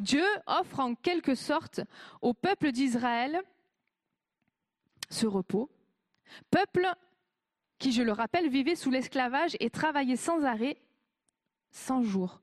Dieu 0.00 0.24
offre 0.46 0.80
en 0.80 0.94
quelque 0.94 1.34
sorte 1.34 1.80
au 2.22 2.34
peuple 2.34 2.72
d'Israël 2.72 3.42
ce 5.10 5.26
repos, 5.26 5.70
peuple 6.50 6.86
qui, 7.78 7.92
je 7.92 8.02
le 8.02 8.12
rappelle, 8.12 8.48
vivait 8.48 8.76
sous 8.76 8.90
l'esclavage 8.90 9.56
et 9.60 9.70
travaillait 9.70 10.16
sans 10.16 10.44
arrêt, 10.44 10.78
cent 11.70 12.02
jours 12.02 12.40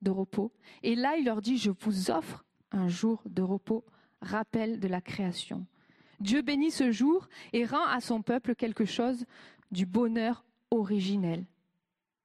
de 0.00 0.10
repos. 0.10 0.52
Et 0.82 0.94
là, 0.94 1.16
il 1.16 1.24
leur 1.24 1.40
dit, 1.40 1.58
je 1.58 1.70
vous 1.70 2.10
offre 2.10 2.44
un 2.72 2.88
jour 2.88 3.22
de 3.26 3.42
repos, 3.42 3.84
rappel 4.20 4.80
de 4.80 4.88
la 4.88 5.00
création. 5.00 5.66
Dieu 6.20 6.42
bénit 6.42 6.70
ce 6.70 6.90
jour 6.90 7.28
et 7.52 7.64
rend 7.64 7.84
à 7.86 8.00
son 8.00 8.22
peuple 8.22 8.54
quelque 8.54 8.84
chose 8.84 9.24
du 9.70 9.86
bonheur 9.86 10.44
originel. 10.70 11.46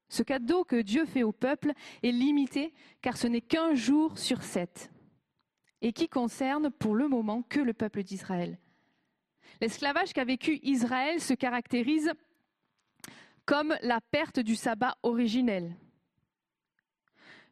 Ce 0.08 0.22
cadeau 0.22 0.64
que 0.64 0.80
Dieu 0.80 1.04
fait 1.04 1.22
au 1.22 1.32
peuple 1.32 1.72
est 2.02 2.12
limité 2.12 2.72
car 3.02 3.16
ce 3.16 3.26
n'est 3.26 3.40
qu'un 3.40 3.74
jour 3.74 4.18
sur 4.18 4.42
sept 4.42 4.90
et 5.82 5.92
qui 5.92 6.08
concerne 6.08 6.70
pour 6.70 6.94
le 6.94 7.08
moment 7.08 7.42
que 7.42 7.60
le 7.60 7.72
peuple 7.72 8.02
d'Israël. 8.02 8.58
L'esclavage 9.60 10.12
qu'a 10.12 10.24
vécu 10.24 10.60
Israël 10.62 11.20
se 11.20 11.34
caractérise 11.34 12.12
comme 13.44 13.76
la 13.82 14.00
perte 14.00 14.40
du 14.40 14.54
sabbat 14.54 14.96
originel. 15.02 15.74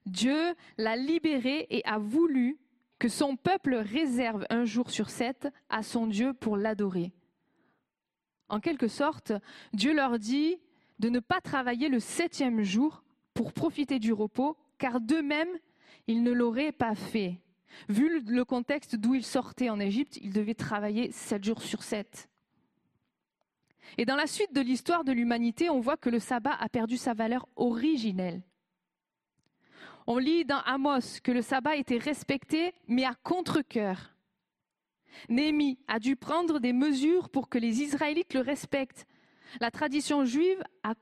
Dieu 0.05 0.55
l'a 0.79 0.97
libéré 0.97 1.67
et 1.71 1.85
a 1.85 1.99
voulu 1.99 2.59
que 2.99 3.09
son 3.09 3.37
peuple 3.37 3.75
réserve 3.75 4.47
un 4.51 4.65
jour 4.65 4.91
sur 4.91 5.11
sept 5.11 5.49
à 5.69 5.83
son 5.83 6.07
Dieu 6.07 6.33
pour 6.33 6.57
l'adorer. 6.57 7.13
En 8.49 8.61
quelque 8.61 8.89
sorte, 8.89 9.33
Dieu 9.73 9.93
leur 9.93 10.19
dit 10.19 10.59
de 10.99 11.09
ne 11.09 11.19
pas 11.19 11.41
travailler 11.41 11.89
le 11.89 11.99
septième 11.99 12.63
jour 12.63 13.03
pour 13.35 13.53
profiter 13.53 13.99
du 13.99 14.13
repos, 14.13 14.57
car 14.79 15.01
d'eux-mêmes, 15.01 15.59
ils 16.07 16.23
ne 16.23 16.31
l'auraient 16.31 16.73
pas 16.73 16.95
fait. 16.95 17.41
Vu 17.89 18.21
le 18.21 18.45
contexte 18.45 18.97
d'où 18.97 19.14
ils 19.14 19.25
sortaient 19.25 19.71
en 19.71 19.81
Égypte, 19.81 20.19
ils 20.23 20.33
devaient 20.33 20.55
travailler 20.55 21.11
sept 21.12 21.45
jours 21.45 21.62
sur 21.62 21.83
sept. 21.83 22.29
Et 23.99 24.05
dans 24.05 24.17
la 24.17 24.27
suite 24.27 24.53
de 24.53 24.61
l'histoire 24.61 25.05
de 25.05 25.12
l'humanité, 25.12 25.71
on 25.71 25.81
voit 25.81 25.97
que 25.97 26.11
le 26.11 26.19
sabbat 26.19 26.57
a 26.59 26.69
perdu 26.69 26.97
sa 26.97 27.14
valeur 27.14 27.49
originelle. 27.57 28.43
On 30.07 30.19
lit 30.19 30.45
dans 30.45 30.61
Amos 30.61 31.21
que 31.23 31.33
le 31.33 31.43
sabbat 31.43 31.77
était 31.77 31.99
respecté, 31.99 32.75
mais 32.87 33.05
à 33.05 33.14
contre-coeur. 33.23 34.14
Néhémie 35.29 35.79
a 35.89 35.99
dû 35.99 36.14
prendre 36.14 36.61
des 36.61 36.73
mesures 36.73 37.29
pour 37.31 37.49
que 37.49 37.59
les 37.59 37.83
Israélites 37.83 38.35
le 38.35 38.41
respectent. 38.41 39.07
La 39.61 39.71
tradition 39.71 40.25
juive 40.25 40.62
a, 40.83 40.95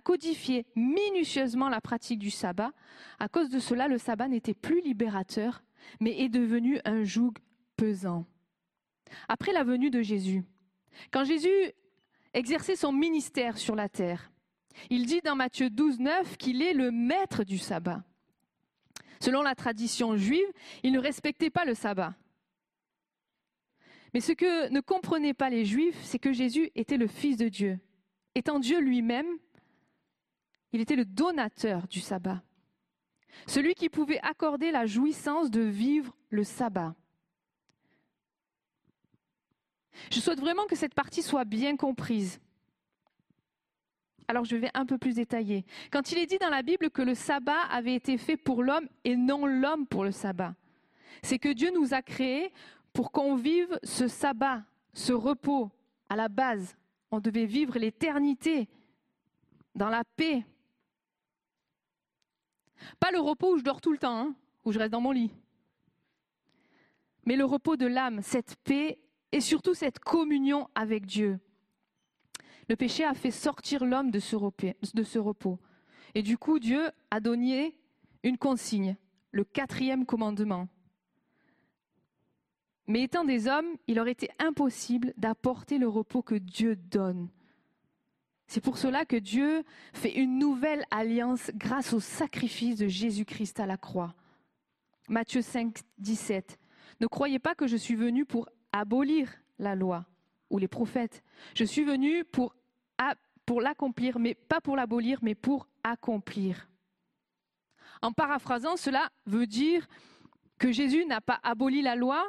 codifié 0.00 0.66
minutieusement 0.76 1.68
la 1.68 1.80
pratique 1.80 2.18
du 2.18 2.30
sabbat. 2.30 2.72
À 3.18 3.28
cause 3.28 3.48
de 3.48 3.58
cela, 3.58 3.88
le 3.88 3.98
sabbat 3.98 4.28
n'était 4.28 4.54
plus 4.54 4.80
libérateur, 4.82 5.62
mais 6.00 6.20
est 6.20 6.28
devenu 6.28 6.80
un 6.84 7.04
joug 7.04 7.32
pesant. 7.76 8.26
Après 9.28 9.52
la 9.52 9.64
venue 9.64 9.90
de 9.90 10.02
Jésus, 10.02 10.44
quand 11.10 11.24
Jésus 11.24 11.72
exerçait 12.32 12.76
son 12.76 12.92
ministère 12.92 13.58
sur 13.58 13.74
la 13.74 13.88
terre, 13.88 14.30
il 14.90 15.06
dit 15.06 15.20
dans 15.20 15.36
Matthieu 15.36 15.70
12, 15.70 16.00
9 16.00 16.36
qu'il 16.36 16.62
est 16.62 16.74
le 16.74 16.90
maître 16.90 17.44
du 17.44 17.58
sabbat. 17.58 18.02
Selon 19.20 19.42
la 19.42 19.54
tradition 19.54 20.16
juive, 20.16 20.46
ils 20.82 20.92
ne 20.92 20.98
respectaient 20.98 21.50
pas 21.50 21.64
le 21.64 21.74
sabbat. 21.74 22.14
Mais 24.12 24.20
ce 24.20 24.32
que 24.32 24.68
ne 24.68 24.80
comprenaient 24.80 25.34
pas 25.34 25.50
les 25.50 25.64
Juifs, 25.64 26.00
c'est 26.02 26.20
que 26.20 26.32
Jésus 26.32 26.70
était 26.74 26.96
le 26.96 27.08
Fils 27.08 27.36
de 27.36 27.48
Dieu. 27.48 27.80
Étant 28.36 28.60
Dieu 28.60 28.80
lui-même, 28.80 29.26
il 30.72 30.80
était 30.80 30.96
le 30.96 31.04
donateur 31.04 31.88
du 31.88 32.00
sabbat. 32.00 32.42
Celui 33.46 33.74
qui 33.74 33.88
pouvait 33.88 34.20
accorder 34.20 34.70
la 34.70 34.86
jouissance 34.86 35.50
de 35.50 35.60
vivre 35.60 36.14
le 36.30 36.44
sabbat. 36.44 36.94
Je 40.10 40.20
souhaite 40.20 40.40
vraiment 40.40 40.66
que 40.66 40.76
cette 40.76 40.94
partie 40.94 41.22
soit 41.22 41.44
bien 41.44 41.76
comprise. 41.76 42.40
Alors 44.26 44.44
je 44.44 44.56
vais 44.56 44.70
un 44.74 44.86
peu 44.86 44.98
plus 44.98 45.14
détailler. 45.14 45.64
Quand 45.90 46.12
il 46.12 46.18
est 46.18 46.26
dit 46.26 46.38
dans 46.38 46.48
la 46.48 46.62
Bible 46.62 46.90
que 46.90 47.02
le 47.02 47.14
sabbat 47.14 47.60
avait 47.70 47.94
été 47.94 48.16
fait 48.16 48.36
pour 48.36 48.62
l'homme 48.62 48.88
et 49.04 49.16
non 49.16 49.46
l'homme 49.46 49.86
pour 49.86 50.04
le 50.04 50.12
sabbat, 50.12 50.54
c'est 51.22 51.38
que 51.38 51.52
Dieu 51.52 51.70
nous 51.74 51.94
a 51.94 52.02
créés 52.02 52.52
pour 52.92 53.12
qu'on 53.12 53.34
vive 53.34 53.78
ce 53.82 54.08
sabbat, 54.08 54.62
ce 54.94 55.12
repos 55.12 55.70
à 56.08 56.16
la 56.16 56.28
base. 56.28 56.76
On 57.10 57.20
devait 57.20 57.46
vivre 57.46 57.78
l'éternité 57.78 58.68
dans 59.74 59.90
la 59.90 60.04
paix. 60.16 60.44
Pas 63.00 63.10
le 63.10 63.20
repos 63.20 63.54
où 63.54 63.58
je 63.58 63.62
dors 63.62 63.80
tout 63.80 63.92
le 63.92 63.98
temps, 63.98 64.16
hein, 64.16 64.34
où 64.64 64.72
je 64.72 64.78
reste 64.78 64.92
dans 64.92 65.00
mon 65.00 65.12
lit. 65.12 65.30
Mais 67.26 67.36
le 67.36 67.44
repos 67.44 67.76
de 67.76 67.86
l'âme, 67.86 68.20
cette 68.22 68.56
paix 68.56 68.98
et 69.32 69.40
surtout 69.40 69.74
cette 69.74 69.98
communion 69.98 70.68
avec 70.74 71.06
Dieu. 71.06 71.38
Le 72.68 72.76
péché 72.76 73.04
a 73.04 73.14
fait 73.14 73.30
sortir 73.30 73.84
l'homme 73.84 74.10
de 74.10 74.20
ce 74.20 74.36
repos. 74.36 75.58
Et 76.14 76.22
du 76.22 76.38
coup, 76.38 76.58
Dieu 76.58 76.90
a 77.10 77.20
donné 77.20 77.76
une 78.22 78.38
consigne, 78.38 78.96
le 79.32 79.44
quatrième 79.44 80.06
commandement. 80.06 80.68
Mais 82.86 83.02
étant 83.02 83.24
des 83.24 83.48
hommes, 83.48 83.76
il 83.86 83.98
aurait 83.98 84.12
été 84.12 84.28
impossible 84.38 85.14
d'apporter 85.16 85.78
le 85.78 85.88
repos 85.88 86.22
que 86.22 86.34
Dieu 86.34 86.76
donne. 86.76 87.28
C'est 88.54 88.60
pour 88.60 88.78
cela 88.78 89.04
que 89.04 89.16
Dieu 89.16 89.64
fait 89.94 90.14
une 90.14 90.38
nouvelle 90.38 90.84
alliance 90.92 91.50
grâce 91.56 91.92
au 91.92 91.98
sacrifice 91.98 92.76
de 92.76 92.86
Jésus-Christ 92.86 93.58
à 93.58 93.66
la 93.66 93.76
croix. 93.76 94.14
Matthieu 95.08 95.42
5, 95.42 95.76
17. 95.98 96.56
Ne 97.00 97.08
croyez 97.08 97.40
pas 97.40 97.56
que 97.56 97.66
je 97.66 97.76
suis 97.76 97.96
venu 97.96 98.24
pour 98.24 98.48
abolir 98.70 99.28
la 99.58 99.74
loi 99.74 100.06
ou 100.50 100.58
les 100.58 100.68
prophètes. 100.68 101.24
Je 101.56 101.64
suis 101.64 101.82
venu 101.82 102.22
pour, 102.22 102.54
pour 103.44 103.60
l'accomplir, 103.60 104.20
mais 104.20 104.34
pas 104.34 104.60
pour 104.60 104.76
l'abolir, 104.76 105.18
mais 105.20 105.34
pour 105.34 105.66
accomplir. 105.82 106.68
En 108.02 108.12
paraphrasant, 108.12 108.76
cela 108.76 109.10
veut 109.26 109.48
dire 109.48 109.84
que 110.60 110.70
Jésus 110.70 111.04
n'a 111.06 111.20
pas 111.20 111.40
aboli 111.42 111.82
la 111.82 111.96
loi. 111.96 112.24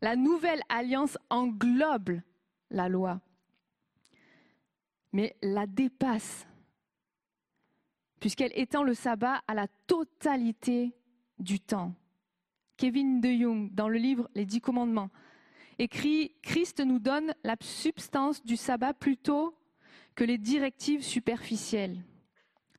La 0.00 0.14
nouvelle 0.14 0.62
alliance 0.68 1.18
englobe 1.28 2.20
la 2.70 2.88
loi, 2.88 3.20
mais 5.12 5.36
la 5.42 5.66
dépasse, 5.66 6.46
puisqu'elle 8.20 8.52
étend 8.54 8.82
le 8.82 8.94
sabbat 8.94 9.42
à 9.48 9.54
la 9.54 9.66
totalité 9.86 10.92
du 11.38 11.60
temps. 11.60 11.94
Kevin 12.76 13.20
de 13.20 13.30
Jung, 13.30 13.70
dans 13.72 13.88
le 13.88 13.98
livre 13.98 14.30
Les 14.34 14.46
Dix 14.46 14.60
Commandements, 14.60 15.10
écrit 15.78 16.34
Christ 16.42 16.80
nous 16.80 16.98
donne 16.98 17.34
la 17.44 17.56
substance 17.60 18.44
du 18.44 18.56
sabbat 18.56 18.94
plutôt 18.94 19.54
que 20.14 20.24
les 20.24 20.38
directives 20.38 21.02
superficielles. 21.02 22.02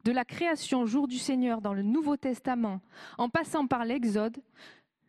de 0.03 0.11
la 0.11 0.25
création 0.25 0.85
jour 0.85 1.07
du 1.07 1.17
Seigneur 1.17 1.61
dans 1.61 1.73
le 1.73 1.83
Nouveau 1.83 2.17
Testament, 2.17 2.81
en 3.17 3.29
passant 3.29 3.67
par 3.67 3.85
l'Exode, 3.85 4.41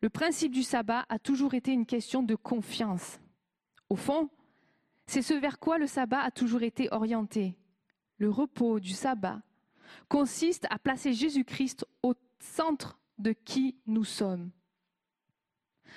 le 0.02 0.10
principe 0.10 0.52
du 0.52 0.62
sabbat 0.62 1.06
a 1.08 1.18
toujours 1.18 1.54
été 1.54 1.72
une 1.72 1.86
question 1.86 2.22
de 2.22 2.34
confiance. 2.34 3.20
Au 3.88 3.96
fond, 3.96 4.28
c'est 5.12 5.20
ce 5.20 5.34
vers 5.34 5.58
quoi 5.58 5.76
le 5.76 5.86
sabbat 5.86 6.22
a 6.22 6.30
toujours 6.30 6.62
été 6.62 6.88
orienté. 6.90 7.54
Le 8.16 8.30
repos 8.30 8.80
du 8.80 8.92
sabbat 8.92 9.42
consiste 10.08 10.66
à 10.70 10.78
placer 10.78 11.12
Jésus-Christ 11.12 11.84
au 12.02 12.14
centre 12.40 12.98
de 13.18 13.32
qui 13.32 13.76
nous 13.84 14.04
sommes. 14.04 14.50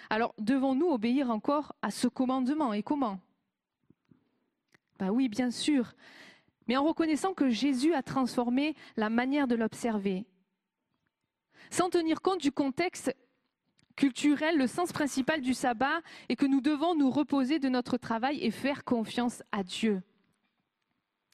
Alors, 0.09 0.35
devons-nous 0.37 0.87
obéir 0.87 1.31
encore 1.31 1.73
à 1.81 1.91
ce 1.91 2.09
commandement 2.09 2.73
et 2.73 2.83
comment? 2.83 3.21
Ben 4.99 5.11
oui, 5.11 5.29
bien 5.29 5.49
sûr, 5.49 5.93
mais 6.67 6.75
en 6.75 6.83
reconnaissant 6.83 7.33
que 7.33 7.47
Jésus 7.47 7.93
a 7.93 8.03
transformé 8.03 8.75
la 8.97 9.09
manière 9.09 9.47
de 9.47 9.55
l'observer. 9.55 10.25
Sans 11.69 11.89
tenir 11.89 12.21
compte 12.21 12.41
du 12.41 12.51
contexte 12.51 13.15
culturel, 13.95 14.57
le 14.57 14.67
sens 14.67 14.91
principal 14.91 15.41
du 15.41 15.53
sabbat 15.53 16.01
est 16.29 16.35
que 16.35 16.45
nous 16.45 16.61
devons 16.61 16.95
nous 16.95 17.09
reposer 17.09 17.59
de 17.59 17.69
notre 17.69 17.97
travail 17.97 18.43
et 18.43 18.51
faire 18.51 18.83
confiance 18.83 19.43
à 19.51 19.63
Dieu. 19.63 20.01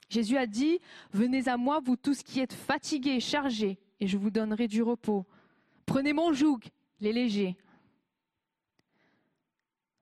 Jésus 0.09 0.38
a 0.38 0.45
dit, 0.45 0.80
Venez 1.14 1.47
à 1.47 1.57
moi, 1.57 1.80
vous 1.84 1.95
tous 1.95 2.22
qui 2.24 2.39
êtes 2.39 2.53
fatigués, 2.53 3.20
chargés, 3.20 3.80
et 3.99 4.07
je 4.07 4.18
vous 4.18 4.30
donnerai 4.30 4.68
du 4.68 4.82
repos. 4.82 5.26
Prenez 5.86 6.14
mon 6.14 6.34
joug, 6.34 6.59
les 6.99 7.14
légers. 7.14 7.57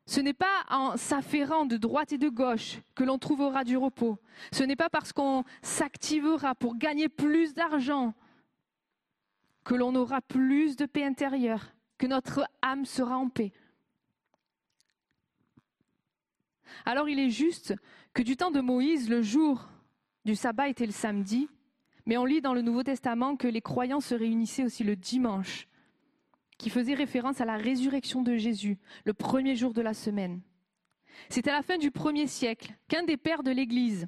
Ce 0.07 0.19
n'est 0.19 0.33
pas 0.33 0.65
en 0.71 0.97
s'affairant 0.97 1.67
de 1.67 1.77
droite 1.77 2.13
et 2.13 2.17
de 2.17 2.29
gauche 2.29 2.79
que 2.95 3.03
l'on 3.03 3.19
trouvera 3.19 3.63
du 3.63 3.77
repos. 3.77 4.17
Ce 4.51 4.63
n'est 4.63 4.75
pas 4.75 4.89
parce 4.89 5.13
qu'on 5.13 5.43
s'activera 5.61 6.55
pour 6.55 6.77
gagner 6.77 7.09
plus 7.09 7.53
d'argent 7.53 8.15
que 9.63 9.75
l'on 9.75 9.93
aura 9.93 10.21
plus 10.21 10.75
de 10.75 10.87
paix 10.87 11.03
intérieure, 11.03 11.75
que 11.99 12.07
notre 12.07 12.49
âme 12.63 12.85
sera 12.85 13.17
en 13.17 13.29
paix. 13.29 13.51
Alors 16.85 17.07
il 17.09 17.19
est 17.19 17.29
juste 17.29 17.75
que 18.13 18.23
du 18.23 18.35
temps 18.35 18.51
de 18.51 18.61
Moïse, 18.61 19.09
le 19.09 19.21
jour 19.21 19.69
du 20.25 20.35
sabbat 20.35 20.69
était 20.69 20.85
le 20.85 20.91
samedi, 20.91 21.47
mais 22.05 22.17
on 22.17 22.25
lit 22.25 22.41
dans 22.41 22.53
le 22.53 22.61
Nouveau 22.61 22.81
Testament 22.81 23.35
que 23.35 23.47
les 23.47 23.61
croyants 23.61 23.99
se 23.99 24.15
réunissaient 24.15 24.63
aussi 24.63 24.83
le 24.83 24.95
dimanche 24.95 25.67
qui 26.57 26.69
faisait 26.69 26.93
référence 26.93 27.39
à 27.39 27.45
la 27.45 27.55
résurrection 27.55 28.21
de 28.21 28.35
Jésus, 28.35 28.79
le 29.05 29.13
premier 29.13 29.55
jour 29.55 29.73
de 29.73 29.81
la 29.81 29.93
semaine. 29.93 30.41
C'est 31.29 31.47
à 31.47 31.53
la 31.53 31.61
fin 31.61 31.77
du 31.77 31.91
premier 31.91 32.27
siècle 32.27 32.73
qu'un 32.87 33.03
des 33.03 33.17
pères 33.17 33.43
de 33.43 33.51
l'Église, 33.51 34.07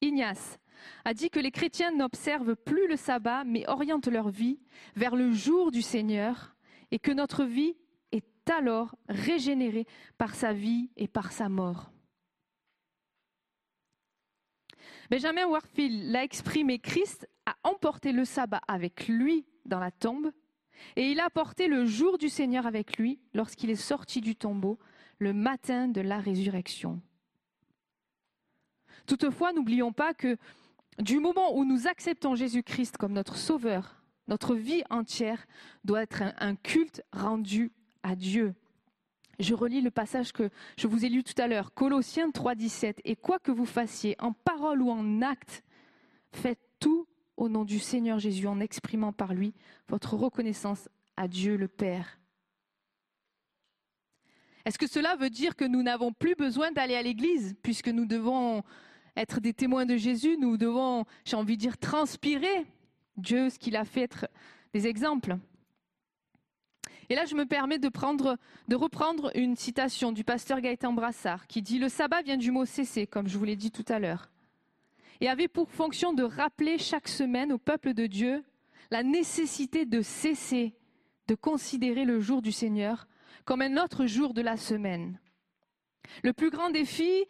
Ignace, 0.00 0.58
a 1.04 1.14
dit 1.14 1.30
que 1.30 1.40
les 1.40 1.52
chrétiens 1.52 1.92
n'observent 1.92 2.56
plus 2.56 2.88
le 2.88 2.96
sabbat, 2.96 3.44
mais 3.44 3.68
orientent 3.68 4.08
leur 4.08 4.28
vie 4.28 4.58
vers 4.96 5.14
le 5.14 5.32
jour 5.32 5.70
du 5.70 5.80
Seigneur, 5.80 6.53
et 6.94 7.00
que 7.00 7.10
notre 7.10 7.42
vie 7.44 7.74
est 8.12 8.48
alors 8.48 8.94
régénérée 9.08 9.84
par 10.16 10.36
sa 10.36 10.52
vie 10.52 10.92
et 10.96 11.08
par 11.08 11.32
sa 11.32 11.48
mort. 11.48 11.90
Benjamin 15.10 15.44
Warfield 15.48 16.12
l'a 16.12 16.22
exprimé, 16.22 16.78
Christ 16.78 17.28
a 17.46 17.56
emporté 17.64 18.12
le 18.12 18.24
sabbat 18.24 18.60
avec 18.68 19.08
lui 19.08 19.44
dans 19.64 19.80
la 19.80 19.90
tombe 19.90 20.30
et 20.94 21.10
il 21.10 21.18
a 21.18 21.30
porté 21.30 21.66
le 21.66 21.84
jour 21.84 22.16
du 22.16 22.28
Seigneur 22.28 22.64
avec 22.64 22.96
lui 22.96 23.18
lorsqu'il 23.34 23.70
est 23.70 23.74
sorti 23.74 24.20
du 24.20 24.36
tombeau, 24.36 24.78
le 25.18 25.32
matin 25.32 25.88
de 25.88 26.00
la 26.00 26.20
résurrection. 26.20 27.02
Toutefois, 29.04 29.52
n'oublions 29.52 29.92
pas 29.92 30.14
que 30.14 30.36
du 31.00 31.18
moment 31.18 31.56
où 31.56 31.64
nous 31.64 31.88
acceptons 31.88 32.36
Jésus-Christ 32.36 32.98
comme 32.98 33.14
notre 33.14 33.36
Sauveur, 33.36 34.03
notre 34.28 34.54
vie 34.54 34.82
entière 34.90 35.46
doit 35.84 36.02
être 36.02 36.22
un, 36.38 36.56
culte 36.56 37.02
rendu 37.12 37.72
à 38.02 38.16
Dieu. 38.16 38.54
Je 39.38 39.54
relis 39.54 39.80
le 39.80 39.90
passage 39.90 40.32
que 40.32 40.50
je 40.78 40.86
vous 40.86 41.04
ai 41.04 41.08
lu 41.08 41.24
tout 41.24 41.40
à 41.40 41.48
l'heure, 41.48 41.74
Colossiens 41.74 42.28
3.17. 42.28 43.00
Et 43.04 43.16
quoi 43.16 43.38
que 43.38 43.50
vous 43.50 43.66
fassiez, 43.66 44.16
en 44.20 44.32
parole 44.32 44.80
ou 44.80 44.90
en 44.90 45.22
acte, 45.22 45.64
faites 46.32 46.60
tout 46.78 47.06
au 47.36 47.48
nom 47.48 47.64
du 47.64 47.78
Seigneur 47.78 48.18
Jésus 48.18 48.46
en 48.46 48.60
exprimant 48.60 49.12
par 49.12 49.34
lui 49.34 49.54
votre 49.88 50.14
reconnaissance 50.14 50.88
à 51.16 51.28
Dieu 51.28 51.56
le 51.56 51.68
Père. 51.68 52.18
Est-ce 54.64 54.78
que 54.78 54.86
cela 54.86 55.16
veut 55.16 55.30
dire 55.30 55.56
que 55.56 55.64
nous 55.64 55.82
n'avons 55.82 56.12
plus 56.12 56.36
besoin 56.36 56.72
d'aller 56.72 56.94
à 56.94 57.02
l'église 57.02 57.54
puisque 57.62 57.88
nous 57.88 58.06
devons 58.06 58.62
être 59.16 59.40
des 59.40 59.52
témoins 59.52 59.84
de 59.84 59.96
Jésus, 59.96 60.36
nous 60.38 60.56
devons, 60.56 61.04
j'ai 61.24 61.36
envie 61.36 61.56
de 61.56 61.60
dire, 61.60 61.78
transpirer 61.78 62.66
Dieu, 63.16 63.50
ce 63.50 63.58
qu'il 63.58 63.76
a 63.76 63.84
fait 63.84 64.02
être 64.02 64.26
des 64.72 64.86
exemples. 64.86 65.36
Et 67.08 67.14
là, 67.14 67.26
je 67.26 67.34
me 67.34 67.44
permets 67.44 67.78
de, 67.78 67.90
de 68.68 68.76
reprendre 68.76 69.30
une 69.34 69.56
citation 69.56 70.10
du 70.12 70.24
pasteur 70.24 70.60
Gaëtan 70.60 70.92
Brassard 70.92 71.46
qui 71.46 71.62
dit 71.62 71.78
Le 71.78 71.88
sabbat 71.88 72.22
vient 72.22 72.36
du 72.36 72.50
mot 72.50 72.64
cesser, 72.64 73.06
comme 73.06 73.28
je 73.28 73.36
vous 73.36 73.44
l'ai 73.44 73.56
dit 73.56 73.70
tout 73.70 73.84
à 73.88 73.98
l'heure 73.98 74.30
et 75.20 75.28
avait 75.28 75.48
pour 75.48 75.70
fonction 75.70 76.12
de 76.12 76.22
rappeler 76.22 76.78
chaque 76.78 77.08
semaine 77.08 77.52
au 77.52 77.58
peuple 77.58 77.94
de 77.94 78.06
Dieu 78.06 78.44
la 78.90 79.02
nécessité 79.02 79.86
de 79.86 80.02
cesser 80.02 80.74
de 81.28 81.34
considérer 81.34 82.04
le 82.04 82.20
jour 82.20 82.42
du 82.42 82.52
Seigneur 82.52 83.06
comme 83.44 83.62
un 83.62 83.82
autre 83.82 84.06
jour 84.06 84.34
de 84.34 84.42
la 84.42 84.56
semaine. 84.56 85.18
Le 86.22 86.32
plus 86.32 86.50
grand 86.50 86.70
défi 86.70 87.24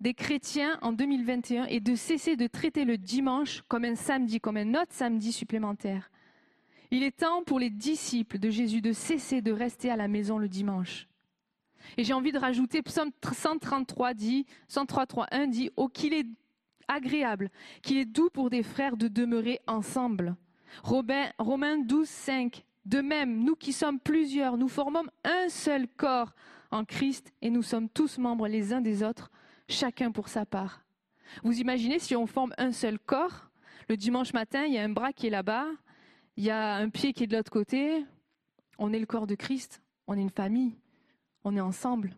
des 0.00 0.14
chrétiens 0.14 0.78
en 0.82 0.92
2021 0.92 1.66
est 1.66 1.80
de 1.80 1.94
cesser 1.94 2.36
de 2.36 2.46
traiter 2.46 2.84
le 2.84 2.96
dimanche 2.96 3.62
comme 3.68 3.84
un 3.84 3.94
samedi, 3.94 4.40
comme 4.40 4.56
un 4.56 4.74
autre 4.74 4.92
samedi 4.92 5.32
supplémentaire. 5.32 6.10
Il 6.90 7.02
est 7.02 7.18
temps 7.18 7.44
pour 7.44 7.58
les 7.58 7.70
disciples 7.70 8.38
de 8.38 8.50
Jésus 8.50 8.80
de 8.80 8.92
cesser 8.92 9.42
de 9.42 9.52
rester 9.52 9.90
à 9.90 9.96
la 9.96 10.08
maison 10.08 10.38
le 10.38 10.48
dimanche. 10.48 11.06
Et 11.96 12.04
j'ai 12.04 12.12
envie 12.12 12.32
de 12.32 12.38
rajouter, 12.38 12.82
Psaume 12.82 13.10
133 13.22 14.14
dit, 14.14 14.46
133.1 14.70 15.48
dit, 15.48 15.70
oh 15.76 15.88
qu'il 15.88 16.12
est 16.14 16.26
agréable, 16.88 17.50
qu'il 17.82 17.98
est 17.98 18.04
doux 18.04 18.30
pour 18.30 18.50
des 18.50 18.62
frères 18.62 18.96
de 18.96 19.08
demeurer 19.08 19.60
ensemble. 19.66 20.34
Romains 20.82 21.78
12, 21.78 22.08
5. 22.08 22.64
De 22.86 23.00
même, 23.00 23.44
nous 23.44 23.54
qui 23.54 23.72
sommes 23.72 24.00
plusieurs, 24.00 24.56
nous 24.56 24.68
formons 24.68 25.04
un 25.24 25.48
seul 25.48 25.86
corps 25.86 26.34
en 26.70 26.84
Christ 26.84 27.32
et 27.42 27.50
nous 27.50 27.62
sommes 27.62 27.88
tous 27.88 28.18
membres 28.18 28.48
les 28.48 28.72
uns 28.72 28.80
des 28.80 29.02
autres, 29.02 29.30
chacun 29.70 30.12
pour 30.12 30.28
sa 30.28 30.44
part. 30.44 30.84
Vous 31.42 31.60
imaginez 31.60 31.98
si 31.98 32.16
on 32.16 32.26
forme 32.26 32.54
un 32.58 32.72
seul 32.72 32.98
corps, 32.98 33.50
le 33.88 33.96
dimanche 33.96 34.32
matin, 34.32 34.64
il 34.64 34.74
y 34.74 34.78
a 34.78 34.84
un 34.84 34.88
bras 34.88 35.12
qui 35.12 35.26
est 35.26 35.30
là-bas, 35.30 35.66
il 36.36 36.44
y 36.44 36.50
a 36.50 36.76
un 36.76 36.90
pied 36.90 37.12
qui 37.12 37.24
est 37.24 37.26
de 37.26 37.36
l'autre 37.36 37.50
côté, 37.50 38.04
on 38.78 38.92
est 38.92 38.98
le 38.98 39.06
corps 39.06 39.26
de 39.26 39.34
Christ, 39.34 39.82
on 40.06 40.16
est 40.16 40.22
une 40.22 40.30
famille, 40.30 40.76
on 41.44 41.56
est 41.56 41.60
ensemble. 41.60 42.16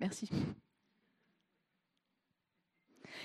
Merci. 0.00 0.30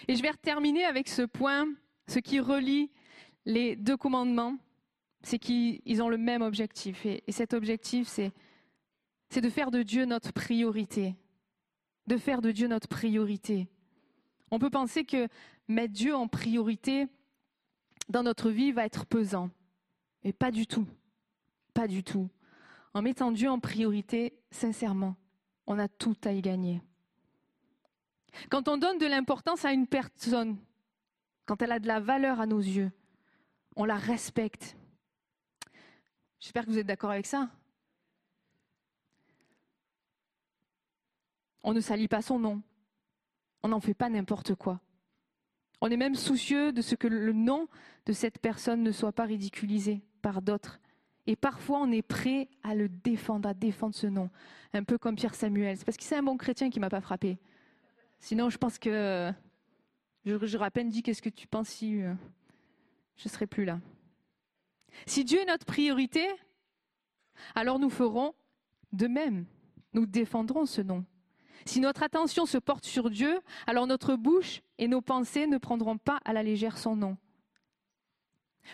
Et 0.07 0.15
je 0.15 0.21
vais 0.21 0.33
terminer 0.41 0.85
avec 0.85 1.07
ce 1.07 1.21
point, 1.21 1.67
ce 2.07 2.19
qui 2.19 2.39
relie 2.39 2.91
les 3.45 3.75
deux 3.75 3.97
commandements, 3.97 4.57
c'est 5.21 5.39
qu'ils 5.39 6.01
ont 6.01 6.09
le 6.09 6.17
même 6.17 6.41
objectif. 6.41 7.05
Et, 7.05 7.23
cet 7.29 7.53
objectif, 7.53 8.07
c'est, 8.07 8.31
de 9.39 9.49
faire 9.49 9.71
de 9.71 9.83
Dieu 9.83 10.05
notre 10.05 10.33
priorité. 10.33 11.15
De 12.07 12.17
faire 12.17 12.41
de 12.41 12.51
Dieu 12.51 12.67
notre 12.67 12.87
priorité. 12.87 13.67
On 14.51 14.59
peut 14.59 14.69
penser 14.69 15.05
que 15.05 15.27
mettre 15.67 15.93
Dieu 15.93 16.15
en 16.15 16.27
priorité 16.27 17.07
dans 18.09 18.23
notre 18.23 18.49
vie 18.49 18.71
va 18.71 18.85
être 18.85 19.05
pesant. 19.05 19.49
Mais 20.23 20.33
pas 20.33 20.51
du 20.51 20.67
tout. 20.67 20.87
Pas 21.73 21.87
du 21.87 22.03
tout. 22.03 22.29
En 22.93 23.01
mettant 23.01 23.31
Dieu 23.31 23.49
en 23.49 23.59
priorité, 23.59 24.37
sincèrement, 24.51 25.15
on 25.65 25.79
a 25.79 25.87
tout 25.87 26.17
à 26.23 26.31
y 26.31 26.41
gagner. 26.41 26.81
Quand 28.49 28.67
on 28.67 28.77
donne 28.77 28.97
de 28.97 29.05
l'importance 29.05 29.65
à 29.65 29.73
une 29.73 29.87
personne, 29.87 30.57
quand 31.45 31.61
elle 31.61 31.71
a 31.71 31.79
de 31.79 31.87
la 31.87 31.99
valeur 31.99 32.39
à 32.39 32.45
nos 32.45 32.59
yeux, 32.59 32.91
on 33.75 33.85
la 33.85 33.95
respecte. 33.95 34.77
J'espère 36.39 36.65
que 36.65 36.71
vous 36.71 36.77
êtes 36.77 36.87
d'accord 36.87 37.11
avec 37.11 37.25
ça. 37.25 37.49
On 41.63 41.73
ne 41.73 41.79
salit 41.79 42.07
pas 42.07 42.21
son 42.21 42.39
nom. 42.39 42.61
On 43.63 43.69
n'en 43.69 43.79
fait 43.79 43.93
pas 43.93 44.09
n'importe 44.09 44.55
quoi. 44.55 44.81
On 45.81 45.89
est 45.89 45.97
même 45.97 46.15
soucieux 46.15 46.71
de 46.71 46.81
ce 46.81 46.95
que 46.95 47.07
le 47.07 47.33
nom 47.33 47.67
de 48.05 48.13
cette 48.13 48.39
personne 48.39 48.83
ne 48.83 48.91
soit 48.91 49.11
pas 49.11 49.25
ridiculisé 49.25 50.01
par 50.21 50.41
d'autres. 50.41 50.79
Et 51.25 51.35
parfois, 51.35 51.79
on 51.79 51.91
est 51.91 52.01
prêt 52.01 52.49
à 52.63 52.75
le 52.75 52.89
défendre, 52.89 53.47
à 53.47 53.53
défendre 53.53 53.95
ce 53.95 54.07
nom. 54.07 54.29
Un 54.73 54.83
peu 54.83 54.97
comme 54.97 55.15
Pierre 55.15 55.35
Samuel. 55.35 55.77
C'est 55.77 55.85
parce 55.85 55.97
que 55.97 56.03
c'est 56.03 56.17
un 56.17 56.23
bon 56.23 56.37
chrétien 56.37 56.69
qui 56.69 56.79
m'a 56.79 56.89
pas 56.89 57.01
frappé. 57.01 57.37
Sinon, 58.19 58.49
je 58.49 58.57
pense 58.57 58.77
que 58.77 59.31
j'aurais 60.25 60.65
à 60.65 60.71
peine 60.71 60.89
dit 60.89 61.03
qu'est-ce 61.03 61.21
que 61.21 61.29
tu 61.29 61.47
penses 61.47 61.69
si 61.69 62.01
euh, 62.01 62.13
je 63.17 63.27
ne 63.27 63.29
serais 63.29 63.47
plus 63.47 63.65
là? 63.65 63.79
Si 65.05 65.23
Dieu 65.23 65.41
est 65.41 65.45
notre 65.45 65.65
priorité, 65.65 66.25
alors 67.55 67.79
nous 67.79 67.89
ferons 67.89 68.33
de 68.91 69.07
même. 69.07 69.45
Nous 69.93 70.05
défendrons 70.05 70.65
ce 70.65 70.81
nom. 70.81 71.05
Si 71.65 71.79
notre 71.79 72.03
attention 72.03 72.45
se 72.45 72.57
porte 72.57 72.85
sur 72.85 73.09
Dieu, 73.09 73.39
alors 73.67 73.87
notre 73.87 74.15
bouche 74.15 74.61
et 74.77 74.87
nos 74.87 75.01
pensées 75.01 75.47
ne 75.47 75.57
prendront 75.57 75.97
pas 75.97 76.19
à 76.25 76.33
la 76.33 76.43
légère 76.43 76.77
son 76.77 76.95
nom. 76.95 77.17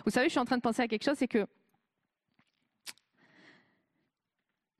Vous 0.06 0.12
savez, 0.12 0.28
je 0.28 0.32
suis 0.32 0.40
en 0.40 0.46
train 0.46 0.58
de 0.58 0.62
penser 0.62 0.82
à 0.82 0.88
quelque 0.88 1.04
chose, 1.04 1.18
c'est 1.18 1.28
que 1.28 1.48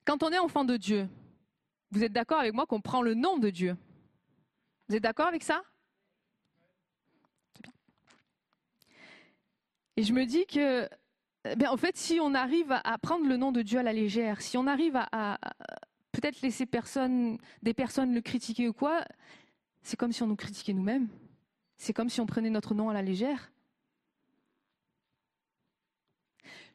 quand 0.06 0.24
on 0.24 0.32
est 0.32 0.40
enfant 0.40 0.66
de 0.66 0.78
Dieu, 0.78 1.08
vous 1.92 2.04
êtes 2.04 2.14
d'accord 2.14 2.40
avec 2.40 2.54
moi 2.54 2.66
qu'on 2.66 2.82
prend 2.82 3.02
le 3.02 3.14
nom 3.14 3.38
de 3.38 3.50
Dieu? 3.50 3.78
Vous 4.88 4.96
êtes 4.96 5.04
d'accord 5.04 5.28
avec 5.28 5.44
ça? 5.44 5.62
Et 9.98 10.04
je 10.04 10.14
me 10.14 10.26
dis 10.26 10.46
que, 10.46 10.88
ben, 11.44 11.68
en 11.70 11.78
fait, 11.78 11.98
si 11.98 12.20
on 12.22 12.34
arrive 12.34 12.72
à 12.72 12.98
prendre 12.98 13.28
le 13.28 13.38
nom 13.38 13.52
de 13.52 13.62
Dieu 13.62 13.80
à 13.80 13.84
la 13.84 13.94
légère, 13.94 14.42
si 14.42 14.58
on 14.58 14.66
arrive 14.66 14.96
à, 14.96 15.38
peut-être 16.20 16.42
laisser 16.42 16.66
des 16.66 17.74
personnes 17.74 18.14
le 18.14 18.22
critiquer 18.22 18.68
ou 18.68 18.74
quoi, 18.74 19.06
c'est 19.82 19.98
comme 19.98 20.12
si 20.12 20.22
on 20.24 20.28
nous 20.28 20.36
critiquait 20.36 20.74
nous-mêmes. 20.74 21.08
C'est 21.78 21.94
comme 21.94 22.10
si 22.10 22.20
on 22.20 22.26
prenait 22.26 22.50
notre 22.50 22.74
nom 22.74 22.90
à 22.90 22.94
la 22.94 23.02
légère. 23.02 23.52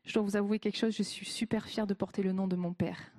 Je 0.05 0.15
dois 0.15 0.23
vous 0.23 0.37
avouer 0.37 0.59
quelque 0.59 0.77
chose, 0.77 0.95
je 0.95 1.03
suis 1.03 1.27
super 1.27 1.67
fière 1.67 1.87
de 1.87 1.95
porter 1.95 2.23
le 2.23 2.33
nom 2.33 2.47
de 2.47 2.57
mon 2.57 2.73
père. 2.73 3.13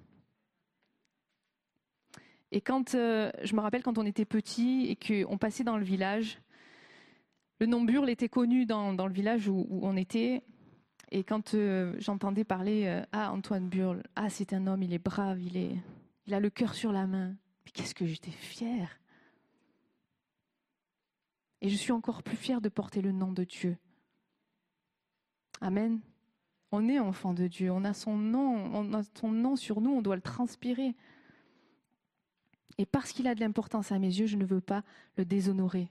Et 2.51 2.61
quand 2.61 2.95
euh, 2.95 3.31
je 3.43 3.55
me 3.55 3.61
rappelle 3.61 3.83
quand 3.83 3.97
on 3.97 4.05
était 4.05 4.25
petit 4.25 4.87
et 4.87 4.95
qu'on 4.95 5.37
passait 5.37 5.63
dans 5.63 5.77
le 5.77 5.83
village, 5.83 6.39
le 7.59 7.65
nom 7.65 7.83
Burle 7.83 8.09
était 8.09 8.29
connu 8.29 8.65
dans, 8.65 8.91
le 8.91 9.13
village 9.13 9.47
où, 9.47 9.67
on 9.81 9.97
était. 9.97 10.43
Et 11.11 11.23
quand 11.23 11.53
euh, 11.53 11.95
j'entendais 11.99 12.43
parler 12.43 12.85
euh, 12.85 13.03
Ah, 13.11 13.31
Antoine 13.31 13.67
Burle, 13.67 14.03
ah, 14.15 14.29
c'est 14.29 14.53
un 14.53 14.67
homme, 14.67 14.83
il 14.83 14.93
est 14.93 15.03
brave, 15.03 15.41
il, 15.41 15.57
est, 15.57 15.75
il 16.27 16.33
a 16.33 16.39
le 16.39 16.49
cœur 16.49 16.73
sur 16.73 16.91
la 16.91 17.07
main. 17.07 17.35
Mais 17.65 17.71
qu'est-ce 17.71 17.95
que 17.95 18.05
j'étais 18.05 18.31
fière 18.31 18.99
Et 21.61 21.69
je 21.69 21.75
suis 21.75 21.91
encore 21.91 22.23
plus 22.23 22.37
fière 22.37 22.61
de 22.61 22.69
porter 22.69 23.01
le 23.01 23.11
nom 23.11 23.31
de 23.31 23.43
Dieu. 23.43 23.77
Amen. 25.61 26.01
On 26.71 26.89
est 26.89 26.99
enfant 26.99 27.33
de 27.33 27.47
Dieu, 27.47 27.71
on 27.71 27.85
a 27.85 27.93
son 27.93 28.17
nom, 28.17 28.55
on 28.73 28.93
a 28.93 29.01
son 29.17 29.31
nom 29.31 29.55
sur 29.55 29.81
nous, 29.81 29.91
on 29.91 30.01
doit 30.01 30.15
le 30.15 30.21
transpirer. 30.21 30.95
Et 32.77 32.85
parce 32.85 33.13
qu'il 33.13 33.27
a 33.27 33.35
de 33.35 33.39
l'importance 33.39 33.91
à 33.91 33.99
mes 33.99 34.07
yeux, 34.07 34.25
je 34.25 34.35
ne 34.35 34.45
veux 34.45 34.61
pas 34.61 34.83
le 35.15 35.23
déshonorer. 35.23 35.89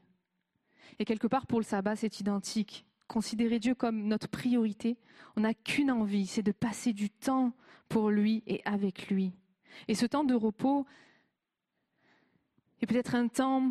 Et 0.99 1.05
quelque 1.05 1.27
part, 1.27 1.47
pour 1.47 1.59
le 1.59 1.65
sabbat, 1.65 1.97
c'est 1.97 2.21
identique. 2.21 2.85
Considérer 3.09 3.59
Dieu 3.59 3.75
comme 3.75 4.07
notre 4.07 4.29
priorité, 4.29 4.99
on 5.37 5.41
n'a 5.41 5.55
qu'une 5.55 5.91
envie, 5.91 6.27
c'est 6.27 6.43
de 6.43 6.53
passer 6.53 6.93
du 6.93 7.11
temps 7.11 7.53
pour 7.89 8.11
lui 8.11 8.43
et 8.47 8.61
avec 8.65 9.09
lui. 9.09 9.33
Et 9.89 9.95
ce 9.95 10.07
temps 10.07 10.25
de 10.25 10.35
repos 10.35 10.87
est 12.81 12.87
peut-être 12.87 13.15
un 13.15 13.29
temps 13.29 13.71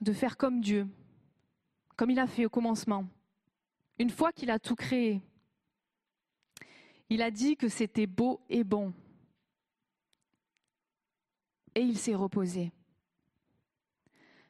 de 0.00 0.12
faire 0.12 0.36
comme 0.36 0.60
Dieu, 0.60 0.86
comme 1.96 2.10
il 2.10 2.18
a 2.18 2.26
fait 2.26 2.46
au 2.46 2.50
commencement. 2.50 3.06
Une 3.98 4.10
fois 4.10 4.32
qu'il 4.32 4.50
a 4.50 4.58
tout 4.58 4.76
créé, 4.76 5.22
il 7.10 7.22
a 7.22 7.30
dit 7.30 7.56
que 7.56 7.68
c'était 7.68 8.06
beau 8.06 8.40
et 8.48 8.64
bon. 8.64 8.92
Et 11.74 11.80
il 11.80 11.98
s'est 11.98 12.14
reposé. 12.14 12.72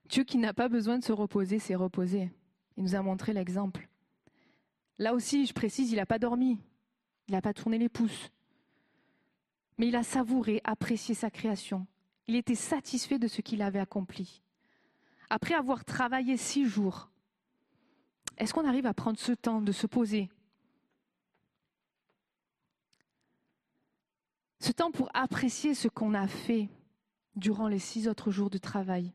Dieu 0.08 0.24
qui 0.24 0.38
n'a 0.38 0.54
pas 0.54 0.68
besoin 0.68 0.98
de 0.98 1.04
se 1.04 1.12
reposer 1.12 1.58
s'est 1.58 1.74
reposé. 1.74 2.30
Il 2.76 2.82
nous 2.82 2.94
a 2.94 3.02
montré 3.02 3.32
l'exemple. 3.32 3.88
Là 4.98 5.14
aussi, 5.14 5.46
je 5.46 5.52
précise, 5.52 5.92
il 5.92 5.96
n'a 5.96 6.06
pas 6.06 6.18
dormi. 6.18 6.58
Il 7.28 7.32
n'a 7.32 7.42
pas 7.42 7.52
tourné 7.52 7.78
les 7.78 7.88
pouces. 7.88 8.30
Mais 9.78 9.88
il 9.88 9.96
a 9.96 10.02
savouré, 10.02 10.60
apprécié 10.64 11.14
sa 11.14 11.30
création. 11.30 11.86
Il 12.26 12.36
était 12.36 12.54
satisfait 12.54 13.18
de 13.18 13.28
ce 13.28 13.40
qu'il 13.40 13.62
avait 13.62 13.78
accompli. 13.78 14.42
Après 15.30 15.54
avoir 15.54 15.84
travaillé 15.84 16.36
six 16.36 16.66
jours, 16.66 17.10
est-ce 18.36 18.52
qu'on 18.52 18.66
arrive 18.66 18.86
à 18.86 18.94
prendre 18.94 19.18
ce 19.18 19.32
temps 19.32 19.60
de 19.60 19.72
se 19.72 19.86
poser? 19.86 20.28
Ce 24.60 24.72
temps 24.72 24.90
pour 24.90 25.08
apprécier 25.14 25.74
ce 25.74 25.88
qu'on 25.88 26.14
a 26.14 26.26
fait 26.26 26.68
durant 27.36 27.68
les 27.68 27.78
six 27.78 28.08
autres 28.08 28.30
jours 28.30 28.50
de 28.50 28.58
travail 28.58 29.12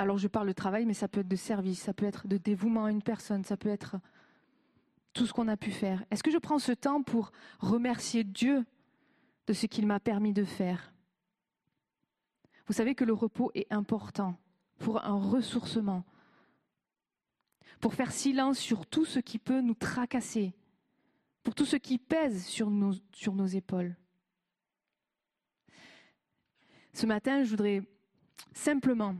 alors 0.00 0.16
je 0.16 0.28
parle 0.28 0.48
de 0.48 0.52
travail, 0.52 0.86
mais 0.86 0.94
ça 0.94 1.08
peut 1.08 1.20
être 1.20 1.28
de 1.28 1.36
service, 1.36 1.82
ça 1.82 1.92
peut 1.92 2.06
être 2.06 2.26
de 2.26 2.38
dévouement 2.38 2.86
à 2.86 2.90
une 2.90 3.02
personne, 3.02 3.44
ça 3.44 3.58
peut 3.58 3.68
être 3.68 3.96
tout 5.12 5.26
ce 5.26 5.32
qu'on 5.32 5.48
a 5.48 5.56
pu 5.56 5.70
faire. 5.70 6.04
Est-ce 6.10 6.22
que 6.22 6.30
je 6.30 6.38
prends 6.38 6.58
ce 6.58 6.72
temps 6.72 7.02
pour 7.02 7.32
remercier 7.58 8.24
Dieu 8.24 8.64
de 9.46 9.52
ce 9.52 9.66
qu'il 9.66 9.86
m'a 9.86 10.00
permis 10.00 10.32
de 10.32 10.44
faire? 10.44 10.92
Vous 12.66 12.72
savez 12.72 12.94
que 12.94 13.04
le 13.04 13.12
repos 13.12 13.50
est 13.54 13.66
important 13.72 14.36
pour 14.78 15.04
un 15.04 15.20
ressourcement, 15.20 16.04
pour 17.80 17.94
faire 17.94 18.12
silence 18.12 18.58
sur 18.58 18.86
tout 18.86 19.04
ce 19.04 19.18
qui 19.18 19.38
peut 19.38 19.60
nous 19.60 19.74
tracasser, 19.74 20.54
pour 21.42 21.54
tout 21.54 21.64
ce 21.66 21.76
qui 21.76 21.98
pèse 21.98 22.46
sur 22.46 22.70
nos, 22.70 23.46
épaules. 23.46 23.96
Ce 26.92 27.06
matin, 27.06 27.42
je 27.42 27.50
voudrais 27.50 27.82
simplement 28.52 29.16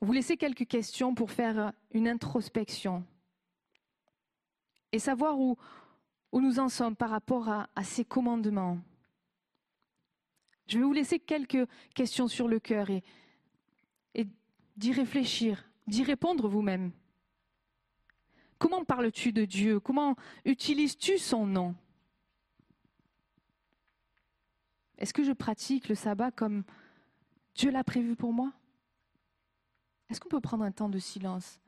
vous 0.00 0.12
laissez 0.12 0.36
quelques 0.36 0.66
questions 0.66 1.14
pour 1.14 1.30
faire 1.30 1.72
une 1.92 2.08
introspection 2.08 3.04
et 4.92 4.98
savoir 4.98 5.38
où, 5.40 5.56
nous 6.32 6.58
en 6.58 6.68
sommes 6.68 6.96
par 6.96 7.10
rapport 7.10 7.48
à, 7.48 7.68
ces 7.82 8.04
commandements. 8.04 8.78
Je 10.66 10.78
vais 10.78 10.84
vous 10.84 10.92
laisser 10.92 11.18
quelques 11.18 11.66
questions 11.94 12.28
sur 12.28 12.48
le 12.48 12.60
cœur 12.60 12.88
et, 12.90 13.02
et 14.14 14.26
d'y 14.76 14.92
réfléchir, 14.92 15.64
d'y 15.86 16.02
répondre 16.04 16.48
vous-même. 16.48 16.92
Comment 18.58 18.84
parles-tu 18.84 19.32
de 19.32 19.44
Dieu? 19.44 19.80
Comment 19.80 20.14
utilises-tu 20.44 21.18
son 21.18 21.46
nom? 21.46 21.74
Est-ce 24.98 25.12
que 25.12 25.24
je 25.24 25.32
pratique 25.32 25.88
le 25.88 25.96
sabbat 25.96 26.30
comme 26.30 26.62
Dieu 27.56 27.70
l'a 27.70 27.82
prévu 27.82 28.14
pour 28.14 28.32
moi? 28.32 28.52
Est-ce 30.08 30.20
qu'on 30.20 30.28
peut 30.28 30.40
prendre 30.40 30.64
un 30.64 30.70
temps 30.70 30.88
de 30.88 30.98
silence? 30.98 31.58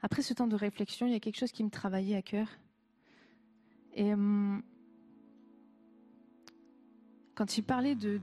Après 0.00 0.22
ce 0.22 0.32
temps 0.32 0.46
de 0.46 0.56
réflexion, 0.56 1.06
il 1.06 1.12
y 1.12 1.16
a 1.16 1.20
quelque 1.20 1.38
chose 1.38 1.52
qui 1.52 1.64
me 1.64 1.70
travaillait 1.70 2.16
à 2.16 2.22
cœur. 2.22 2.48
Et 3.94 4.12
hum, 4.12 4.62
quand 7.34 7.56
il 7.56 7.62
parlait 7.62 7.94
de, 7.94 8.20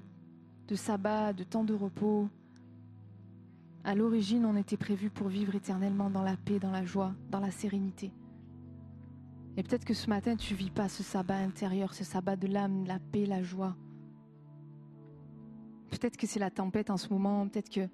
sabbat, 0.74 1.34
de 1.34 1.44
temps 1.44 1.64
de 1.64 1.74
repos, 1.74 2.30
à 3.84 3.94
l'origine, 3.94 4.46
on 4.46 4.56
était 4.56 4.78
prévu 4.78 5.10
pour 5.10 5.28
vivre 5.28 5.56
éternellement 5.56 6.10
dans 6.10 6.24
la 6.24 6.38
paix, 6.38 6.60
dans 6.60 6.72
la 6.72 6.86
joie, 6.86 7.14
dans 7.30 7.40
la 7.40 7.52
sérénité. 7.52 8.12
Et 9.58 9.64
peut-être 9.64 9.86
que 9.86 9.94
ce 9.94 10.10
matin, 10.10 10.36
tu 10.36 10.54
vis 10.54 10.70
pas 10.70 10.90
ce 10.90 11.04
sabbat 11.04 11.38
intérieur, 11.38 11.94
ce 11.94 12.04
sabbat 12.04 12.36
de 12.36 12.48
l'âme, 12.48 12.86
la 12.86 13.00
paix, 13.00 13.26
la 13.26 13.42
joie. 13.42 13.76
Peut-être 15.92 16.18
que 16.18 16.28
c'est 16.28 16.40
la 16.40 16.52
tempête 16.52 16.90
en 16.90 16.98
ce 16.98 17.10
moment, 17.10 17.48
peut-être 17.48 17.70
qu'il 17.70 17.90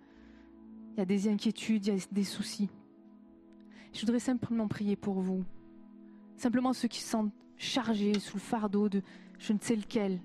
y 0.97 1.01
a 1.01 1.05
des 1.05 1.27
inquiétudes, 1.27 1.85
il 1.85 1.93
y 1.93 1.97
a 1.97 2.05
des 2.11 2.23
soucis. 2.23 2.69
Je 3.93 4.01
voudrais 4.01 4.19
simplement 4.19 4.67
prier 4.67 4.95
pour 4.95 5.19
vous. 5.19 5.43
Simplement 6.37 6.73
ceux 6.73 6.87
qui 6.87 7.01
sont 7.01 7.31
chargés 7.57 8.19
sous 8.19 8.37
le 8.37 8.41
fardeau 8.41 8.89
de 8.89 9.01
je 9.37 9.53
ne 9.53 9.59
sais 9.59 9.75
lequel. 9.75 10.21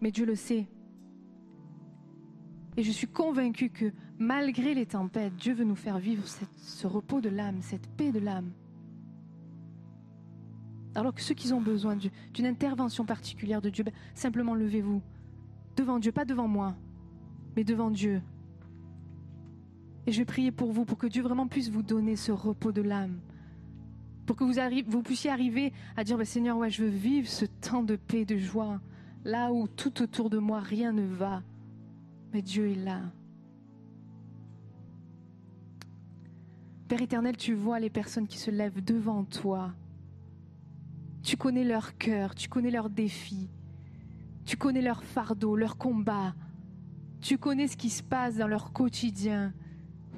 Mais 0.00 0.10
Dieu 0.10 0.26
le 0.26 0.34
sait. 0.34 0.66
Et 2.76 2.82
je 2.82 2.90
suis 2.90 3.06
convaincue 3.06 3.70
que 3.70 3.92
malgré 4.18 4.74
les 4.74 4.86
tempêtes, 4.86 5.34
Dieu 5.36 5.54
veut 5.54 5.64
nous 5.64 5.76
faire 5.76 5.98
vivre 5.98 6.24
ce 6.56 6.86
repos 6.86 7.20
de 7.20 7.30
l'âme, 7.30 7.62
cette 7.62 7.88
paix 7.88 8.12
de 8.12 8.18
l'âme. 8.18 8.52
Alors 10.94 11.14
que 11.14 11.22
ceux 11.22 11.34
qui 11.34 11.52
ont 11.52 11.60
besoin 11.60 11.96
d'une 11.96 12.46
intervention 12.46 13.04
particulière 13.04 13.62
de 13.62 13.70
Dieu, 13.70 13.84
ben, 13.84 13.94
simplement 14.14 14.54
levez-vous 14.54 15.02
devant 15.76 15.98
Dieu, 15.98 16.10
pas 16.10 16.24
devant 16.24 16.48
moi, 16.48 16.74
mais 17.54 17.64
devant 17.64 17.90
Dieu. 17.90 18.22
Et 20.06 20.12
je 20.12 20.22
vais 20.22 20.50
pour 20.52 20.72
vous, 20.72 20.84
pour 20.84 20.98
que 20.98 21.06
Dieu 21.06 21.22
vraiment 21.22 21.48
puisse 21.48 21.68
vous 21.68 21.82
donner 21.82 22.14
ce 22.16 22.30
repos 22.30 22.72
de 22.72 22.82
l'âme. 22.82 23.18
Pour 24.24 24.36
que 24.36 24.44
vous, 24.44 25.02
puissiez 25.02 25.30
arriver 25.30 25.72
à 25.96 26.04
dire, 26.04 26.16
bah, 26.16 26.24
Seigneur, 26.24 26.56
ouais, 26.56 26.70
je 26.70 26.84
veux 26.84 26.90
vivre 26.90 27.28
ce 27.28 27.44
temps 27.44 27.82
de 27.82 27.96
paix, 27.96 28.24
de 28.24 28.36
joie, 28.36 28.80
là 29.24 29.52
où 29.52 29.66
tout 29.68 30.02
autour 30.02 30.30
de 30.30 30.38
moi, 30.38 30.60
rien 30.60 30.92
ne 30.92 31.04
va. 31.04 31.42
Mais 32.32 32.42
Dieu 32.42 32.70
est 32.70 32.74
là. 32.74 33.02
Père 36.88 37.02
éternel, 37.02 37.36
tu 37.36 37.54
vois 37.54 37.80
les 37.80 37.90
personnes 37.90 38.28
qui 38.28 38.38
se 38.38 38.50
lèvent 38.50 38.84
devant 38.84 39.24
toi. 39.24 39.74
Tu 41.22 41.36
connais 41.36 41.64
leur 41.64 41.98
cœur, 41.98 42.36
tu 42.36 42.48
connais 42.48 42.70
leurs 42.70 42.90
défis, 42.90 43.50
tu 44.44 44.56
connais 44.56 44.82
leurs 44.82 45.02
fardeaux, 45.02 45.56
leurs 45.56 45.76
combats. 45.76 46.34
Tu 47.20 47.38
connais 47.38 47.66
ce 47.66 47.76
qui 47.76 47.90
se 47.90 48.04
passe 48.04 48.36
dans 48.36 48.46
leur 48.46 48.72
quotidien. 48.72 49.52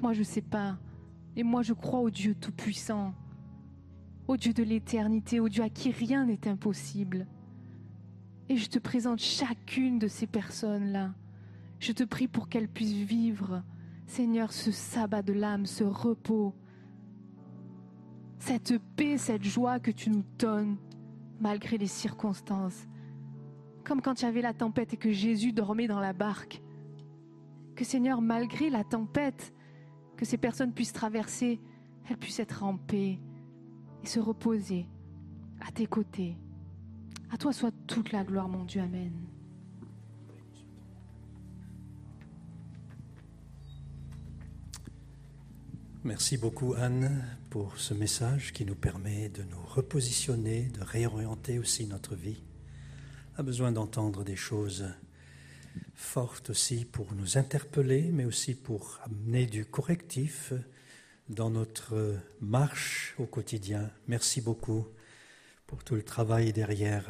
Moi, 0.01 0.13
je 0.13 0.19
ne 0.19 0.23
sais 0.23 0.41
pas. 0.41 0.77
Et 1.35 1.43
moi, 1.43 1.61
je 1.61 1.73
crois 1.73 1.99
au 1.99 2.09
Dieu 2.09 2.35
Tout-Puissant, 2.35 3.13
au 4.27 4.37
Dieu 4.37 4.53
de 4.53 4.63
l'éternité, 4.63 5.39
au 5.39 5.49
Dieu 5.49 5.63
à 5.63 5.69
qui 5.69 5.91
rien 5.91 6.25
n'est 6.25 6.47
impossible. 6.47 7.27
Et 8.47 8.57
je 8.57 8.67
te 8.69 8.79
présente 8.79 9.19
chacune 9.19 9.99
de 9.99 10.07
ces 10.07 10.27
personnes-là. 10.27 11.13
Je 11.79 11.91
te 11.91 12.03
prie 12.03 12.27
pour 12.27 12.49
qu'elles 12.49 12.67
puissent 12.67 13.05
vivre, 13.05 13.63
Seigneur, 14.05 14.53
ce 14.53 14.71
sabbat 14.71 15.21
de 15.21 15.33
l'âme, 15.33 15.65
ce 15.65 15.83
repos, 15.83 16.55
cette 18.39 18.77
paix, 18.95 19.17
cette 19.17 19.43
joie 19.43 19.79
que 19.79 19.91
tu 19.91 20.09
nous 20.09 20.23
donnes 20.37 20.77
malgré 21.39 21.77
les 21.77 21.87
circonstances. 21.87 22.87
Comme 23.83 24.01
quand 24.01 24.21
il 24.21 24.25
y 24.25 24.27
avait 24.27 24.41
la 24.41 24.53
tempête 24.53 24.93
et 24.93 24.97
que 24.97 25.11
Jésus 25.11 25.53
dormait 25.53 25.87
dans 25.87 25.99
la 25.99 26.13
barque. 26.13 26.61
Que 27.75 27.85
Seigneur, 27.85 28.21
malgré 28.21 28.69
la 28.69 28.83
tempête, 28.83 29.53
que 30.19 30.25
ces 30.25 30.37
personnes 30.37 30.73
puissent 30.73 30.91
traverser, 30.91 31.61
elles 32.09 32.17
puissent 32.17 32.41
être 32.41 32.63
en 32.63 32.75
paix 32.75 33.17
et 34.03 34.05
se 34.05 34.19
reposer 34.19 34.85
à 35.65 35.71
tes 35.71 35.87
côtés. 35.87 36.35
À 37.31 37.37
toi 37.37 37.53
soit 37.53 37.71
toute 37.87 38.11
la 38.11 38.25
gloire, 38.25 38.49
mon 38.49 38.65
Dieu. 38.65 38.81
Amen. 38.81 39.13
Merci 46.03 46.37
beaucoup 46.37 46.73
Anne 46.73 47.23
pour 47.49 47.77
ce 47.77 47.93
message 47.93 48.51
qui 48.51 48.65
nous 48.65 48.75
permet 48.75 49.29
de 49.29 49.43
nous 49.43 49.65
repositionner, 49.65 50.65
de 50.65 50.81
réorienter 50.83 51.59
aussi 51.59 51.87
notre 51.87 52.15
vie. 52.15 52.43
A 53.37 53.43
besoin 53.43 53.71
d'entendre 53.71 54.25
des 54.25 54.35
choses 54.35 54.85
fortes 55.99 56.49
aussi 56.49 56.85
pour 56.85 57.13
nous 57.13 57.37
interpeller, 57.37 58.09
mais 58.11 58.23
aussi 58.23 58.55
pour 58.55 58.99
amener 59.03 59.45
du 59.45 59.65
correctif 59.65 60.53
dans 61.27 61.49
notre 61.49 62.15
marche 62.41 63.13
au 63.19 63.25
quotidien. 63.25 63.91
Merci 64.07 64.41
beaucoup 64.41 64.87
pour 65.67 65.83
tout 65.83 65.95
le 65.95 66.01
travail 66.01 66.53
derrière 66.53 67.05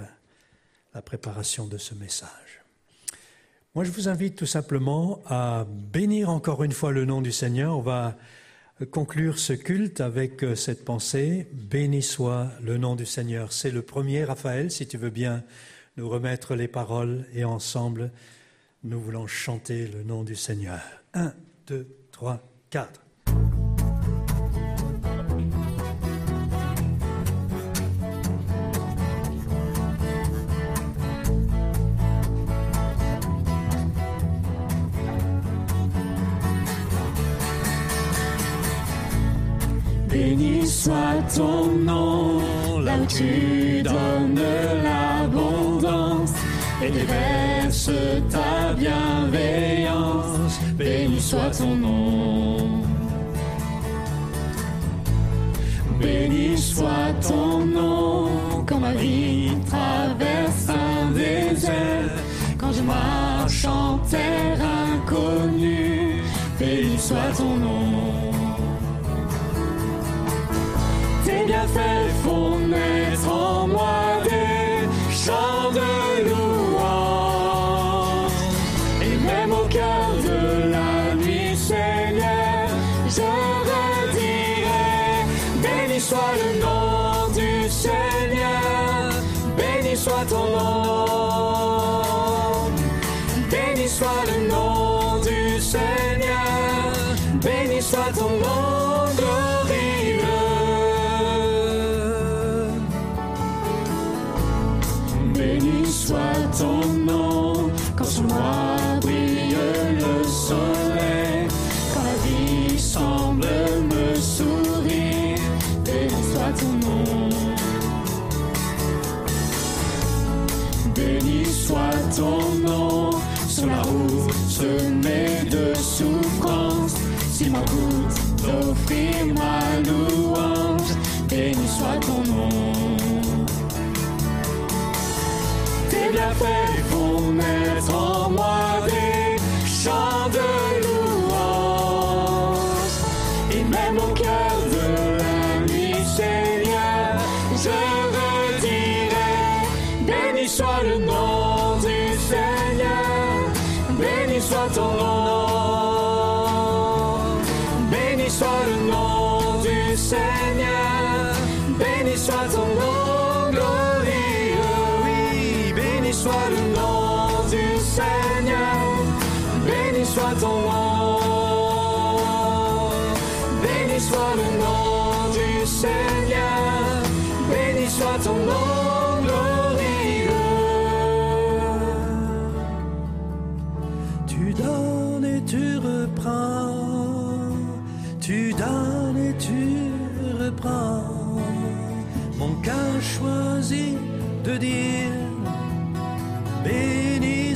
la 0.93 1.01
préparation 1.01 1.67
de 1.67 1.77
ce 1.77 1.93
message. 1.93 2.63
Moi, 3.75 3.83
je 3.85 3.91
vous 3.91 4.09
invite 4.09 4.35
tout 4.35 4.47
simplement 4.47 5.21
à 5.27 5.65
bénir 5.69 6.29
encore 6.29 6.63
une 6.63 6.71
fois 6.71 6.91
le 6.91 7.05
nom 7.05 7.21
du 7.21 7.31
Seigneur. 7.31 7.77
On 7.77 7.81
va 7.81 8.17
conclure 8.91 9.37
ce 9.37 9.53
culte 9.53 10.01
avec 10.01 10.43
cette 10.55 10.83
pensée. 10.83 11.47
Béni 11.53 12.01
soit 12.01 12.51
le 12.61 12.77
nom 12.79 12.95
du 12.95 13.05
Seigneur. 13.05 13.53
C'est 13.53 13.71
le 13.71 13.83
premier, 13.83 14.25
Raphaël, 14.25 14.71
si 14.71 14.87
tu 14.87 14.97
veux 14.97 15.11
bien 15.11 15.43
nous 15.95 16.09
remettre 16.09 16.55
les 16.55 16.67
paroles 16.67 17.27
et 17.33 17.43
ensemble, 17.43 18.11
nous 18.83 18.99
voulons 18.99 19.27
chanter 19.27 19.87
le 19.87 20.03
nom 20.03 20.23
du 20.23 20.35
Seigneur. 20.35 20.79
Un, 21.13 21.33
deux, 21.67 21.87
trois, 22.11 22.39
quatre. 22.69 23.01
Béni 40.09 40.65
soit 40.65 41.21
ton 41.35 41.67
nom, 41.67 42.79
là 42.79 42.97
où 42.97 43.05
tu 43.05 43.83
donnes 43.83 44.41
l'abondance 44.83 46.33
et 46.81 46.89
ta 48.29 48.73
bienveillance. 48.73 50.59
Béni 50.75 51.19
soit 51.19 51.51
ton 51.57 51.75
nom. 51.75 52.83
Béni 55.99 56.57
soit 56.57 57.13
ton 57.21 57.65
nom, 57.65 58.29
quand 58.65 58.79
ma 58.79 58.93
vie 58.93 59.51
traverse 59.67 60.69
un 60.69 61.11
désert, 61.11 62.15
quand 62.57 62.71
je 62.71 62.81
marche 62.81 63.65
en 63.65 63.97
terre 64.09 64.59
inconnue. 64.93 66.23
Béni 66.59 66.97
soit 66.97 67.31
ton 67.37 67.55
nom. 67.57 68.29
tes 71.25 71.45
bienfaits 71.45 72.11
font 72.23 72.57
naître 72.67 73.29
en 73.31 73.58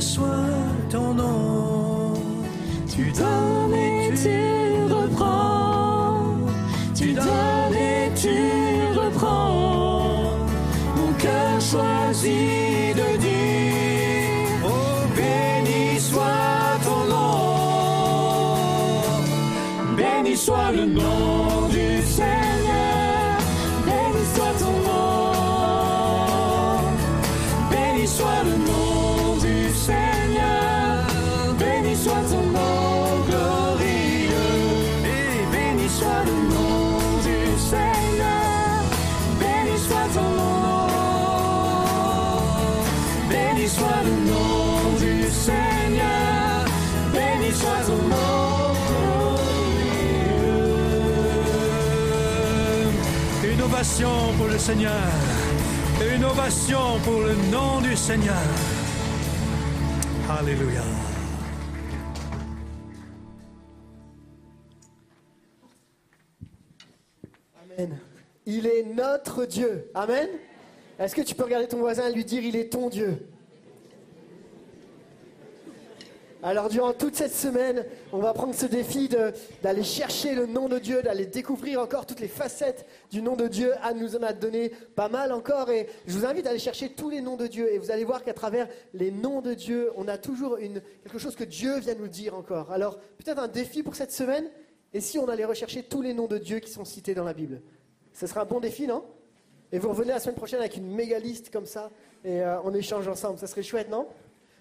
soit 0.04 0.90
ton 0.90 1.14
nom. 1.14 2.12
Tu 2.88 3.10
donnes 3.10 3.74
et 3.74 4.10
tu 4.10 4.53
ovation 53.94 54.36
pour 54.36 54.46
le 54.48 54.58
Seigneur. 54.58 54.92
Une 56.14 56.24
ovation 56.24 56.98
pour 57.04 57.20
le 57.20 57.34
nom 57.52 57.80
du 57.80 57.96
Seigneur. 57.96 58.34
Alléluia. 60.28 60.82
Amen. 67.62 67.98
Il 68.46 68.66
est 68.66 68.82
notre 68.82 69.44
Dieu. 69.44 69.90
Amen. 69.94 70.28
Est-ce 70.98 71.14
que 71.14 71.22
tu 71.22 71.36
peux 71.36 71.44
regarder 71.44 71.68
ton 71.68 71.78
voisin 71.78 72.08
et 72.08 72.12
lui 72.12 72.24
dire 72.24 72.42
il 72.42 72.56
est 72.56 72.72
ton 72.72 72.88
Dieu? 72.88 73.28
Alors 76.46 76.68
durant 76.68 76.92
toute 76.92 77.16
cette 77.16 77.32
semaine, 77.32 77.86
on 78.12 78.18
va 78.18 78.34
prendre 78.34 78.54
ce 78.54 78.66
défi 78.66 79.08
d'aller 79.62 79.82
chercher 79.82 80.34
le 80.34 80.44
nom 80.44 80.68
de 80.68 80.78
Dieu, 80.78 81.00
d'aller 81.00 81.24
découvrir 81.24 81.80
encore 81.80 82.04
toutes 82.04 82.20
les 82.20 82.28
facettes 82.28 82.84
du 83.10 83.22
nom 83.22 83.34
de 83.34 83.48
Dieu. 83.48 83.72
Anne 83.80 83.98
nous 83.98 84.14
en 84.14 84.22
a 84.22 84.34
donné 84.34 84.68
pas 84.94 85.08
mal 85.08 85.32
encore 85.32 85.70
et 85.70 85.88
je 86.06 86.12
vous 86.12 86.26
invite 86.26 86.46
à 86.46 86.50
aller 86.50 86.58
chercher 86.58 86.90
tous 86.90 87.08
les 87.08 87.22
noms 87.22 87.36
de 87.36 87.46
Dieu 87.46 87.72
et 87.72 87.78
vous 87.78 87.90
allez 87.90 88.04
voir 88.04 88.22
qu'à 88.22 88.34
travers 88.34 88.68
les 88.92 89.10
noms 89.10 89.40
de 89.40 89.54
Dieu, 89.54 89.90
on 89.96 90.06
a 90.06 90.18
toujours 90.18 90.58
quelque 90.58 91.18
chose 91.18 91.34
que 91.34 91.44
Dieu 91.44 91.78
vient 91.78 91.94
nous 91.94 92.08
dire 92.08 92.34
encore. 92.34 92.70
Alors 92.70 92.98
peut-être 93.16 93.38
un 93.38 93.48
défi 93.48 93.82
pour 93.82 93.96
cette 93.96 94.12
semaine 94.12 94.44
et 94.92 95.00
si 95.00 95.18
on 95.18 95.26
allait 95.30 95.46
rechercher 95.46 95.82
tous 95.82 96.02
les 96.02 96.12
noms 96.12 96.26
de 96.26 96.36
Dieu 96.36 96.58
qui 96.58 96.70
sont 96.70 96.84
cités 96.84 97.14
dans 97.14 97.24
la 97.24 97.32
Bible 97.32 97.62
Ce 98.12 98.26
sera 98.26 98.42
un 98.42 98.44
bon 98.44 98.60
défi, 98.60 98.86
non? 98.86 99.02
Et 99.72 99.78
vous 99.78 99.88
revenez 99.88 100.10
la 100.10 100.20
semaine 100.20 100.36
prochaine 100.36 100.60
avec 100.60 100.76
une 100.76 100.94
méga 100.94 101.18
liste 101.18 101.50
comme 101.50 101.64
ça 101.64 101.90
et 102.22 102.42
euh, 102.42 102.60
on 102.64 102.74
échange 102.74 103.08
ensemble. 103.08 103.38
Ça 103.38 103.46
serait 103.46 103.62
chouette, 103.62 103.88
non? 103.90 104.06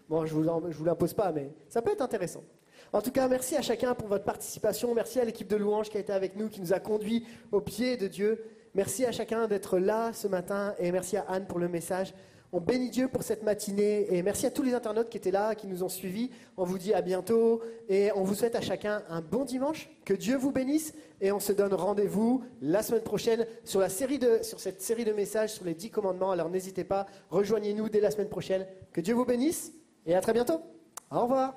Bon, 0.10 0.26
je 0.26 0.36
ne 0.36 0.42
vous, 0.42 0.72
vous 0.72 0.86
l'impose 0.86 1.14
pas, 1.14 1.32
mais 1.32 1.52
ça 1.70 1.82
peut 1.82 1.92
être 1.92 2.02
intéressant. 2.02 2.44
En 2.92 3.02
tout 3.02 3.12
cas, 3.12 3.28
merci 3.28 3.56
à 3.56 3.62
chacun 3.62 3.96
pour 3.96 4.08
votre 4.08 4.24
participation. 4.24 4.94
Merci 4.94 5.20
à 5.20 5.26
l'équipe 5.26 5.48
de 5.48 5.56
louange 5.56 5.90
qui 5.90 5.98
a 5.98 6.00
été 6.00 6.14
avec 6.14 6.36
nous, 6.36 6.50
qui 6.50 6.62
nous 6.62 6.74
a 6.74 6.80
conduits 6.80 7.26
au 7.52 7.62
pied 7.62 7.98
de 7.98 8.08
Dieu. 8.08 8.44
Merci 8.76 9.06
à 9.06 9.12
chacun 9.12 9.48
d'être 9.48 9.80
là 9.80 10.12
ce 10.14 10.28
matin 10.28 10.76
et 10.78 10.92
merci 10.92 11.18
à 11.18 11.26
Anne 11.28 11.46
pour 11.48 11.60
le 11.60 11.68
message. 11.68 12.14
On 12.52 12.60
bénit 12.60 12.92
Dieu 12.92 13.08
pour 13.08 13.24
cette 13.24 13.42
matinée 13.42 14.06
et 14.14 14.22
merci 14.22 14.46
à 14.46 14.52
tous 14.52 14.62
les 14.62 14.76
internautes 14.76 15.10
qui 15.10 15.18
étaient 15.18 15.32
là, 15.32 15.56
qui 15.56 15.66
nous 15.66 15.84
ont 15.84 15.90
suivis. 15.90 16.30
On 16.56 16.66
vous 16.66 16.78
dit 16.78 16.94
à 16.94 17.02
bientôt 17.02 17.64
et 17.90 18.12
on 18.16 18.24
vous 18.24 18.36
souhaite 18.36 18.56
à 18.56 18.62
chacun 18.62 19.02
un 19.10 19.22
bon 19.22 19.44
dimanche. 19.44 19.90
Que 20.06 20.14
Dieu 20.14 20.38
vous 20.38 20.52
bénisse 20.52 20.94
et 21.20 21.32
on 21.32 21.40
se 21.40 21.52
donne 21.52 21.74
rendez-vous 21.74 22.44
la 22.62 22.84
semaine 22.84 23.02
prochaine 23.02 23.48
sur, 23.64 23.84
sur 23.90 24.60
cette 24.60 24.82
série 24.84 25.04
de 25.06 25.14
messages 25.14 25.54
sur 25.54 25.66
les 25.66 25.74
dix 25.74 25.90
commandements. 25.90 26.30
Alors 26.30 26.50
n'hésitez 26.50 26.84
pas, 26.84 27.08
rejoignez-nous 27.32 27.90
dès 27.90 28.02
la 28.02 28.12
semaine 28.12 28.30
prochaine. 28.30 28.68
Que 28.92 29.02
Dieu 29.02 29.16
vous 29.16 29.26
bénisse 29.26 29.74
et 30.06 30.16
à 30.16 30.22
très 30.22 30.34
bientôt. 30.34 30.62
Au 31.12 31.22
revoir. 31.22 31.56